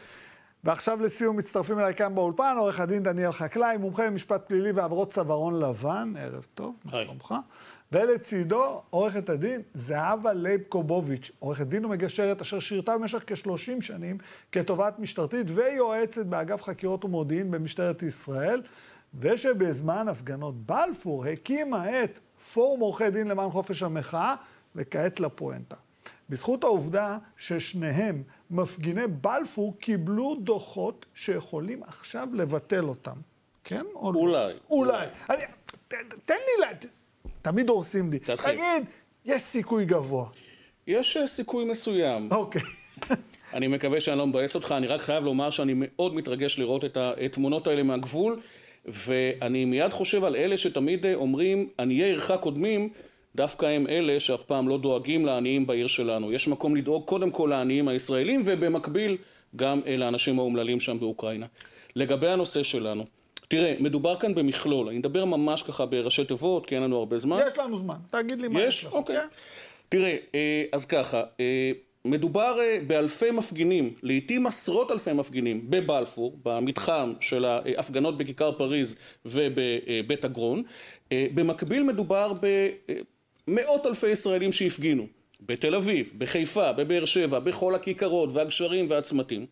ועכשיו 0.64 1.02
לסיום 1.02 1.36
מצטרפים 1.36 1.78
אליי 1.78 1.94
כאן 1.94 2.14
באולפן, 2.14 2.54
עורך 2.59 2.80
הדין 2.80 3.02
דניאל 3.02 3.32
חקלאי, 3.32 3.76
מומחה 3.76 4.07
במשפט 4.07 4.46
פלילי 4.46 4.72
ועברות 4.72 5.12
צווארון 5.12 5.61
לבן, 5.61 6.12
ערב 6.18 6.46
טוב, 6.54 6.76
מה 6.84 6.92
שלומך? 6.92 7.34
ולצידו 7.92 8.82
עורכת 8.90 9.28
הדין 9.28 9.62
זהבה 9.74 10.32
לייב 10.32 10.61
קובוביץ', 10.68 11.30
עורכת 11.38 11.66
דין 11.66 11.84
ומגשרת 11.84 12.40
אשר 12.40 12.59
שירתה 12.59 12.98
במשך 12.98 13.22
כ-30 13.26 13.80
שנים 13.82 14.18
כתובעת 14.52 14.98
משטרתית 14.98 15.46
ויועצת 15.50 16.26
באגף 16.26 16.62
חקירות 16.62 17.04
ומודיעין 17.04 17.50
במשטרת 17.50 18.02
ישראל, 18.02 18.62
ושבזמן 19.18 20.09
הפגנות 20.09 20.66
בלפור 20.66 21.26
הקימה 21.26 22.02
את 22.04 22.18
פורום 22.52 22.80
עורכי 22.80 23.11
דין 23.11 23.26
למען 23.26 23.50
חופש 23.50 23.82
המחאה, 23.82 24.34
וכעת 24.76 25.20
לפואנטה. 25.20 25.76
בזכות 26.30 26.64
העובדה 26.64 27.18
ששניהם, 27.36 28.22
מפגיני 28.51 29.07
בלפור, 29.07 29.74
קיבלו 29.78 30.36
דוחות 30.40 31.07
שיכולים 31.14 31.82
עכשיו 31.82 32.28
לבטל 32.32 32.84
אותם. 32.84 33.16
כן 33.64 33.84
או 33.94 34.12
לא? 34.12 34.18
אולי. 34.18 34.53
אולי. 34.70 35.07
אני, 35.30 35.42
ת, 35.88 35.94
תן 36.24 36.34
לי, 36.34 36.66
לה, 36.66 36.66
תמיד 37.42 37.68
הורסים 37.68 38.11
לי. 38.11 38.18
תתחיל. 38.18 38.51
תגיד, 38.51 38.84
יש 39.24 39.42
סיכוי 39.42 39.84
גבוה. 39.84 40.26
יש 40.86 41.16
אה, 41.16 41.26
סיכוי 41.26 41.64
מסוים. 41.64 42.28
אוקיי. 42.32 42.62
אני 43.55 43.68
מקווה 43.68 44.01
שאני 44.01 44.18
לא 44.18 44.26
מבאס 44.26 44.55
אותך, 44.55 44.74
אני 44.76 44.86
רק 44.86 45.01
חייב 45.01 45.24
לומר 45.24 45.51
שאני 45.51 45.72
מאוד 45.76 46.14
מתרגש 46.14 46.59
לראות 46.59 46.84
את 46.84 46.97
התמונות 46.97 47.66
האלה 47.66 47.82
מהגבול, 47.82 48.40
ואני 48.84 49.64
מיד 49.64 49.92
חושב 49.92 50.24
על 50.24 50.36
אלה 50.36 50.57
שתמיד 50.57 51.07
אה, 51.07 51.14
אומרים, 51.14 51.68
עניי 51.78 52.03
עירך 52.03 52.32
קודמים, 52.40 52.88
דווקא 53.37 53.66
הם 53.66 53.87
אלה 53.87 54.20
שאף 54.20 54.43
פעם 54.43 54.68
לא 54.68 54.78
דואגים 54.78 55.26
לעניים 55.26 55.66
בעיר 55.66 55.87
שלנו. 55.87 56.32
יש 56.32 56.49
מקום 56.49 56.76
לדאוג 56.76 57.05
קודם 57.05 57.30
כל 57.30 57.47
לעניים 57.51 57.89
הישראלים, 57.89 58.43
ובמקביל 58.45 59.16
גם 59.57 59.80
לאנשים 59.99 60.39
האומללים 60.39 60.80
שם 60.80 61.01
באוקראינה. 61.01 61.47
לגבי 61.97 62.28
הנושא 62.28 62.62
שלנו, 62.62 63.05
תראה, 63.49 63.74
מדובר 63.80 64.16
כאן 64.16 64.34
במכלול, 64.34 64.89
אני 64.89 64.99
אדבר 64.99 65.24
ממש 65.24 65.62
ככה 65.62 65.87
בראשי 65.87 66.24
תיבות, 66.24 66.66
כי 66.66 66.74
אין 66.74 66.82
לנו 66.82 66.99
הרבה 66.99 67.16
זמן. 67.16 67.39
יש 67.47 67.59
לנו 67.59 67.76
זמן, 67.76 67.97
תגיד 68.07 68.41
לי 68.41 68.49
מה 68.49 68.62
יש 68.62 68.66
יש? 68.66 68.84
לך. 68.84 68.93
אוקיי. 68.93 69.16
כן? 69.16 69.26
תראה, 69.89 70.16
אה, 70.34 70.64
אז 70.72 70.84
ככה, 70.84 71.22
אה, 71.41 71.72
מדובר 72.05 72.57
אה, 72.61 72.78
באלפי 72.87 73.30
מפגינים, 73.30 73.95
לעיתים 74.03 74.47
עשרות 74.47 74.91
אלפי 74.91 75.12
מפגינים, 75.12 75.70
בבלפור, 75.70 76.39
במתחם 76.43 77.12
של 77.20 77.45
ההפגנות 77.45 78.18
בכיכר 78.18 78.53
פריז 78.53 78.97
ובבית 79.26 80.24
אגרון. 80.24 80.62
אה, 81.12 81.26
במקביל 81.34 81.82
מדובר 81.82 82.32
במאות 83.49 83.86
אלפי 83.86 84.09
ישראלים 84.09 84.53
שהפגינו. 84.53 85.07
בתל 85.40 85.74
אביב, 85.74 86.12
בחיפה, 86.18 86.72
בבאר 86.72 87.05
שבע, 87.05 87.38
בכל 87.38 87.74
הכיכרות 87.74 88.30
והגשרים 88.32 88.86
והצמתים. 88.88 89.47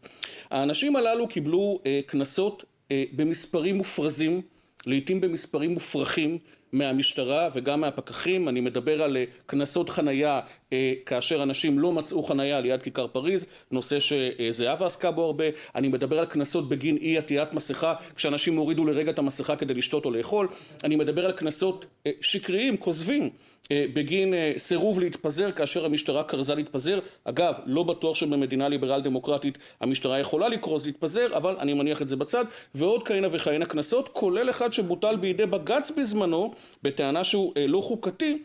האנשים 0.51 0.97
הללו 0.97 1.28
קיבלו 1.28 1.80
אה, 1.86 2.01
קנסות 2.07 2.64
אה, 2.90 3.05
במספרים 3.12 3.76
מופרזים, 3.76 4.42
לעיתים 4.86 5.20
במספרים 5.20 5.74
מופרכים 5.74 6.38
מהמשטרה 6.74 7.49
וגם 7.53 7.80
מהפקחים. 7.80 8.49
אני 8.49 8.61
מדבר 8.61 9.03
על 9.03 9.16
אה, 9.16 9.24
קנסות 9.47 9.90
חנייה 9.90 10.40
אה, 10.72 10.92
כאשר 11.07 11.42
אנשים 11.42 11.78
לא 11.78 11.92
מצאו 11.92 12.22
חנייה 12.22 12.61
ליד 12.61 12.82
כיכר 12.82 13.07
פריז, 13.07 13.47
נושא 13.70 13.99
שזהבה 14.01 14.86
עסקה 14.86 15.11
בו 15.11 15.24
הרבה. 15.24 15.45
אני 15.74 15.88
מדבר 15.88 16.18
על 16.18 16.26
קנסות 16.26 16.68
בגין 16.68 16.97
אי 16.97 17.18
עטיית 17.18 17.53
מסכה, 17.53 17.95
כשאנשים 18.16 18.57
הורידו 18.57 18.84
לרגע 18.84 19.11
את 19.11 19.18
המסכה 19.18 19.57
כדי 19.57 19.74
לשתות 19.74 20.05
או 20.05 20.11
לאכול. 20.11 20.49
אני 20.84 20.97
מדבר 20.97 21.26
על 21.26 21.32
קנסות 21.32 21.86
אה, 22.07 22.12
שקריים, 22.20 22.76
כוזבים. 22.76 23.30
אה, 23.73 23.85
בגין 23.95 24.35
אה, 24.35 24.53
סירוב 24.57 25.01
להתפזר 25.01 25.51
כאשר 25.51 25.85
המשטרה 25.85 26.25
כרזה 26.25 26.55
להתפזר. 26.55 26.99
אגב, 27.25 27.55
לא 27.67 27.83
בטוח 27.83 28.17
שבמדינה 28.17 28.69
ליברל 28.69 29.01
דמוקרטית 29.01 29.59
המשטרה 29.81 30.19
יכולה 30.19 30.49
לקרוז 30.49 30.87
להתפזר, 30.87 31.37
אבל 31.37 31.57
אני 31.59 31.75
מניח 31.75 32.03
את 32.03 32.09
זה 32.09 32.17
בצד. 32.17 32.45
ועוד 32.75 33.09
כהנה 33.09 33.29
וכהנה 33.31 33.67
קנסות, 33.67 34.09
כולל 34.09 34.51
אחד 34.51 34.73
שבוטל 34.73 35.17
בידי 35.17 35.47
בג"ץ 35.47 35.91
בזמנו, 35.91 36.53
בטענה 36.83 37.25
שהוא 37.25 37.53
אה, 37.57 37.67
לא 37.67 37.81
חוקתי. 37.81 38.39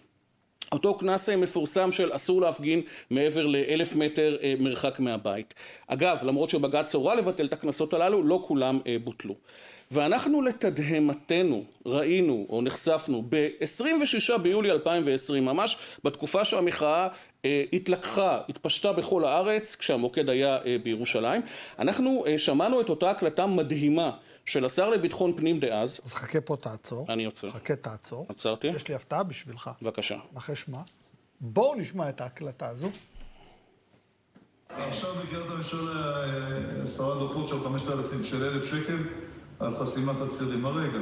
אותו 0.71 0.97
קנס 0.97 1.29
מפורסם 1.29 1.91
של 1.91 2.15
אסור 2.15 2.41
להפגין 2.41 2.81
מעבר 3.09 3.45
לאלף 3.47 3.95
מטר 3.95 4.37
מרחק 4.59 4.99
מהבית. 4.99 5.53
אגב, 5.87 6.17
למרות 6.23 6.49
שבג"ץ 6.49 6.95
הורה 6.95 7.15
לבטל 7.15 7.45
את 7.45 7.53
הקנסות 7.53 7.93
הללו, 7.93 8.23
לא 8.23 8.41
כולם 8.43 8.79
בוטלו. 9.03 9.35
ואנחנו 9.91 10.41
לתדהמתנו 10.41 11.63
ראינו 11.85 12.45
או 12.49 12.61
נחשפנו 12.61 13.23
ב-26 13.29 14.37
ביולי 14.37 14.71
2020, 14.71 15.45
ממש 15.45 15.77
בתקופה 16.03 16.45
שהמחאה 16.45 17.07
אה, 17.45 17.63
התלקחה, 17.73 18.41
התפשטה 18.49 18.93
בכל 18.93 19.25
הארץ, 19.25 19.75
כשהמוקד 19.75 20.29
היה 20.29 20.57
אה, 20.65 20.77
בירושלים, 20.83 21.41
אנחנו 21.79 22.25
אה, 22.27 22.37
שמענו 22.37 22.81
את 22.81 22.89
אותה 22.89 23.11
הקלטה 23.11 23.47
מדהימה 23.47 24.11
של 24.45 24.65
השר 24.65 24.89
לביטחון 24.89 25.37
פנים 25.37 25.59
דאז, 25.59 25.99
אז 26.05 26.13
חכה 26.13 26.41
פה, 26.41 26.55
תעצור. 26.55 27.05
אני 27.09 27.25
עוצר, 27.25 27.49
חכה, 27.49 27.75
תעצור. 27.75 28.25
עצרתי, 28.29 28.67
יש 28.67 28.87
לי 28.87 28.95
הפתעה 28.95 29.23
בשבילך. 29.23 29.69
בבקשה. 29.81 30.17
נחש 30.33 30.69
מה? 30.69 30.81
בואו 31.41 31.75
נשמע 31.75 32.09
את 32.09 32.21
ההקלטה 32.21 32.67
הזו. 32.67 32.89
עכשיו 34.69 35.09
בקריית 35.15 35.49
הממשלה 35.49 36.25
עשרה 36.83 37.19
דוחות 37.19 37.47
של 37.47 37.63
5,000, 37.63 38.23
של 38.23 38.43
1,000 38.43 38.65
שקל 38.65 38.97
על 39.59 39.75
חסימת 39.79 40.21
הצירים. 40.21 40.65
הרגע. 40.65 40.99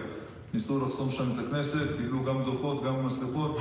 ניסו 0.53 0.85
לחסום 0.85 1.11
שם 1.11 1.23
את 1.23 1.45
הכנסת, 1.47 1.97
קיבלו 1.97 2.23
גם 2.23 2.43
דוחות, 2.43 2.83
גם 2.83 3.05
מסכות. 3.07 3.57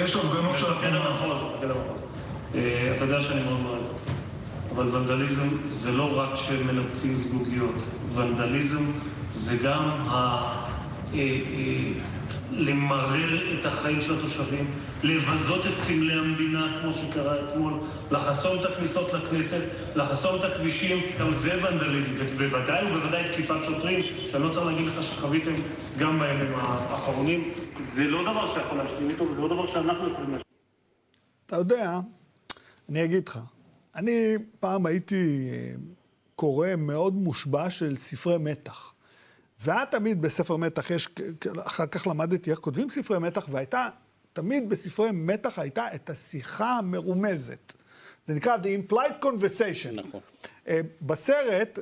יש 0.00 0.16
הפגנות 0.16 0.58
שאנחנו... 0.58 0.74
מפקד 0.74 0.94
המחוז, 0.94 1.42
מפקד 1.54 1.70
המחוז. 1.70 2.00
אה, 2.54 2.92
אתה 2.96 3.04
יודע 3.04 3.20
שאני 3.20 3.42
מאוד 3.42 3.60
מעריך. 3.60 3.86
אבל 4.74 4.96
ונדליזם 4.96 5.48
זה 5.68 5.92
לא 5.92 6.18
רק 6.18 6.36
שמנפצים 6.36 7.16
זגוגיות. 7.16 7.74
ונדליזם 8.14 8.84
זה 9.34 9.56
גם 9.62 9.82
ה... 9.82 10.68
למרר 12.52 13.60
את 13.60 13.66
החיים 13.66 14.00
של 14.00 14.18
התושבים, 14.18 14.70
לבזות 15.02 15.66
את 15.66 15.80
סמלי 15.80 16.12
המדינה, 16.12 16.78
כמו 16.80 16.92
שקרה 16.92 17.36
אתמול, 17.48 17.80
לחסום 18.10 18.60
את 18.60 18.64
הכניסות 18.64 19.12
לכנסת, 19.12 19.60
לחסום 19.94 20.40
את 20.40 20.44
הכבישים, 20.44 20.98
גם 21.20 21.34
זה 21.34 21.64
ונדליזם, 21.64 22.10
ובוודאי 22.38 22.92
ובוודאי 22.92 23.32
תקיפת 23.32 23.64
שוטרים, 23.64 24.04
שאני 24.30 24.42
לא 24.42 24.52
צריך 24.52 24.66
להגיד 24.66 24.86
לך 24.86 25.04
שחוויתם 25.04 25.54
גם 25.98 26.18
בימים 26.20 26.54
האחרונים. 26.54 27.52
זה 27.94 28.04
לא 28.04 28.22
דבר 28.22 28.46
שאתה 28.46 28.60
יכול 28.60 28.78
להשלים 28.78 29.10
איתו, 29.10 29.24
וזה 29.24 29.40
לא 29.40 29.48
דבר 29.48 29.66
שאנחנו 29.66 30.12
יכולים 30.12 30.30
להשלים. 30.30 30.42
אתה 31.46 31.56
יודע, 31.56 32.00
אני 32.88 33.04
אגיד 33.04 33.28
לך, 33.28 33.38
אני 33.94 34.34
פעם 34.60 34.86
הייתי 34.86 35.48
אה, 35.52 35.74
קורא 36.34 36.68
מאוד 36.78 37.14
מושבע 37.14 37.70
של 37.70 37.96
ספרי 37.96 38.38
מתח. 38.38 38.92
והיה 39.60 39.86
תמיד 39.86 40.22
בספר 40.22 40.56
מתח, 40.56 40.90
יש, 40.90 41.08
אחר 41.58 41.86
כך 41.86 42.06
למדתי 42.06 42.50
איך 42.50 42.58
כותבים 42.58 42.90
ספרי 42.90 43.18
מתח, 43.18 43.46
והייתה, 43.50 43.88
תמיד 44.32 44.68
בספרי 44.68 45.10
מתח 45.12 45.58
הייתה 45.58 45.86
את 45.94 46.10
השיחה 46.10 46.70
המרומזת. 46.70 47.72
זה 48.24 48.34
נקרא 48.34 48.56
The 48.56 48.90
Implied 48.90 49.24
Conversation. 49.24 50.00
נכון. 50.00 50.20
אה, 50.68 50.80
בסרט, 51.02 51.78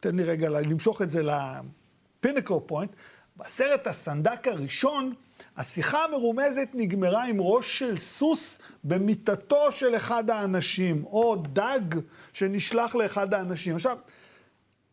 תן 0.00 0.16
לי 0.16 0.24
רגע 0.24 0.48
למשוך 0.48 1.02
את 1.02 1.10
זה 1.10 1.22
לפינקל 1.22 2.54
פוינט, 2.66 2.90
בסרט 3.36 3.86
הסנדק 3.86 4.48
הראשון, 4.48 5.14
השיחה 5.56 6.04
המרומזת 6.04 6.68
נגמרה 6.74 7.24
עם 7.24 7.40
ראש 7.40 7.78
של 7.78 7.96
סוס 7.96 8.58
במיטתו 8.84 9.72
של 9.72 9.96
אחד 9.96 10.30
האנשים, 10.30 11.04
או 11.04 11.36
דג 11.36 12.00
שנשלח 12.32 12.94
לאחד 12.94 13.34
האנשים. 13.34 13.74
עכשיו, 13.74 13.96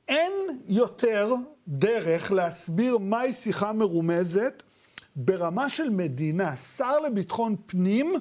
אין 0.08 0.34
יותר 0.68 1.34
דרך 1.68 2.32
להסביר 2.32 2.98
מהי 2.98 3.34
שיחה 3.34 3.74
מרומזת 3.74 4.64
ברמה 5.16 5.70
של 5.70 5.90
מדינה, 5.90 6.56
שר 6.56 7.00
לביטחון 7.00 7.56
פנים 7.66 8.14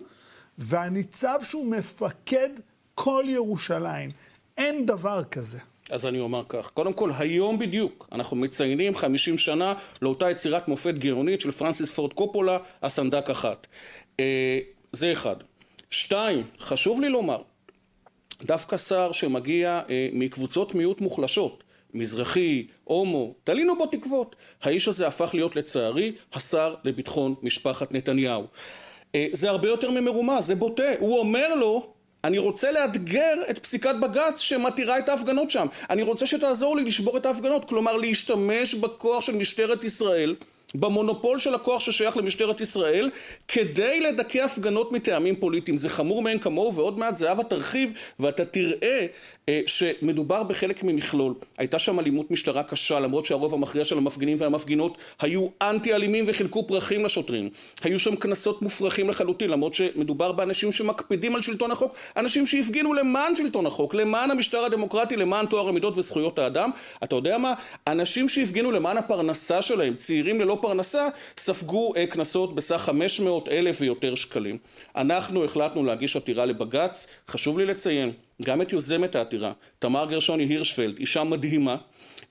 והניצב 0.58 1.38
שהוא 1.42 1.66
מפקד 1.66 2.48
כל 2.94 3.24
ירושלים. 3.28 4.10
אין 4.58 4.86
דבר 4.86 5.24
כזה. 5.24 5.58
אז 5.90 6.06
אני 6.06 6.20
אומר 6.20 6.42
כך, 6.48 6.70
קודם 6.70 6.92
כל 6.92 7.10
היום 7.18 7.58
בדיוק 7.58 8.08
אנחנו 8.12 8.36
מציינים 8.36 8.94
50 8.94 9.38
שנה 9.38 9.74
לאותה 10.02 10.30
יצירת 10.30 10.68
מופת 10.68 10.94
גאונית 10.94 11.40
של 11.40 11.50
פרנסיס 11.50 11.90
פורד 11.92 12.12
קופולה, 12.12 12.58
הסנדק 12.82 13.30
אחת. 13.30 13.66
אה, 14.20 14.58
זה 14.92 15.12
אחד. 15.12 15.36
שתיים, 15.90 16.44
חשוב 16.58 17.00
לי 17.00 17.08
לומר, 17.08 17.42
דווקא 18.42 18.76
שר 18.76 19.12
שמגיע 19.12 19.80
אה, 19.90 20.08
מקבוצות 20.12 20.74
מיעוט 20.74 21.00
מוחלשות, 21.00 21.61
מזרחי, 21.94 22.66
הומו, 22.84 23.34
תלינו 23.44 23.78
בו 23.78 23.86
תקוות. 23.86 24.36
האיש 24.62 24.88
הזה 24.88 25.06
הפך 25.06 25.30
להיות 25.34 25.56
לצערי 25.56 26.12
השר 26.32 26.74
לביטחון 26.84 27.34
משפחת 27.42 27.92
נתניהו. 27.92 28.46
אה, 29.14 29.26
זה 29.32 29.50
הרבה 29.50 29.68
יותר 29.68 29.90
ממרומז, 29.90 30.46
זה 30.46 30.54
בוטה. 30.54 30.92
הוא 30.98 31.18
אומר 31.18 31.54
לו, 31.54 31.92
אני 32.24 32.38
רוצה 32.38 32.72
לאתגר 32.72 33.34
את 33.50 33.58
פסיקת 33.58 33.94
בג"ץ 34.02 34.40
שמתירה 34.40 34.98
את 34.98 35.08
ההפגנות 35.08 35.50
שם. 35.50 35.66
אני 35.90 36.02
רוצה 36.02 36.26
שתעזור 36.26 36.76
לי 36.76 36.84
לשבור 36.84 37.16
את 37.16 37.26
ההפגנות, 37.26 37.64
כלומר 37.64 37.96
להשתמש 37.96 38.74
בכוח 38.74 39.20
של 39.20 39.36
משטרת 39.36 39.84
ישראל 39.84 40.34
במונופול 40.74 41.38
של 41.38 41.54
הכוח 41.54 41.80
ששייך 41.80 42.16
למשטרת 42.16 42.60
ישראל 42.60 43.10
כדי 43.48 44.00
לדכא 44.00 44.38
הפגנות 44.38 44.92
מטעמים 44.92 45.36
פוליטיים. 45.36 45.76
זה 45.76 45.88
חמור 45.88 46.22
מאין 46.22 46.38
כמוהו 46.38 46.74
ועוד 46.74 46.98
מעט 46.98 47.16
זהבה 47.16 47.44
תרחיב 47.44 47.92
ואתה 48.20 48.44
תראה 48.44 49.06
אה, 49.48 49.60
שמדובר 49.66 50.42
בחלק 50.42 50.82
ממכלול. 50.82 51.34
הייתה 51.58 51.78
שם 51.78 52.00
אלימות 52.00 52.30
משטרה 52.30 52.62
קשה 52.62 53.00
למרות 53.00 53.24
שהרוב 53.24 53.54
המכריע 53.54 53.84
של 53.84 53.98
המפגינים 53.98 54.36
והמפגינות 54.40 54.96
היו 55.20 55.46
אנטי 55.62 55.94
אלימים 55.94 56.24
וחילקו 56.28 56.66
פרחים 56.66 57.04
לשוטרים. 57.04 57.50
היו 57.82 57.98
שם 57.98 58.16
קנסות 58.16 58.62
מופרכים 58.62 59.08
לחלוטין 59.10 59.50
למרות 59.50 59.74
שמדובר 59.74 60.32
באנשים 60.32 60.72
שמקפידים 60.72 61.36
על 61.36 61.42
שלטון 61.42 61.70
החוק, 61.70 61.94
אנשים 62.16 62.46
שהפגינו 62.46 62.94
למען 62.94 63.34
שלטון 63.34 63.66
החוק, 63.66 63.94
למען 63.94 64.30
המשטר 64.30 64.64
הדמוקרטי, 64.64 65.16
למען 65.16 65.46
טוהר 65.46 65.68
המידות 65.68 65.98
וזכויות 65.98 66.38
האדם. 66.38 66.70
אתה 67.04 67.16
יודע 67.16 67.38
מה? 67.38 67.54
אנשים 67.86 68.28
שהפגינו 68.28 68.70
למען 68.70 68.96
הפרנסה 68.96 69.62
שלהם, 69.62 69.94
צעירים 69.94 70.40
ללא 70.40 70.58
פרנסה, 70.62 71.08
ספגו 71.38 71.92
אה, 71.96 72.06
קנסות 72.06 72.54
בסך 72.54 72.76
500 72.76 73.48
אלף 73.48 73.80
ויותר 73.80 74.14
שקלים. 74.14 74.58
אנחנו 74.96 75.44
החלטנו 75.44 75.84
להגיש 75.84 76.16
עתירה 76.16 76.44
לבג"ץ, 76.44 77.06
חשוב 77.28 77.58
לי 77.58 77.66
לציין, 77.66 78.12
גם 78.44 78.62
את 78.62 78.72
יוזמת 78.72 79.14
העתירה, 79.14 79.52
תמר 79.78 80.06
גרשוני 80.10 80.44
הירשפלד, 80.44 80.98
אישה 80.98 81.24
מדהימה, 81.24 81.76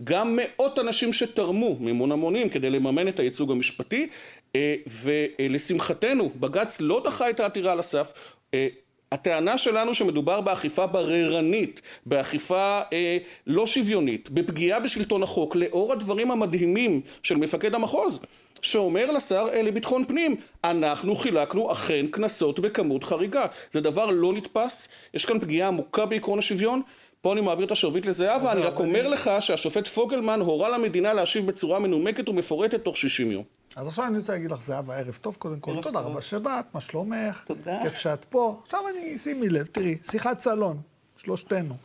גם 0.03 0.39
מאות 0.39 0.79
אנשים 0.79 1.13
שתרמו 1.13 1.77
מימון 1.79 2.11
המונים 2.11 2.49
כדי 2.49 2.69
לממן 2.69 3.07
את 3.07 3.19
הייצוג 3.19 3.51
המשפטי, 3.51 4.07
אה, 4.55 4.75
ולשמחתנו 4.87 6.31
בג"ץ 6.35 6.81
לא 6.81 7.01
דחה 7.05 7.29
את 7.29 7.39
העתירה 7.39 7.71
על 7.71 7.79
הסף, 7.79 8.13
אה, 8.53 8.67
הטענה 9.11 9.57
שלנו 9.57 9.93
שמדובר 9.93 10.41
באכיפה 10.41 10.87
בררנית, 10.87 11.81
באכיפה 12.05 12.81
אה, 12.93 13.17
לא 13.47 13.67
שוויונית, 13.67 14.29
בפגיעה 14.29 14.79
בשלטון 14.79 15.23
החוק, 15.23 15.55
לאור 15.55 15.93
הדברים 15.93 16.31
המדהימים 16.31 17.01
של 17.23 17.35
מפקד 17.35 17.75
המחוז, 17.75 18.19
שאומר 18.61 19.11
לשר 19.11 19.47
אה, 19.53 19.61
לביטחון 19.61 20.05
פנים, 20.05 20.35
אנחנו 20.63 21.15
חילקנו 21.15 21.71
אכן 21.71 22.07
קנסות 22.07 22.59
בכמות 22.59 23.03
חריגה. 23.03 23.45
זה 23.71 23.81
דבר 23.81 24.05
לא 24.05 24.33
נתפס, 24.33 24.89
יש 25.13 25.25
כאן 25.25 25.39
פגיעה 25.39 25.67
עמוקה 25.67 26.05
בעקרון 26.05 26.39
השוויון. 26.39 26.81
פה 27.21 27.33
אני 27.33 27.41
מעביר 27.41 27.65
את 27.65 27.71
השרביט 27.71 28.05
לזהבה, 28.05 28.51
אני 28.51 28.61
רק 28.61 28.79
אומר 28.79 29.07
לך 29.07 29.31
שהשופט 29.39 29.87
פוגלמן 29.87 30.39
הורה 30.39 30.69
למדינה 30.69 31.13
להשיב 31.13 31.47
בצורה 31.47 31.79
מנומקת 31.79 32.29
ומפורטת 32.29 32.83
תוך 32.83 32.97
60 32.97 33.31
יום. 33.31 33.60
אז 33.75 33.87
עכשיו 33.87 34.05
אני 34.05 34.17
רוצה 34.17 34.33
להגיד 34.33 34.51
לך, 34.51 34.61
זהבה, 34.61 34.97
ערב 34.97 35.17
טוב 35.21 35.35
קודם 35.35 35.59
כל. 35.59 35.81
תודה 35.81 35.99
טוב. 35.99 36.11
רבה 36.11 36.21
שבאת, 36.21 36.65
מה 36.73 36.81
שלומך? 36.81 37.43
תודה. 37.45 37.79
כיף 37.83 37.93
שאת 37.93 38.25
פה. 38.25 38.59
עכשיו 38.63 38.79
אני, 38.89 39.17
שימי 39.17 39.49
לב, 39.49 39.65
תראי, 39.65 39.97
שיחת 40.11 40.39
סלון, 40.39 40.81
שלושתנו. 41.17 41.75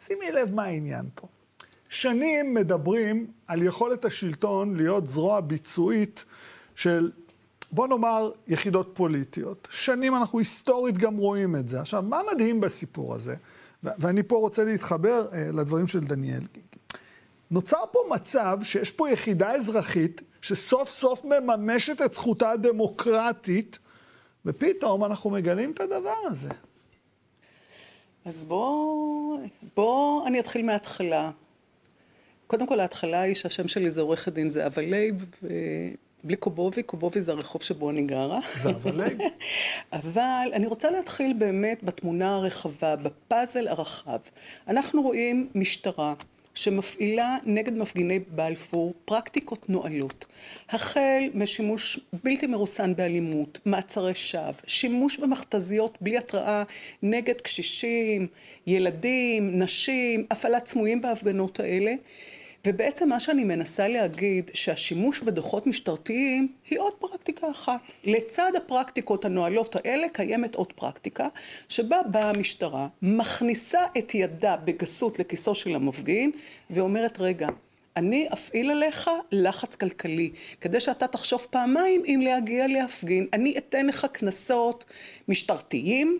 שימי 0.00 0.32
לב 0.32 0.54
מה 0.54 0.64
העניין 0.64 1.08
פה. 1.14 1.28
שנים 1.88 2.54
מדברים 2.54 3.26
על 3.46 3.62
יכולת 3.62 4.04
השלטון 4.04 4.76
להיות 4.76 5.08
זרוע 5.08 5.40
ביצועית 5.40 6.24
של, 6.74 7.10
בוא 7.72 7.88
נאמר, 7.88 8.30
יחידות 8.48 8.90
פוליטיות. 8.94 9.68
שנים 9.70 10.16
אנחנו 10.16 10.38
היסטורית 10.38 10.98
גם 10.98 11.16
רואים 11.16 11.56
את 11.56 11.68
זה. 11.68 11.80
עכשיו, 11.80 12.02
מה 12.02 12.20
מדהים 12.32 12.60
בסיפור 12.60 13.14
הזה? 13.14 13.34
ואני 13.82 14.22
פה 14.22 14.36
רוצה 14.36 14.64
להתחבר 14.64 15.26
אה, 15.32 15.50
לדברים 15.52 15.86
של 15.86 16.00
דניאל. 16.00 16.42
נוצר 17.50 17.84
פה 17.92 17.98
מצב 18.10 18.58
שיש 18.62 18.92
פה 18.92 19.10
יחידה 19.10 19.50
אזרחית 19.50 20.22
שסוף 20.42 20.88
סוף 20.88 21.24
מממשת 21.24 22.02
את 22.02 22.14
זכותה 22.14 22.50
הדמוקרטית, 22.50 23.78
ופתאום 24.46 25.04
אנחנו 25.04 25.30
מגלים 25.30 25.70
את 25.70 25.80
הדבר 25.80 26.14
הזה. 26.24 26.48
אז 28.24 28.44
בוא, 28.44 29.38
בוא 29.76 30.26
אני 30.26 30.40
אתחיל 30.40 30.66
מההתחלה. 30.66 31.30
קודם 32.46 32.66
כל 32.66 32.80
ההתחלה 32.80 33.20
היא 33.20 33.34
שהשם 33.34 33.68
שלי 33.68 33.90
זה 33.90 34.00
עורכת 34.00 34.32
דין 34.32 34.48
זהבה 34.48 34.82
לייב, 34.82 35.24
ובלי 35.42 36.36
קובובי, 36.36 36.82
קובובי 36.82 37.22
זה 37.22 37.32
הרחוב 37.32 37.62
שבו 37.62 37.90
אני 37.90 38.02
גרה. 38.02 38.38
זהבה 38.56 38.90
לייב. 38.90 39.18
אבל 39.92 40.48
אני 40.52 40.66
רוצה 40.66 40.90
להתחיל 40.90 41.32
באמת 41.38 41.82
בתמונה 41.82 42.34
הרחבה, 42.34 42.96
בפאזל 42.96 43.68
הרחב. 43.68 44.18
אנחנו 44.68 45.02
רואים 45.02 45.48
משטרה 45.54 46.14
שמפעילה 46.54 47.36
נגד 47.44 47.72
מפגיני 47.72 48.18
בלפור 48.18 48.94
פרקטיקות 49.04 49.70
נואלות. 49.70 50.26
החל 50.70 51.22
משימוש 51.34 52.00
בלתי 52.24 52.46
מרוסן 52.46 52.94
באלימות, 52.94 53.58
מעצרי 53.64 54.14
שווא, 54.14 54.52
שימוש 54.66 55.16
במכתזיות 55.16 55.98
בלי 56.00 56.18
התראה 56.18 56.62
נגד 57.02 57.40
קשישים, 57.40 58.26
ילדים, 58.66 59.62
נשים, 59.62 60.26
הפעלת 60.30 60.66
סמויים 60.66 61.00
בהפגנות 61.00 61.60
האלה. 61.60 61.94
ובעצם 62.66 63.08
מה 63.08 63.20
שאני 63.20 63.44
מנסה 63.44 63.88
להגיד, 63.88 64.50
שהשימוש 64.54 65.20
בדוחות 65.20 65.66
משטרתיים 65.66 66.52
היא 66.70 66.78
עוד 66.78 66.92
פרקטיקה 66.92 67.50
אחת. 67.50 67.80
לצד 68.04 68.52
הפרקטיקות 68.56 69.24
הנואלות 69.24 69.76
האלה 69.76 70.08
קיימת 70.08 70.54
עוד 70.54 70.72
פרקטיקה, 70.72 71.28
שבה 71.68 72.02
באה 72.10 72.30
המשטרה, 72.30 72.88
מכניסה 73.02 73.80
את 73.98 74.14
ידה 74.14 74.56
בגסות 74.56 75.18
לכיסו 75.18 75.54
של 75.54 75.74
המפגין, 75.74 76.30
ואומרת, 76.70 77.16
רגע, 77.20 77.48
אני 77.96 78.28
אפעיל 78.32 78.70
עליך 78.70 79.10
לחץ 79.32 79.76
כלכלי, 79.76 80.30
כדי 80.60 80.80
שאתה 80.80 81.06
תחשוב 81.06 81.46
פעמיים 81.50 82.02
אם 82.06 82.20
להגיע 82.24 82.66
להפגין. 82.66 83.26
אני 83.32 83.58
אתן 83.58 83.86
לך 83.86 84.06
קנסות 84.12 84.84
משטרתיים, 85.28 86.18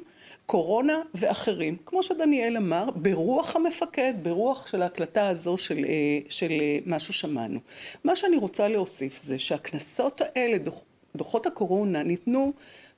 קורונה 0.49 1.01
ואחרים. 1.15 1.77
כמו 1.87 2.03
שדניאל 2.03 2.57
אמר, 2.57 2.91
ברוח 2.97 3.57
המפקד, 3.57 4.15
ברוח 4.23 4.67
של 4.67 4.83
ההקלטה 4.83 5.29
הזו 5.29 5.59
של, 5.59 5.85
אה, 5.85 6.19
של 6.29 6.51
אה, 6.51 6.79
מה 6.87 6.99
ששמענו. 6.99 7.61
מה 8.05 8.17
שאני 8.17 8.37
רוצה 8.37 8.69
להוסיף 8.69 9.19
זה 9.23 9.39
שהקנסות 9.39 10.21
האלה, 10.21 10.59
דוח, 10.59 10.81
דוחות 11.17 11.47
הקורונה, 11.47 12.03
ניתנו 12.03 12.53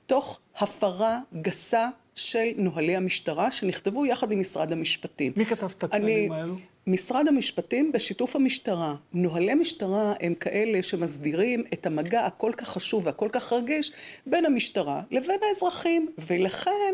תוך 0.05 0.39
הפרה 0.57 1.19
גסה 1.41 1.89
של 2.15 2.47
נוהלי 2.57 2.95
המשטרה, 2.95 3.51
שנכתבו 3.51 4.05
יחד 4.05 4.31
עם 4.31 4.39
משרד 4.39 4.71
המשפטים. 4.71 5.33
מי 5.35 5.45
כתב 5.45 5.69
את 5.77 5.83
הכללים 5.83 6.31
האלו? 6.31 6.55
משרד 6.87 7.27
המשפטים 7.27 7.91
בשיתוף 7.91 8.35
המשטרה. 8.35 8.95
נוהלי 9.13 9.53
משטרה 9.53 10.13
הם 10.19 10.33
כאלה 10.33 10.83
שמסדירים 10.83 11.63
את 11.73 11.85
המגע 11.85 12.25
הכל 12.25 12.51
כך 12.57 12.67
חשוב 12.67 13.05
והכל 13.05 13.29
כך 13.31 13.53
רגיש 13.53 13.91
בין 14.25 14.45
המשטרה 14.45 15.01
לבין 15.11 15.39
האזרחים, 15.49 16.11
ולכן 16.17 16.93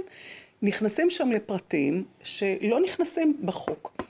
נכנסים 0.62 1.10
שם 1.10 1.32
לפרטים 1.32 2.04
שלא 2.24 2.82
נכנסים 2.82 3.38
בחוק. 3.46 4.02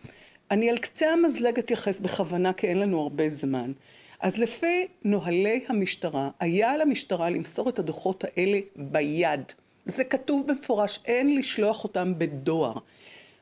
אני 0.51 0.69
על 0.69 0.77
קצה 0.77 1.13
המזלג 1.13 1.59
אתייחס 1.59 1.99
בכוונה 1.99 2.53
כי 2.53 2.67
אין 2.67 2.79
לנו 2.79 3.01
הרבה 3.01 3.29
זמן. 3.29 3.71
אז 4.19 4.37
לפי 4.37 4.87
נוהלי 5.03 5.65
המשטרה, 5.67 6.29
היה 6.39 6.71
על 6.71 6.81
המשטרה 6.81 7.29
למסור 7.29 7.69
את 7.69 7.79
הדוחות 7.79 8.23
האלה 8.23 8.59
ביד. 8.75 9.41
זה 9.85 10.03
כתוב 10.03 10.47
במפורש, 10.47 10.99
אין 11.05 11.35
לשלוח 11.35 11.83
אותם 11.83 12.13
בדואר. 12.17 12.73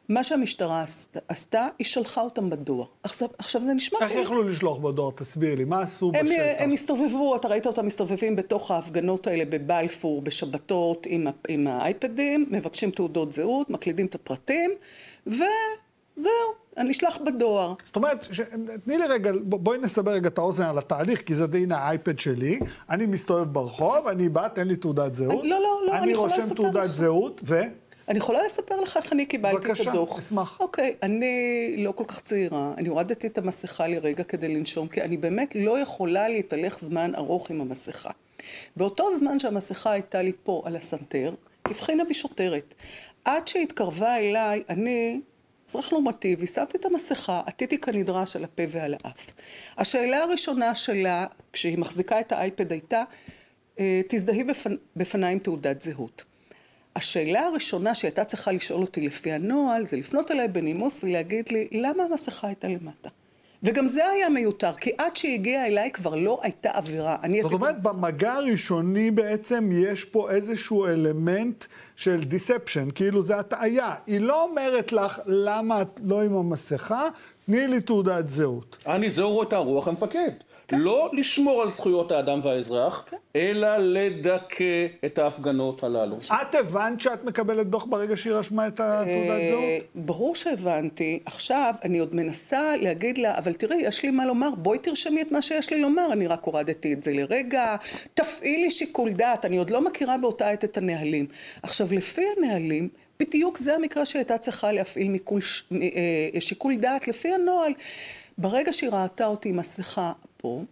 מה 0.10 0.24
שהמשטרה 0.24 0.82
עשת- 0.82 1.18
עשתה, 1.28 1.68
היא 1.80 1.88
שלחה 1.88 2.22
אותם 2.22 2.49
בדואר. 2.49 2.86
עכשיו, 3.03 3.30
עכשיו 3.38 3.62
זה 3.66 3.74
נשמע 3.74 3.99
איך 4.01 4.12
יכלו 4.12 4.43
לשלוח 4.43 4.78
בדואר? 4.78 5.12
תסביר 5.16 5.56
לי, 5.56 5.64
מה 5.66 5.82
עשו 5.82 6.12
הם, 6.16 6.26
בשטח? 6.26 6.38
הם 6.58 6.72
הסתובבו, 6.72 7.36
אתה 7.36 7.47
ראית 7.47 7.68
אותם 7.68 7.86
מסתובבים 7.86 8.36
בתוך 8.36 8.72
ההפגנות 8.72 9.28
האלה 9.28 9.43
בבלפור, 9.49 10.22
בשבתות, 10.22 11.08
עם, 11.10 11.28
עם 11.47 11.68
האייפדים, 11.68 12.45
מבקשים 12.51 12.91
תעודות 12.91 13.32
זהות, 13.34 13.70
מקלידים 13.70 14.06
את 14.06 14.16
הפרטים, 14.16 14.72
וזהו, 15.28 16.32
אני 16.78 16.91
אשלח 16.91 17.18
בדואר. 17.26 17.74
זאת 17.86 17.95
אומרת, 17.95 18.28
ש... 18.32 18.41
תני 18.84 18.97
לי 18.97 19.03
רגע, 19.10 19.32
בואי 19.43 19.78
נסבר 19.78 20.12
רגע 20.12 20.28
את 20.28 20.38
האוזן 20.38 20.64
על 20.66 20.78
התהליך, 20.78 21.22
כי 21.22 21.36
זה 21.36 21.45
הנה 21.53 21.78
האייפד 21.78 22.20
שלי, 22.20 22.60
אני 22.89 23.06
מסתובב 23.06 23.53
ברחוב, 23.53 24.08
אני 24.08 24.30
בא, 24.30 24.47
תן 24.47 24.68
לי 24.68 24.76
תעודת 24.76 25.14
זהות. 25.14 25.43
לא, 25.43 25.60
לא, 25.62 25.82
לא, 25.88 25.97
אני 25.97 26.12
יכולה 26.12 26.28
רושם 26.34 26.41
לספר 26.41 26.56
תעודת 26.56 26.76
לך. 26.76 26.86
זהות, 26.86 27.41
ו... 27.43 27.62
אני 28.10 28.18
יכולה 28.18 28.43
לספר 28.43 28.82
לך 28.82 28.97
איך 28.97 29.14
אני 29.14 29.26
קיבלתי 29.26 29.68
בבקשה, 29.68 29.84
את 29.84 29.88
הדוח. 29.88 30.20
אשמח. 30.20 30.60
אוקיי, 30.60 30.95
אני 31.03 31.76
לא 31.78 31.91
כל 31.91 32.03
כך 32.08 32.22
צעירה, 32.22 32.74
אני 32.78 32.89
הורדתי 32.89 33.28
את 33.28 33.38
המסכה 33.38 33.88
לרגע 33.88 34.24
כדי 34.24 34.47
לנשום, 34.47 34.88
כי 34.88 35.01
אני 35.01 35.18
באמת 35.18 35.56
לא 35.56 35.80
יכולה 35.80 36.28
להתהלך 36.28 36.80
זמן 36.80 37.16
ארוך 37.16 37.49
עם 37.49 37.62
המסכה. 37.62 38.10
באותו 38.76 39.18
זמן 39.18 39.39
שהמסכה 39.39 39.91
הייתה 39.91 40.22
לי 40.22 40.32
פה 40.43 40.62
על 40.66 40.76
הסנטר, 40.76 41.34
הבחינה 41.66 42.03
בי 42.03 42.14
שוטרת. 42.14 42.74
עד 43.26 43.47
שהתקרבה 43.47 44.18
אליי, 44.18 44.64
אני 44.70 45.22
אזרח 45.70 45.91
נורמטיבי, 45.91 46.47
שמתי 46.47 46.78
את 46.78 46.86
המסכה, 46.86 47.41
עטיתי 47.45 47.78
כנדרש 47.78 48.36
על 48.36 48.43
הפה 48.43 48.64
ועל 48.70 48.95
האף. 49.03 49.32
השאלה 49.78 50.18
הראשונה 50.18 50.76
שלה, 50.76 51.26
כשהיא 51.53 51.78
מחזיקה 51.78 52.20
את 52.20 52.32
האייפד 52.32 52.72
הייתה, 52.72 53.03
אה, 53.80 54.01
תזדהי 54.08 54.43
בפנ... 54.43 54.76
בפניי 54.95 55.34
עם 55.34 55.39
תעודת 55.39 55.82
זהות. 55.82 56.24
השאלה 56.96 57.41
הראשונה 57.41 57.96
שהייתה 57.96 58.24
צריכה 58.24 58.52
לשאול 58.52 58.82
אותי 58.82 59.02
לפי 59.02 59.32
הנוהל, 59.32 59.86
זה 59.86 59.98
לפנות 59.98 60.32
אליי 60.32 60.48
בנימוס 60.48 61.04
ולהגיד 61.04 61.46
לי, 61.52 61.68
למה 61.72 62.04
המסכה 62.04 62.48
הייתה 62.48 62.68
למטה? 62.68 63.10
וגם 63.64 63.88
זה 63.88 64.10
היה 64.10 64.30
מיותר, 64.30 64.74
כי 64.74 64.91
עד 64.98 65.16
שהיא 65.16 65.34
הגיעה 65.34 65.66
אליי 65.66 65.91
כבר 65.91 66.16
לא 66.16 66.39
הייתה 66.41 66.70
עבירה. 66.70 67.18
זאת 67.41 67.52
אומרת, 67.52 67.82
במגע 67.84 68.34
הראשוני 68.34 69.12
בעצם 69.12 69.70
יש 69.74 70.06
פה 70.06 70.32
איזשהו 70.32 70.86
אלמנט 70.86 71.66
של 71.96 72.24
דיספשן, 72.24 72.88
כאילו 72.96 73.24
זה 73.24 73.38
הטעיה. 73.38 73.96
היא 74.08 74.20
לא 74.20 74.43
אומרת 74.43 74.91
לך 74.91 75.20
למה 75.26 75.82
את 75.82 76.00
לא 76.04 76.22
עם 76.22 76.36
המסכה, 76.36 77.08
תני 77.46 77.68
לי 77.68 77.82
תעודת 77.82 78.30
זהות. 78.30 78.84
אני, 78.88 79.10
זהו 79.10 79.43
את 79.43 79.54
הרוח 79.54 79.88
המפקד. 79.88 80.32
כן. 80.68 80.80
לא 80.80 81.10
לשמור 81.14 81.62
על 81.62 81.70
זכויות 81.70 82.12
האדם 82.12 82.39
והאזרח, 82.43 83.04
כן. 83.10 83.18
אלא 83.36 83.78
לדכא 83.78 84.88
את 85.06 85.18
ההפגנות 85.18 85.84
הללו. 85.84 86.18
את 86.41 86.56
הבנת 86.56 87.02
שאת 87.02 87.24
מקבלת 87.24 87.68
דוח 87.68 87.86
ברגע 87.86 88.18
שהיא 88.18 88.34
רשמה 88.34 88.68
את 88.68 88.80
התעודת 88.80 89.30
אה, 89.30 89.48
זהות? 89.50 89.84
ברור 89.96 90.36
שהבנתי. 90.36 91.20
עכשיו, 91.26 91.74
אני 91.84 92.00
עוד 92.00 92.16
מנסה 92.16 92.78
להגיד 92.78 93.18
לה, 93.18 93.38
אבל 93.38 93.54
תראי, 93.54 93.78
יש 93.78 94.04
לי 94.04 94.12
מה 94.12 94.26
לומר, 94.26 94.50
בואי 94.58 94.80
תרשמי 94.80 95.22
את 95.22 95.32
מה 95.32 95.41
שיש 95.41 95.70
לי 95.70 95.82
לומר, 95.82 96.08
אני 96.12 96.28
רק 96.28 96.43
הורדתי 96.43 96.93
את 96.93 97.04
זה 97.04 97.14
לרגע, 97.14 97.76
תפעילי 98.14 98.72
שיקול 98.72 99.12
דעת, 99.12 99.46
אני 99.46 99.58
עוד 99.58 99.70
לא 99.70 99.82
מכירה 99.82 100.18
באותה 100.18 100.50
עת 100.50 100.64
את 100.64 100.78
הנהלים. 100.78 101.26
עכשיו, 101.64 101.88
לפי 101.91 102.22
הנהלים, 102.38 102.89
בדיוק 103.20 103.57
זה 103.57 103.76
המקרה 103.76 104.05
שהייתה 104.05 104.38
צריכה 104.38 104.72
להפעיל 104.72 105.09
מיקול, 105.09 105.41
אה, 105.72 106.41
שיקול 106.41 106.76
דעת 106.76 107.07
לפי 107.07 107.34
הנוהל. 107.34 107.74
ברגע 108.38 108.74
שהיא 108.74 108.89
ראתה 108.89 109.26
אותי 109.26 109.49
עם 109.49 109.57
מסכה 109.57 110.13
פה, 110.38 110.63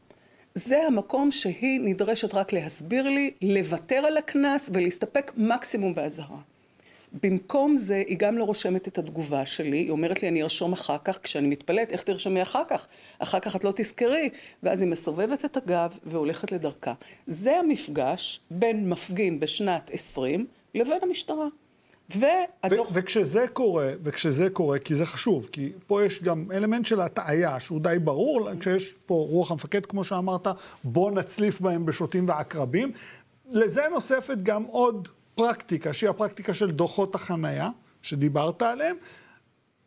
זה 0.56 0.84
המקום 0.88 1.32
שהיא 1.32 1.80
נדרשת 1.84 2.34
רק 2.34 2.54
להסביר 2.54 3.10
לי, 3.10 3.32
לוותר 3.42 3.96
על 3.96 4.18
הקנס 4.18 4.70
ולהסתפק 4.74 5.32
מקסימום 5.38 5.96
באזהרה. 5.96 6.38
במקום 7.22 7.78
זה, 7.78 8.04
היא 8.08 8.18
גם 8.18 8.38
לא 8.38 8.44
רושמת 8.44 8.88
את 8.88 8.98
התגובה 8.98 9.46
שלי, 9.46 9.78
היא 9.78 9.90
אומרת 9.90 10.22
לי, 10.22 10.28
אני 10.28 10.44
ארשום 10.44 10.74
אחר 10.74 10.98
כך, 11.04 11.20
כשאני 11.24 11.48
מתפלאת, 11.48 11.92
איך 11.92 12.04
תרשמי 12.04 12.42
אחר 12.42 12.64
כך? 12.68 12.88
אחר 13.20 13.40
כך 13.40 13.56
את 13.56 13.64
לא 13.64 13.72
תזכרי. 13.76 14.30
ואז 14.64 14.82
היא 14.82 14.90
מסובבת 14.90 15.46
את 15.46 15.58
הגב 15.58 15.98
והולכת 16.04 16.52
לדרכה. 16.52 16.94
זה 17.28 17.58
המפגש 17.58 18.40
בין 18.52 18.90
מפגין 18.90 19.40
בשנת 19.40 19.92
20 19.94 20.46
לבין 20.76 21.00
המשטרה. 21.04 21.48
והדוח... 22.20 22.90
וכשזה 22.94 23.46
קורה, 23.54 23.90
וכשזה 24.04 24.50
קורה, 24.50 24.80
כי 24.80 24.96
זה 24.96 25.06
חשוב, 25.06 25.50
כי 25.52 25.72
פה 25.88 26.04
יש 26.04 26.24
גם 26.24 26.46
אלמנט 26.54 26.86
של 26.86 27.02
הטעיה, 27.02 27.60
שהוא 27.60 27.82
די 27.82 27.96
ברור, 28.04 28.50
כשיש 28.60 28.94
פה 29.06 29.28
רוח 29.30 29.52
המפקד, 29.52 29.86
כמו 29.86 30.04
שאמרת, 30.04 30.48
בוא 30.84 31.12
נצליף 31.12 31.62
בהם 31.62 31.86
בשוטים 31.86 32.28
ועקרבים. 32.28 32.92
לזה 33.50 33.82
נוספת 33.92 34.38
גם 34.44 34.64
עוד 34.64 35.08
פרקטיקה, 35.36 35.94
שהיא 35.94 36.10
הפרקטיקה 36.10 36.54
של 36.54 36.72
דוחות 36.72 37.16
החנייה, 37.16 37.70
שדיברת 38.02 38.62
עליהם. 38.62 38.96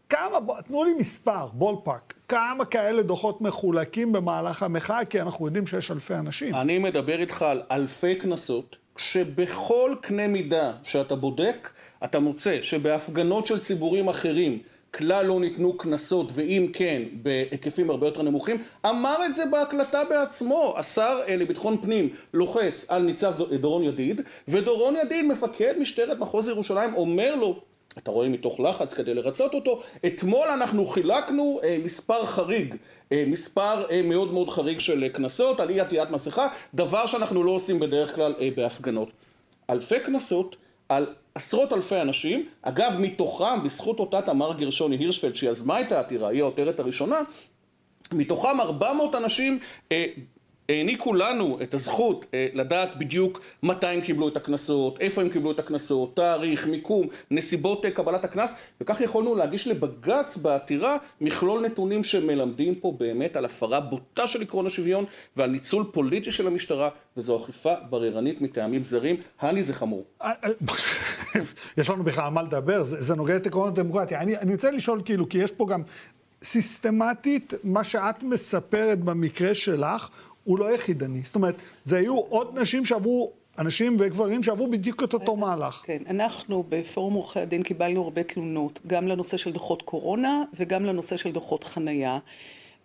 כמה, 0.08 0.38
תנו 0.66 0.84
לי 0.84 0.94
מספר, 0.94 1.46
בול 1.52 1.76
פארק, 1.84 2.14
כמה 2.28 2.64
כאלה 2.64 3.02
דוחות 3.02 3.40
מחולקים 3.40 4.12
במהלך 4.12 4.62
המחאה, 4.62 5.04
כי 5.04 5.20
אנחנו 5.20 5.46
יודעים 5.46 5.66
שיש 5.66 5.90
אלפי 5.90 6.14
אנשים. 6.14 6.54
אני 6.54 6.78
מדבר 6.78 7.20
איתך 7.20 7.42
על 7.42 7.62
אלפי 7.70 8.14
קנסות, 8.14 8.76
כשבכל 8.94 9.94
קנה 10.00 10.26
מידה 10.28 10.72
שאתה 10.82 11.16
בודק, 11.16 11.70
אתה 12.04 12.18
מוצא 12.18 12.58
שבהפגנות 12.62 13.46
של 13.46 13.58
ציבורים 13.58 14.08
אחרים 14.08 14.58
כלל 14.94 15.26
לא 15.26 15.40
ניתנו 15.40 15.76
קנסות, 15.76 16.32
ואם 16.34 16.66
כן, 16.72 17.02
בהיקפים 17.12 17.90
הרבה 17.90 18.06
יותר 18.06 18.22
נמוכים. 18.22 18.62
אמר 18.86 19.26
את 19.26 19.34
זה 19.34 19.46
בהקלטה 19.46 20.04
בעצמו. 20.04 20.74
השר 20.76 21.20
אה, 21.28 21.36
לביטחון 21.36 21.76
פנים 21.82 22.08
לוחץ 22.34 22.86
על 22.90 23.02
ניצב 23.02 23.34
דורון 23.60 23.82
ידיד, 23.82 24.20
ודורון 24.48 24.94
ידיד, 24.96 25.24
מפקד 25.24 25.74
משטרת 25.78 26.18
מחוז 26.18 26.48
ירושלים, 26.48 26.94
אומר 26.94 27.34
לו, 27.34 27.60
אתה 27.98 28.10
רואה 28.10 28.28
מתוך 28.28 28.60
לחץ 28.60 28.94
כדי 28.94 29.14
לרצות 29.14 29.54
אותו, 29.54 29.82
אתמול 30.06 30.48
אנחנו 30.48 30.86
חילקנו 30.86 31.60
אה, 31.64 31.78
מספר 31.84 32.24
חריג, 32.24 32.74
אה, 33.12 33.24
מספר 33.26 33.84
אה, 33.90 34.02
מאוד 34.02 34.32
מאוד 34.32 34.50
חריג 34.50 34.78
של 34.78 35.08
קנסות 35.08 35.60
על 35.60 35.70
אי 35.70 35.80
עטיית 35.80 36.10
מסכה, 36.10 36.48
דבר 36.74 37.06
שאנחנו 37.06 37.44
לא 37.44 37.50
עושים 37.50 37.78
בדרך 37.78 38.14
כלל 38.14 38.34
אה, 38.40 38.48
בהפגנות. 38.56 39.08
אלפי 39.70 40.00
קנסות 40.00 40.56
על 40.88 41.06
עשרות 41.36 41.72
אלפי 41.72 42.00
אנשים, 42.00 42.46
אגב 42.62 42.92
מתוכם 42.98 43.64
בזכות 43.64 43.98
אותה 43.98 44.22
תמר 44.22 44.52
גרשוני 44.52 44.96
הירשפלד 44.96 45.34
שיזמה 45.34 45.80
את 45.80 45.92
העתירה, 45.92 46.28
היא 46.28 46.42
העותרת 46.42 46.80
הראשונה, 46.80 47.20
מתוכם 48.12 48.60
400 48.60 49.14
אנשים 49.14 49.58
אה, 49.92 50.06
העניקו 50.68 51.14
לנו 51.14 51.58
את 51.62 51.74
הזכות 51.74 52.24
אה, 52.34 52.46
לדעת 52.54 52.98
בדיוק 52.98 53.40
מתי 53.62 53.86
הם 53.86 54.00
קיבלו 54.00 54.28
את 54.28 54.36
הקנסות, 54.36 55.00
איפה 55.00 55.20
הם 55.20 55.28
קיבלו 55.28 55.50
את 55.50 55.58
הקנסות, 55.58 56.16
תאריך, 56.16 56.66
מיקום, 56.66 57.06
נסיבות 57.30 57.84
אה, 57.84 57.90
קבלת 57.90 58.24
הקנס, 58.24 58.56
וכך 58.80 59.00
יכולנו 59.00 59.34
להגיש 59.34 59.68
לבג"ץ 59.68 60.36
בעתירה 60.36 60.96
מכלול 61.20 61.66
נתונים 61.66 62.04
שמלמדים 62.04 62.74
פה 62.74 62.94
באמת 62.98 63.36
על 63.36 63.44
הפרה 63.44 63.80
בוטה 63.80 64.26
של 64.26 64.42
עקרון 64.42 64.66
השוויון 64.66 65.04
ועל 65.36 65.50
ניצול 65.50 65.84
פוליטי 65.92 66.32
של 66.32 66.46
המשטרה, 66.46 66.88
וזו 67.16 67.36
אכיפה 67.36 67.74
בררנית 67.90 68.40
מטעמים 68.40 68.84
זרים. 68.84 69.16
הני 69.40 69.62
זה 69.62 69.74
חמור. 69.74 70.04
אה, 70.22 70.32
יש 71.78 71.90
לנו 71.90 72.04
בכלל 72.04 72.28
מה 72.28 72.42
לדבר, 72.42 72.82
זה, 72.82 73.00
זה 73.00 73.14
נוגד 73.14 73.34
את 73.34 73.46
עקרון 73.46 73.68
הדמוקרטיה. 73.68 74.20
אני, 74.20 74.36
אני 74.36 74.52
רוצה 74.52 74.70
לשאול 74.70 75.02
כאילו, 75.04 75.28
כי 75.28 75.38
יש 75.38 75.52
פה 75.52 75.66
גם 75.66 75.82
סיסטמטית, 76.42 77.54
מה 77.64 77.84
שאת 77.84 78.22
מספרת 78.22 78.98
במקרה 79.00 79.54
שלך, 79.54 80.08
הוא 80.46 80.58
לא 80.58 80.74
יחידני. 80.74 81.20
זאת 81.24 81.34
אומרת, 81.34 81.54
זה 81.84 81.96
היו 81.96 82.18
עוד 82.18 82.58
נשים 82.58 82.84
שעברו, 82.84 83.32
אנשים 83.58 83.96
וגברים 83.98 84.42
שעברו 84.42 84.70
בדיוק 84.70 85.02
את 85.02 85.12
אותו 85.12 85.36
מהלך. 85.36 85.82
כן, 85.86 86.02
אנחנו 86.10 86.64
בפורום 86.68 87.14
עורכי 87.14 87.40
הדין 87.40 87.62
קיבלנו 87.62 88.02
הרבה 88.02 88.22
תלונות, 88.22 88.80
גם 88.86 89.08
לנושא 89.08 89.36
של 89.36 89.52
דוחות 89.52 89.82
קורונה 89.82 90.44
וגם 90.54 90.84
לנושא 90.84 91.16
של 91.16 91.32
דוחות 91.32 91.64
חנייה. 91.64 92.18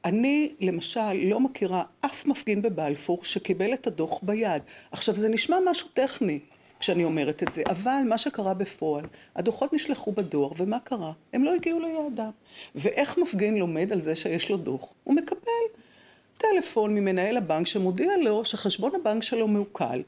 אני, 0.06 0.52
למשל, 0.60 1.14
לא 1.14 1.40
מכירה 1.40 1.84
אף 2.02 2.26
מפגין 2.26 2.62
בבלפור 2.62 3.20
שקיבל 3.24 3.74
את 3.74 3.88
הדוח 3.88 4.20
ביד. 4.24 4.62
עכשיו, 4.92 5.16
זה 5.16 5.30
נשמע 5.30 5.58
משהו 5.70 5.88
טכני 5.94 6.40
כשאני 6.80 7.04
אומרת 7.04 7.44
את 7.44 7.54
זה, 7.54 7.62
אבל 7.70 8.02
מה 8.10 8.18
שקרה 8.18 8.54
בפועל, 8.54 9.06
הדוחות 9.36 9.74
נשלחו 9.74 10.12
בדואר, 10.12 10.52
ומה 10.58 10.80
קרה? 10.80 11.12
הם 11.34 11.44
לא 11.44 11.54
הגיעו 11.54 11.80
ליעדם. 11.80 12.30
ואיך 12.76 13.18
מפגין 13.18 13.58
לומד 13.58 13.92
על 13.92 14.02
זה 14.02 14.16
שיש 14.16 14.52
לו 14.52 14.58
דוח? 14.58 14.94
הוא 15.04 15.16
מקבל 15.16 15.81
טלפון 16.42 16.96
ממנהל 16.96 17.38
הבנק 17.38 17.68
שמודיע 17.68 18.18
לו 18.18 18.46
שחשבון 18.46 18.92
הבנק 18.96 19.24
שלו 19.24 19.48
מעוקל, 19.48 20.02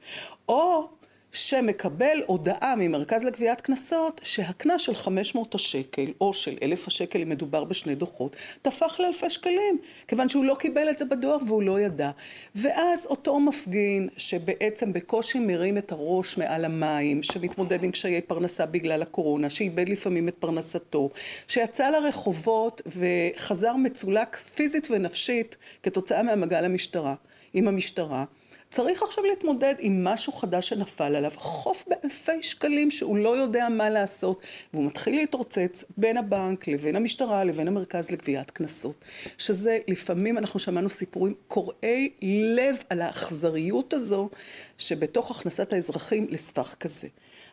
או 0.50 0.88
שמקבל 1.34 2.22
הודעה 2.26 2.76
ממרכז 2.78 3.24
לגביית 3.24 3.62
קנסות 3.62 4.22
שהקנס 4.24 4.82
של 4.82 4.96
500 4.96 5.56
השקל 5.56 6.12
או 6.22 6.34
של 6.34 6.58
1,000 6.64 6.88
השקל 6.88 7.22
אם 7.22 7.30
מדובר 7.30 7.64
בשני 7.64 7.96
דוחות 7.96 8.36
תפח 8.62 9.00
לאלפי 9.00 9.30
שקלים 9.30 9.78
כיוון 10.08 10.30
שהוא 10.30 10.46
לא 10.46 10.56
קיבל 10.60 10.90
את 10.90 10.98
זה 10.98 11.06
בדואר 11.06 11.38
והוא 11.48 11.64
לא 11.64 11.80
ידע. 11.80 12.12
ואז 12.56 13.06
אותו 13.06 13.40
מפגין 13.40 14.10
שבעצם 14.18 14.94
בקושי 14.94 15.40
מרים 15.40 15.78
את 15.78 15.92
הראש 15.92 16.38
מעל 16.38 16.66
המים 16.66 17.24
שמתמודד 17.24 17.84
עם 17.84 17.92
קשיי 17.92 18.22
פרנסה 18.22 18.66
בגלל 18.66 19.02
הקורונה 19.02 19.50
שאיבד 19.50 19.90
לפעמים 19.90 20.28
את 20.28 20.36
פרנסתו 20.40 21.10
שיצא 21.48 21.90
לרחובות 21.90 22.82
וחזר 22.86 23.76
מצולק 23.76 24.36
פיזית 24.36 24.88
ונפשית 24.92 25.58
כתוצאה 25.84 26.24
מהמגע 26.24 26.62
למשטרה 26.62 27.16
עם 27.54 27.68
המשטרה 27.68 28.26
צריך 28.74 29.04
עכשיו 29.04 29.24
להתמודד 29.24 29.76
עם 29.80 30.04
משהו 30.04 30.34
חדש 30.34 30.70
שנפל 30.70 31.16
עליו, 31.16 31.32
חוף 31.36 31.86
באלפי 31.88 32.44
שקלים 32.44 32.92
שהוא 32.92 33.18
לא 33.18 33.38
יודע 33.38 33.70
מה 33.70 33.90
לעשות, 33.90 34.42
והוא 34.74 34.86
מתחיל 34.86 35.16
להתרוצץ 35.16 35.84
בין 35.98 36.18
הבנק 36.18 36.68
לבין 36.68 36.96
המשטרה 36.96 37.44
לבין 37.44 37.68
המרכז 37.68 38.12
לגביית 38.12 38.52
קנסות. 38.52 39.06
שזה 39.38 39.78
לפעמים 39.88 40.38
אנחנו 40.38 40.60
שמענו 40.60 40.90
סיפורים 40.90 41.34
קורעי 41.48 42.10
לב 42.56 42.84
על 42.90 43.02
האכזריות 43.02 43.94
הזו 43.94 44.30
שבתוך 44.78 45.32
הכנסת 45.32 45.74
האזרחים 45.74 46.28
לספח 46.30 46.74
כזה. 46.74 47.08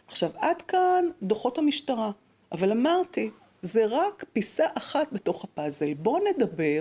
עכשיו 0.06 0.30
עד 0.38 0.62
כאן 0.62 1.04
דוחות 1.22 1.58
המשטרה, 1.58 2.10
אבל 2.52 2.70
אמרתי, 2.70 3.30
זה 3.62 3.86
רק 3.86 4.24
פיסה 4.32 4.64
אחת 4.74 5.12
בתוך 5.12 5.44
הפאזל. 5.44 5.94
בואו 5.94 6.24
נדבר 6.34 6.80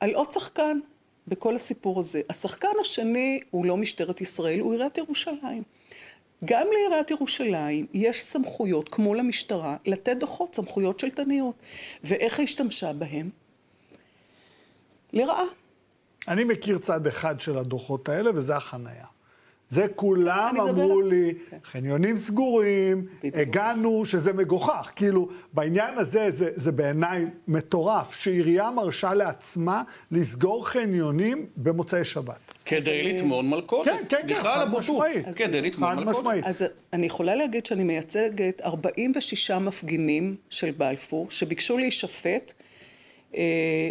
על 0.00 0.14
עוד 0.14 0.32
שחקן 0.32 0.78
בכל 1.30 1.56
הסיפור 1.56 2.00
הזה. 2.00 2.20
השחקן 2.28 2.68
השני 2.80 3.40
הוא 3.50 3.66
לא 3.66 3.76
משטרת 3.76 4.20
ישראל, 4.20 4.60
הוא 4.60 4.72
עיריית 4.72 4.98
ירושלים. 4.98 5.62
גם 6.44 6.66
לעיריית 6.72 7.10
ירושלים 7.10 7.86
יש 7.94 8.22
סמכויות, 8.22 8.88
כמו 8.88 9.14
למשטרה, 9.14 9.76
לתת 9.86 10.16
דוחות, 10.16 10.54
סמכויות 10.54 11.00
שלטניות. 11.00 11.54
ואיך 12.04 12.38
היא 12.38 12.44
השתמשה 12.44 12.92
בהם? 12.92 13.30
לרעה. 15.12 15.44
אני 16.28 16.44
מכיר 16.44 16.78
צד 16.78 17.06
אחד 17.06 17.40
של 17.40 17.58
הדוחות 17.58 18.08
האלה, 18.08 18.30
וזה 18.34 18.56
החנייה. 18.56 19.06
זה 19.70 19.86
כולם 19.96 20.48
אני 20.50 20.70
מדבר- 20.70 20.70
אמרו 20.84 21.00
לי, 21.02 21.34
כן. 21.50 21.56
חניונים 21.64 22.16
סגורים, 22.16 23.06
בדיוק. 23.18 23.36
הגענו, 23.36 24.06
שזה 24.06 24.32
מגוחך. 24.32 24.90
כאילו, 24.96 25.28
בעניין 25.52 25.98
הזה 25.98 26.30
זה, 26.30 26.50
זה 26.54 26.72
בעיניי 26.72 27.24
מטורף, 27.48 28.14
שעירייה 28.14 28.70
מרשה 28.70 29.14
לעצמה 29.14 29.82
לסגור 30.10 30.68
חניונים 30.68 31.46
במוצאי 31.56 32.04
שבת. 32.04 32.40
כדי 32.64 33.02
לטמון 33.02 33.50
מלכודת. 33.50 33.86
כן, 33.86 34.04
כן, 34.08 34.28
כן, 34.28 34.34
חד. 34.42 34.66
משמעית. 34.78 35.26
כדי 35.36 35.60
לטמון 35.62 36.04
מלכודת. 36.04 36.44
אז 36.44 36.64
אני 36.92 37.06
יכולה 37.06 37.34
להגיד 37.34 37.66
שאני 37.66 37.84
מייצגת 37.84 38.60
46 38.64 39.50
מפגינים 39.50 40.36
של 40.50 40.70
בלפור 40.70 41.26
שביקשו 41.30 41.78
להישפט 41.78 42.26
אה, 42.60 42.64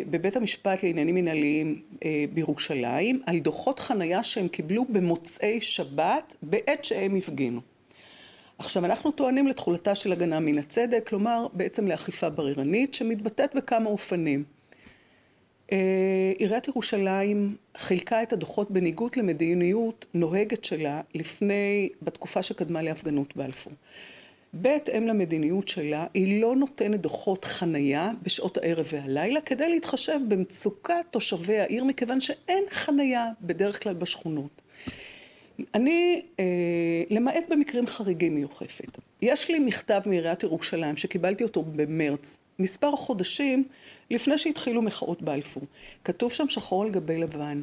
בבית 0.10 0.36
המשפט 0.36 0.84
לעניינים 0.84 1.16
מנהליים 1.16 1.82
אה, 2.06 2.26
בירושלים 2.34 3.22
על 3.26 3.40
דוחות 3.40 3.80
חנייה 3.80 4.24
שהם 4.24 4.48
קיבלו 4.48 4.86
במוצאי 4.90 5.62
שבת 5.62 6.36
בעת 6.42 6.86
שהם 6.86 7.16
הפגינו. 7.16 7.62
עכשיו, 8.60 8.86
אנחנו 8.86 9.12
טוענים 9.12 9.48
לתחולתה 9.48 9.96
של 9.96 10.12
הגנה 10.12 10.40
מן 10.40 10.58
הצדק, 10.58 11.08
כלומר, 11.08 11.48
בעצם 11.54 11.88
לאכיפה 11.88 12.30
בררנית, 12.30 12.94
שמתבטאת 12.94 13.56
בכמה 13.56 13.90
אופנים. 13.90 14.44
אה, 15.72 16.34
עיריית 16.38 16.68
ירושלים 16.68 17.56
חילקה 17.78 18.24
את 18.24 18.34
הדוחות 18.34 18.72
בניגוד 18.72 19.12
למדיניות 19.18 20.06
נוהגת 20.14 20.66
שלה 20.66 21.02
לפני, 21.16 21.90
בתקופה 22.02 22.44
שקדמה 22.44 22.82
להפגנות 22.82 23.38
בלפור. 23.38 23.74
בהתאם 24.54 25.08
למדיניות 25.08 25.68
שלה, 25.68 26.06
היא 26.14 26.42
לא 26.42 26.56
נותנת 26.56 27.02
דוחות 27.02 27.46
חנייה 27.46 28.12
בשעות 28.24 28.58
הערב 28.58 28.88
והלילה 28.94 29.42
כדי 29.42 29.70
להתחשב 29.70 30.20
במצוקת 30.28 30.94
תושבי 31.12 31.60
העיר, 31.60 31.84
מכיוון 31.84 32.22
שאין 32.22 32.64
חנייה 32.70 33.28
בדרך 33.42 33.84
כלל 33.84 33.94
בשכונות. 33.94 34.62
אני, 35.76 36.22
אה, 36.40 37.04
למעט 37.10 37.44
במקרים 37.50 37.88
חריגים, 37.88 38.36
היא 38.36 38.44
אוכפת. 38.44 38.98
יש 39.22 39.52
לי 39.52 39.60
מכתב 39.60 40.02
מעיריית 40.06 40.44
ירושלים 40.44 40.98
שקיבלתי 40.98 41.44
אותו 41.44 41.64
במרץ, 41.64 42.38
מספר 42.60 42.92
חודשים 42.92 43.64
לפני 44.12 44.38
שהתחילו 44.38 44.82
מחאות 44.82 45.22
בלפור. 45.22 45.64
כתוב 46.04 46.32
שם 46.32 46.50
שחור 46.50 46.84
על 46.84 46.90
גבי 46.90 47.18
לבן, 47.18 47.62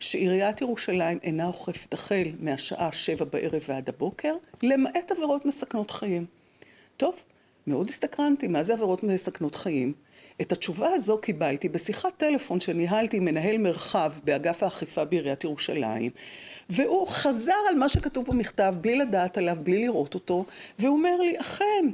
שעיריית 0.00 0.60
ירושלים 0.60 1.18
אינה 1.22 1.46
אוכפת 1.46 1.94
החל 1.94 2.24
מהשעה 2.40 2.92
שבע 2.92 3.24
בערב 3.24 3.62
ועד 3.68 3.88
הבוקר, 3.88 4.34
למעט 4.62 5.10
עבירות 5.10 5.44
מסכנות 5.44 5.90
חיים. 5.90 6.26
טוב, 6.96 7.16
מאוד 7.66 7.88
הסתקרנתי, 7.88 8.48
מה 8.48 8.62
זה 8.62 8.72
עבירות 8.72 9.02
מסכנות 9.02 9.54
חיים? 9.54 9.92
את 10.40 10.52
התשובה 10.52 10.88
הזו 10.94 11.18
קיבלתי 11.18 11.68
בשיחת 11.68 12.16
טלפון 12.16 12.60
שניהלתי 12.60 13.16
עם 13.16 13.24
מנהל 13.24 13.58
מרחב 13.58 14.12
באגף 14.24 14.62
האכיפה 14.62 15.04
בעיריית 15.04 15.44
ירושלים, 15.44 16.10
והוא 16.70 17.08
חזר 17.08 17.52
על 17.68 17.74
מה 17.74 17.88
שכתוב 17.88 18.26
במכתב 18.26 18.74
בלי 18.80 18.98
לדעת 18.98 19.38
עליו, 19.38 19.56
בלי 19.62 19.82
לראות 19.82 20.14
אותו, 20.14 20.44
והוא 20.78 20.96
אומר 20.96 21.16
לי, 21.20 21.40
אכן, 21.40 21.86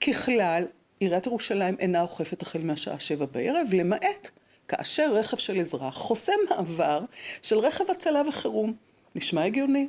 ככלל, 0.00 0.66
עיריית 1.00 1.26
ירושלים 1.26 1.76
אינה 1.78 2.02
אוכפת 2.02 2.42
החל 2.42 2.58
מהשעה 2.58 2.98
שבע 2.98 3.26
בערב, 3.32 3.68
למעט 3.72 4.30
כאשר 4.68 5.14
רכב 5.14 5.36
של 5.36 5.60
אזרח 5.60 5.94
חוסם 5.94 6.32
מעבר 6.50 7.00
של 7.42 7.58
רכב 7.58 7.84
הצלה 7.90 8.22
וחירום. 8.28 8.72
נשמע 9.14 9.44
הגיוני. 9.44 9.88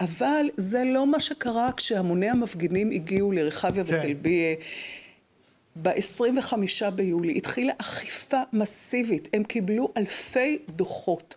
אבל 0.00 0.46
זה 0.56 0.84
לא 0.84 1.06
מה 1.06 1.20
שקרה 1.20 1.70
כשהמוני 1.76 2.30
המפגינים 2.30 2.90
הגיעו 2.90 3.32
לרחביה 3.32 3.84
כן. 3.84 3.98
וטלביה. 3.98 4.56
ב-25 5.82 6.90
ביולי 6.94 7.38
התחילה 7.38 7.72
אכיפה 7.78 8.40
מסיבית, 8.52 9.28
הם 9.32 9.44
קיבלו 9.44 9.92
אלפי 9.96 10.58
דוחות. 10.68 11.36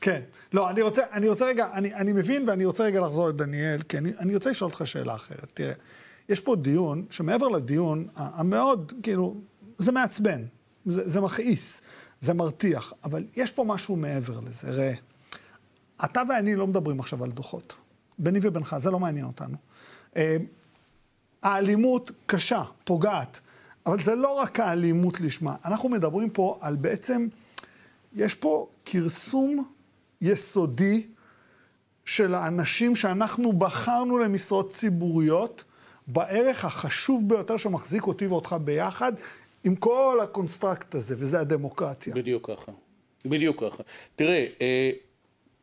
כן. 0.00 0.20
לא, 0.52 0.70
אני 0.70 0.82
רוצה, 0.82 1.02
אני 1.12 1.28
רוצה 1.28 1.46
רגע, 1.46 1.66
אני, 1.72 1.94
אני 1.94 2.12
מבין 2.12 2.48
ואני 2.48 2.64
רוצה 2.64 2.84
רגע 2.84 3.00
לחזור 3.00 3.28
לדניאל, 3.28 3.82
כי 3.82 3.98
אני, 3.98 4.12
אני 4.18 4.34
רוצה 4.34 4.50
לשאול 4.50 4.70
אותך 4.70 4.86
שאלה 4.86 5.14
אחרת. 5.14 5.50
תראה, 5.54 5.72
יש 6.28 6.40
פה 6.40 6.56
דיון, 6.56 7.04
שמעבר 7.10 7.48
לדיון 7.48 8.08
המאוד, 8.16 8.92
כאילו, 9.02 9.34
זה 9.78 9.92
מעצבן, 9.92 10.42
זה, 10.86 11.08
זה 11.08 11.20
מכעיס, 11.20 11.82
זה 12.20 12.34
מרתיח, 12.34 12.92
אבל 13.04 13.24
יש 13.36 13.50
פה 13.50 13.64
משהו 13.64 13.96
מעבר 13.96 14.40
לזה. 14.40 14.70
ראה, 14.70 14.94
אתה 16.04 16.22
ואני 16.28 16.56
לא 16.56 16.66
מדברים 16.66 17.00
עכשיו 17.00 17.24
על 17.24 17.30
דוחות. 17.30 17.76
ביני 18.18 18.38
ובינך, 18.42 18.76
זה 18.78 18.90
לא 18.90 18.98
מעניין 18.98 19.26
אותנו. 19.26 19.56
אה, 20.16 20.36
האלימות 21.42 22.10
קשה, 22.26 22.62
פוגעת, 22.84 23.40
אבל 23.86 24.02
זה 24.02 24.14
לא 24.14 24.38
רק 24.40 24.60
האלימות 24.60 25.20
לשמה. 25.20 25.54
אנחנו 25.64 25.88
מדברים 25.88 26.30
פה 26.30 26.58
על 26.60 26.76
בעצם, 26.76 27.28
יש 28.14 28.34
פה 28.34 28.66
כרסום 28.84 29.64
יסודי 30.20 31.06
של 32.04 32.34
האנשים 32.34 32.96
שאנחנו 32.96 33.52
בחרנו 33.52 34.18
למשרות 34.18 34.72
ציבוריות, 34.72 35.64
בערך 36.06 36.64
החשוב 36.64 37.28
ביותר 37.28 37.56
שמחזיק 37.56 38.06
אותי 38.06 38.26
ואותך 38.26 38.56
ביחד, 38.64 39.12
עם 39.64 39.76
כל 39.76 40.18
ה 40.22 40.29
construct 40.29 40.94
הזה, 40.94 41.14
וזה 41.18 41.40
הדמוקרטיה. 41.40 42.14
בדיוק 42.14 42.50
ככה. 42.50 42.72
בדיוק 43.24 43.64
ככה. 43.64 43.82
תראה, 44.16 44.46
אה, 44.60 44.90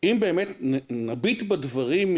אם 0.04 0.18
באמת 0.20 0.48
נביט 0.90 1.44
בדברים 1.44 2.18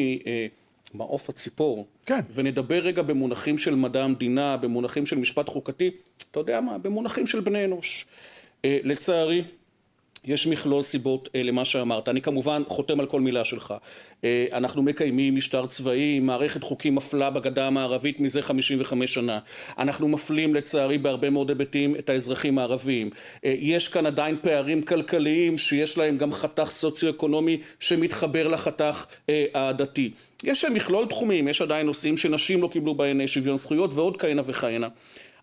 ממעוף 0.94 1.30
הציפור, 1.30 1.88
כן. 2.06 2.20
ונדבר 2.34 2.80
רגע 2.80 3.02
במונחים 3.02 3.58
של 3.58 3.76
מדע 3.76 4.04
המדינה, 4.04 4.58
במונחים 4.58 5.06
של 5.06 5.18
משפט 5.18 5.50
חוקתי, 5.50 5.92
אתה 6.32 6.40
יודע 6.40 6.62
מה? 6.62 6.78
במונחים 6.78 7.28
של 7.28 7.40
בני 7.40 7.66
אנוש. 7.66 8.06
אה, 8.66 8.78
לצערי, 8.84 9.44
יש 10.26 10.48
מכלול 10.48 10.82
סיבות 10.82 11.30
אה, 11.36 11.44
למה 11.44 11.66
שאמרת. 11.66 12.10
אני 12.10 12.22
כמובן 12.22 12.64
חותם 12.68 13.00
על 13.00 13.06
כל 13.06 13.22
מילה 13.22 13.44
שלך. 13.44 13.74
אה, 14.24 14.46
אנחנו 14.54 14.84
מקיימים 14.84 15.36
משטר 15.36 15.66
צבאי 15.66 16.20
מערכת 16.20 16.64
חוקים 16.64 16.96
מפלה 16.96 17.30
בגדה 17.30 17.68
המערבית 17.68 18.20
מזה 18.20 18.42
55 18.42 19.14
שנה. 19.14 19.40
אנחנו 19.78 20.08
מפלים 20.08 20.56
לצערי 20.56 20.98
בהרבה 20.98 21.30
מאוד 21.30 21.50
היבטים 21.50 21.96
את 21.96 22.10
האזרחים 22.10 22.58
הערבים. 22.58 23.10
אה, 23.46 23.56
יש 23.60 23.88
כאן 23.88 24.06
עדיין 24.06 24.38
פערים 24.42 24.84
כלכליים 24.84 25.58
שיש 25.58 25.98
להם 25.98 26.18
גם 26.18 26.32
חתך 26.32 26.72
סוציו-אקונומי 26.72 27.58
שמתחבר 27.80 28.48
לחתך 28.48 29.06
הדתי. 29.54 30.12
יש 30.44 30.66
מכלול 30.66 31.06
תחומים, 31.06 31.48
יש 31.48 31.62
עדיין 31.62 31.86
נושאים 31.86 32.18
שנשים 32.18 32.62
לא 32.62 32.68
קיבלו 32.68 32.96
בהן 32.96 33.28
שוויון 33.28 33.58
זכויות 33.58 33.94
ועוד 33.94 34.18
כהנה 34.18 34.42
וכהנה. 34.46 34.88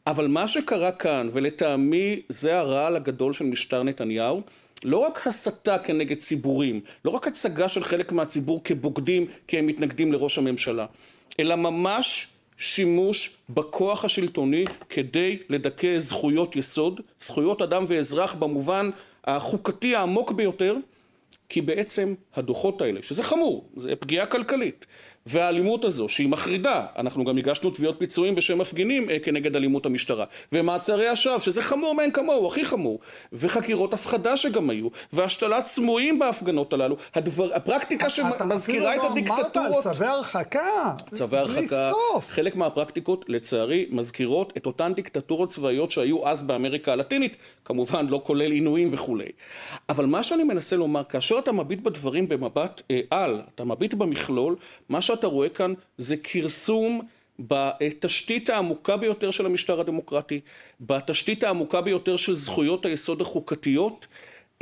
אבל 0.06 0.26
מה 0.26 0.48
שקרה 0.48 0.92
כאן, 0.92 1.28
ולטעמי 1.32 2.20
זה 2.28 2.58
הרעל 2.58 2.96
הגדול 2.96 3.32
של 3.32 3.44
משטר 3.44 3.82
נתניהו, 3.82 4.42
לא 4.84 4.98
רק 4.98 5.26
הסתה 5.26 5.78
כנגד 5.78 6.18
ציבורים, 6.18 6.80
לא 7.04 7.10
רק 7.10 7.26
הצגה 7.26 7.68
של 7.68 7.84
חלק 7.84 8.12
מהציבור 8.12 8.60
כבוגדים 8.64 9.26
כי 9.46 9.58
הם 9.58 9.66
מתנגדים 9.66 10.12
לראש 10.12 10.38
הממשלה, 10.38 10.86
אלא 11.40 11.56
ממש 11.56 12.28
שימוש 12.56 13.30
בכוח 13.50 14.04
השלטוני 14.04 14.64
כדי 14.88 15.38
לדכא 15.48 15.98
זכויות 15.98 16.56
יסוד, 16.56 17.00
זכויות 17.20 17.62
אדם 17.62 17.84
ואזרח 17.88 18.34
במובן 18.34 18.90
החוקתי 19.24 19.96
העמוק 19.96 20.32
ביותר, 20.32 20.76
כי 21.48 21.60
בעצם 21.60 22.14
הדוחות 22.34 22.82
האלה, 22.82 23.02
שזה 23.02 23.22
חמור, 23.22 23.68
זה 23.76 23.96
פגיעה 23.96 24.26
כלכלית, 24.26 24.86
והאלימות 25.26 25.84
הזו, 25.84 26.08
שהיא 26.08 26.28
מחרידה, 26.28 26.86
אנחנו 26.98 27.24
גם 27.24 27.38
הגשנו 27.38 27.70
תביעות 27.70 27.96
פיצויים 27.98 28.34
בשם 28.34 28.58
מפגינים 28.58 29.10
אה, 29.10 29.18
כנגד 29.18 29.56
אלימות 29.56 29.86
המשטרה, 29.86 30.24
ומעצרי 30.52 31.08
השווא, 31.08 31.38
שזה 31.38 31.62
חמור 31.62 31.94
מאין 31.94 32.10
כמוהו, 32.10 32.46
הכי 32.46 32.64
חמור, 32.64 32.98
וחקירות 33.32 33.94
הפחדה 33.94 34.36
שגם 34.36 34.70
היו, 34.70 34.88
והשתלת 35.12 35.66
סמויים 35.66 36.18
בהפגנות 36.18 36.72
הללו, 36.72 36.96
הדבר, 37.14 37.54
הפרקטיקה 37.54 38.06
אתה 38.06 38.14
שמזכירה 38.14 38.94
את 38.94 39.00
אפילו 39.00 39.14
לא 39.14 39.34
אמרת 39.34 39.46
הדיקטטורות. 39.46 39.86
על 39.86 39.94
צווי 39.94 40.06
הרחקה. 40.06 40.94
צווי 41.14 41.38
הרחקה, 41.38 41.90
סוף. 41.92 42.30
חלק 42.30 42.56
מהפרקטיקות 42.56 43.24
לצערי 43.28 43.86
מזכירות 43.90 44.52
את 44.56 44.66
אותן 44.66 44.94
דיקטטורות 44.94 45.48
צבאיות 45.48 45.90
שהיו 45.90 46.28
אז 46.28 46.42
באמריקה 46.42 46.92
הלטינית, 46.92 47.36
כמובן 47.64 48.06
לא 48.06 48.20
כולל 48.24 48.50
עינויים 48.50 48.88
וכולי. 48.90 49.28
אבל 49.88 50.06
מה 50.06 50.22
שאני 50.22 50.44
מנסה 50.44 50.76
לומר, 50.76 51.04
כאשר 51.04 51.38
אתה 51.38 51.52
מביט 51.52 51.80
בדברים 51.80 52.28
במבט 52.28 52.82
אה, 52.90 53.00
על, 53.10 53.42
אתה 53.54 53.64
מביט 53.64 53.94
במכלול, 53.94 54.56
מה 54.88 55.00
שאתה 55.16 55.26
רואה 55.26 55.48
כאן 55.48 55.74
זה 55.98 56.16
כרסום 56.16 57.00
בתשתית 57.38 58.50
העמוקה 58.50 58.96
ביותר 58.96 59.30
של 59.30 59.46
המשטר 59.46 59.80
הדמוקרטי, 59.80 60.40
בתשתית 60.80 61.44
העמוקה 61.44 61.80
ביותר 61.80 62.16
של 62.16 62.34
זכויות 62.34 62.86
היסוד 62.86 63.20
החוקתיות. 63.20 64.06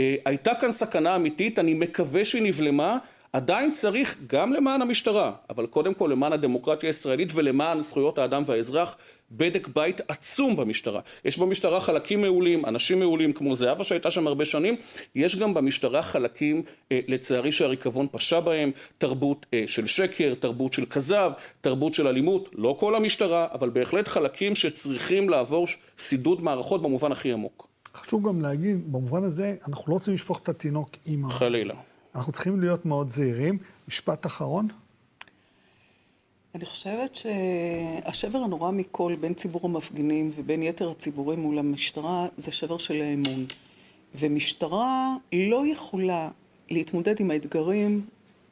אה, 0.01 0.15
הייתה 0.25 0.55
כאן 0.55 0.73
סכנה 0.73 1.17
אמיתית, 1.17 1.59
אני 1.59 1.75
מקווה 1.75 2.25
שהיא 2.25 2.43
נבלמה. 2.43 2.99
עדיין 3.33 3.73
צריך 3.73 4.17
גם 4.27 4.53
למען 4.53 4.83
המשטרה, 4.83 5.33
אבל 5.51 5.67
קודם 5.67 5.95
כל 5.95 6.09
למען 6.13 6.33
הדמוקרטיה 6.33 6.89
הישראלית 6.89 7.33
ולמען 7.35 7.83
זכויות 7.83 8.19
האדם 8.19 8.43
והאזרח, 8.47 8.97
בדק 9.31 9.69
בית 9.69 10.01
עצום 10.09 10.57
במשטרה. 10.57 11.01
יש 11.25 11.39
במשטרה 11.39 11.81
חלקים 11.81 12.21
מעולים, 12.21 12.67
אנשים 12.67 12.99
מעולים 12.99 13.33
כמו 13.33 13.55
זהבה 13.55 13.85
שהייתה 13.85 14.11
שם 14.11 14.27
הרבה 14.27 14.45
שנים, 14.45 14.77
יש 15.15 15.37
גם 15.37 15.55
במשטרה 15.55 16.03
חלקים, 16.03 16.63
אה, 16.93 17.01
לצערי 17.09 17.53
שהריקבון 17.53 18.07
פשע 18.13 18.41
בהם, 18.41 18.71
תרבות 18.99 19.47
אה, 19.55 19.65
של 19.67 19.87
שקר, 19.87 20.35
תרבות 20.35 20.73
של 20.73 20.87
כזב, 20.87 21.33
תרבות 21.61 21.95
של 21.95 22.09
אלימות, 22.09 22.49
לא 22.53 22.77
כל 22.81 22.95
המשטרה, 22.95 23.47
אבל 23.53 23.71
בהחלט 23.71 24.09
חלקים 24.09 24.55
שצריכים 24.55 25.29
לעבור 25.29 25.67
סידוד 25.99 26.43
מערכות 26.43 26.83
במובן 26.83 27.13
הכי 27.13 27.33
עמוק. 27.33 27.69
חשוב 27.95 28.29
גם 28.29 28.41
להגיד, 28.41 28.93
במובן 28.93 29.25
הזה, 29.25 29.55
אנחנו 29.69 29.85
לא 29.89 29.95
רוצים 29.95 30.15
לשפוך 30.15 30.39
את 30.43 30.49
התינוק 30.49 30.91
עם 31.07 31.25
ה... 31.25 31.31
חלילה. 31.31 31.75
אנחנו 32.19 32.33
צריכים 32.33 32.61
להיות 32.61 32.87
מאוד 32.87 33.11
זהירים. 33.11 33.59
משפט 33.89 34.27
אחרון? 34.27 34.69
אני 36.55 36.67
חושבת 36.67 37.15
שהשבר 37.15 38.39
הנורא 38.39 38.71
מכל 38.71 39.17
בין 39.21 39.35
ציבור 39.35 39.61
המפגינים 39.65 40.31
ובין 40.37 40.63
יתר 40.63 40.91
הציבורים 40.91 41.41
מול 41.41 41.59
המשטרה 41.59 42.27
זה 42.37 42.53
שבר 42.53 42.79
של 42.79 43.03
האמון. 43.03 43.47
ומשטרה 44.15 45.15
לא 45.33 45.67
יכולה 45.67 46.31
להתמודד 46.71 47.21
עם 47.21 47.31
האתגרים 47.31 48.07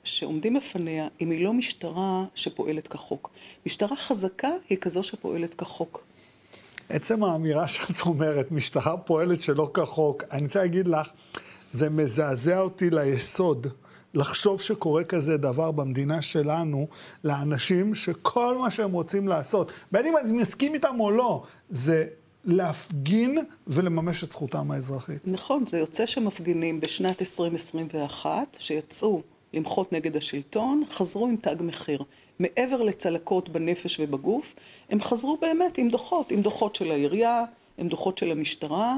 שעומדים 0.05 0.55
בפניה 0.55 1.09
אם 1.21 1.31
היא 1.31 1.45
לא 1.45 1.53
משטרה 1.53 2.25
שפועלת 2.35 2.89
כחוק. 2.89 3.31
משטרה 3.67 3.97
חזקה 3.97 4.51
היא 4.69 4.79
כזו 4.79 5.03
שפועלת 5.03 5.55
כחוק. 5.55 6.05
עצם 6.89 7.25
האמירה 7.25 7.69
שאת 7.69 8.01
אומרת, 8.01 8.53
משטרה 8.53 8.97
פועלת 8.97 9.43
שלא 9.43 9.71
כחוק, 9.75 10.23
אני 10.33 10.43
רוצה 10.43 10.59
להגיד 10.59 10.89
לך, 10.89 11.09
זה 11.77 11.91
מזעזע 11.91 12.61
אותי 12.61 12.91
ליסוד. 12.91 13.67
לחשוב 14.15 14.61
שקורה 14.61 15.05
כזה 15.05 15.37
דבר 15.37 15.71
במדינה 15.71 16.23
שלנו 16.23 16.87
לאנשים 17.25 17.95
שכל 17.95 18.59
מה 18.59 18.71
שהם 18.71 18.93
רוצים 18.93 19.29
לעשות, 19.29 19.73
בין 19.93 20.07
אם 20.07 20.17
אני 20.17 20.33
מסכים 20.33 20.75
איתם 20.75 21.01
או 21.01 21.11
לא, 21.11 21.43
זה 21.71 22.05
להפגין 22.45 23.39
ולממש 23.67 24.25
את 24.25 24.33
זכותם 24.33 24.71
האזרחית. 24.71 25.23
נכון, 25.25 25.67
זה 25.67 25.79
יוצא 25.79 26.07
שמפגינים 26.07 26.81
בשנת 26.81 27.21
2021, 27.21 28.57
שיצאו 28.59 29.23
למחות 29.55 29.93
נגד 29.93 30.17
השלטון, 30.17 30.83
חזרו 30.91 31.27
עם 31.27 31.37
תג 31.37 31.57
מחיר. 31.61 32.03
מעבר 32.39 32.83
לצלקות 32.83 33.49
בנפש 33.49 34.01
ובגוף, 34.01 34.55
הם 34.91 35.01
חזרו 35.01 35.39
באמת 35.41 35.79
עם 35.79 35.89
דוחות, 35.89 36.33
עם 36.33 36.43
דוחות 36.43 36.75
של 36.75 36.91
העירייה, 36.91 37.45
עם 37.79 37.89
דוחות 37.89 38.19
של 38.19 38.31
המשטרה, 38.31 38.97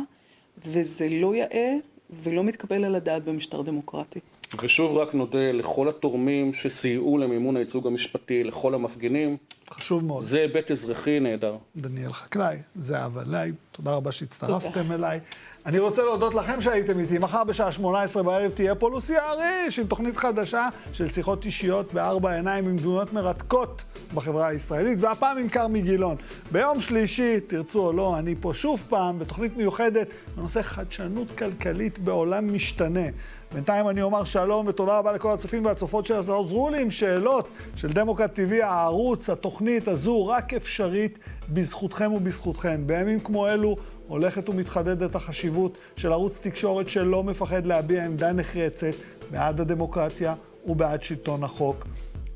וזה 0.66 1.09
לא 1.09 1.35
יאה 1.35 1.74
ולא 2.11 2.45
מתקבל 2.45 2.85
על 2.85 2.95
הדעת 2.95 3.25
במשטר 3.25 3.63
דמוקרטי. 3.63 4.21
ושוב 4.63 4.97
רק 4.97 5.15
נודה 5.15 5.53
לכל 5.53 5.89
התורמים 5.89 6.53
שסייעו 6.53 7.19
למימון 7.19 7.57
הייצוג 7.57 7.87
המשפטי, 7.87 8.45
לכל 8.45 8.75
המפגינים. 8.75 9.37
חשוב 9.71 10.05
מאוד. 10.05 10.25
זה 10.25 10.41
היבט 10.41 10.71
אזרחי 10.71 11.21
נהדר. 11.21 11.57
דניאל 11.77 12.13
חקלאי, 12.13 12.57
זהבה 12.77 13.23
לייב, 13.27 13.55
תודה 13.73 13.95
רבה 13.95 14.13
שהצטרפתם 14.13 14.93
אליי. 14.93 15.21
אני 15.67 15.79
רוצה 15.79 16.03
להודות 16.03 16.35
לכם 16.35 16.61
שהייתם 16.61 17.01
איתי. 17.01 17.19
מחר 17.19 17.45
בשעה 17.45 17.73
18 17.73 18.23
בערב 18.23 18.51
תהיה 18.51 18.75
פה 18.75 18.91
לוסי 18.91 19.15
אריש 19.19 19.79
עם 19.79 19.87
תוכנית 19.87 20.17
חדשה 20.17 20.69
של 20.93 21.09
שיחות 21.09 21.45
אישיות 21.45 21.95
בארבע 21.95 22.33
עיניים 22.33 22.69
עם 22.69 22.77
דמויות 22.77 23.13
מרתקות 23.13 23.83
בחברה 24.15 24.47
הישראלית, 24.47 24.99
והפעם 25.01 25.39
עם 25.39 25.49
כרמי 25.49 25.81
גילון. 25.81 26.17
ביום 26.53 26.81
שלישי, 26.81 27.41
תרצו 27.41 27.87
או 27.87 27.93
לא, 27.93 28.19
אני 28.19 28.35
פה 28.41 28.55
שוב 28.55 28.85
פעם 28.89 29.19
בתוכנית 29.19 29.57
מיוחדת 29.57 30.09
בנושא 30.37 30.63
חדשנות 30.63 31.39
כלכלית 31.39 31.99
בעולם 31.99 32.55
משתנה. 32.55 33.07
בינתיים 33.55 33.89
אני 33.89 34.03
אומר 34.03 34.25
שלום 34.25 34.67
ותודה 34.67 34.99
רבה 34.99 35.13
לכל 35.13 35.33
הצופים 35.33 35.65
והצופות 35.65 36.07
שעזרו 36.07 36.71
לי 36.71 36.83
עם 36.83 36.91
שאלות 36.91 37.49
של 37.77 37.89
דמוקרט 37.93 38.39
TV, 38.39 38.65
הערוץ, 38.65 39.31
התוכנית 39.31 39.89
הזו 39.89 40.27
רק 40.27 40.55
אפשרית 40.55 41.19
בזכותכם 41.49 42.13
ובזכותכם. 42.13 42.83
בימים 42.87 43.21
כמו 43.21 43.49
אלו 43.49 43.77
הולכת 44.09 44.49
ומתחדדת 44.49 45.15
החשיבות 45.15 45.79
של 45.97 46.13
ערוץ 46.13 46.39
תקשורת 46.43 46.91
שלא 46.91 47.25
מפחד 47.25 47.67
להביע 47.67 48.05
עמדה 48.05 48.33
נחרצת 48.33 48.95
בעד 49.31 49.61
הדמוקרטיה 49.61 50.35
ובעד 50.67 51.03
שלטון 51.03 51.45
החוק, 51.45 51.87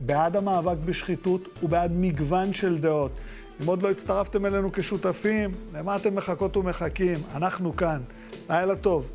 בעד 0.01 0.37
המאבק 0.37 0.77
בשחיתות 0.85 1.49
ובעד 1.63 1.91
מגוון 1.95 2.53
של 2.53 2.79
דעות. 2.79 3.11
אם 3.63 3.67
עוד 3.67 3.83
לא 3.83 3.91
הצטרפתם 3.91 4.47
אלינו 4.47 4.73
כשותפים, 4.73 5.55
למה 5.75 5.97
אתם 5.97 6.15
מחכות 6.15 6.57
ומחכים? 6.57 7.19
אנחנו 7.35 7.77
כאן. 7.77 8.01
לילה 8.51 8.77
טוב. 8.77 9.11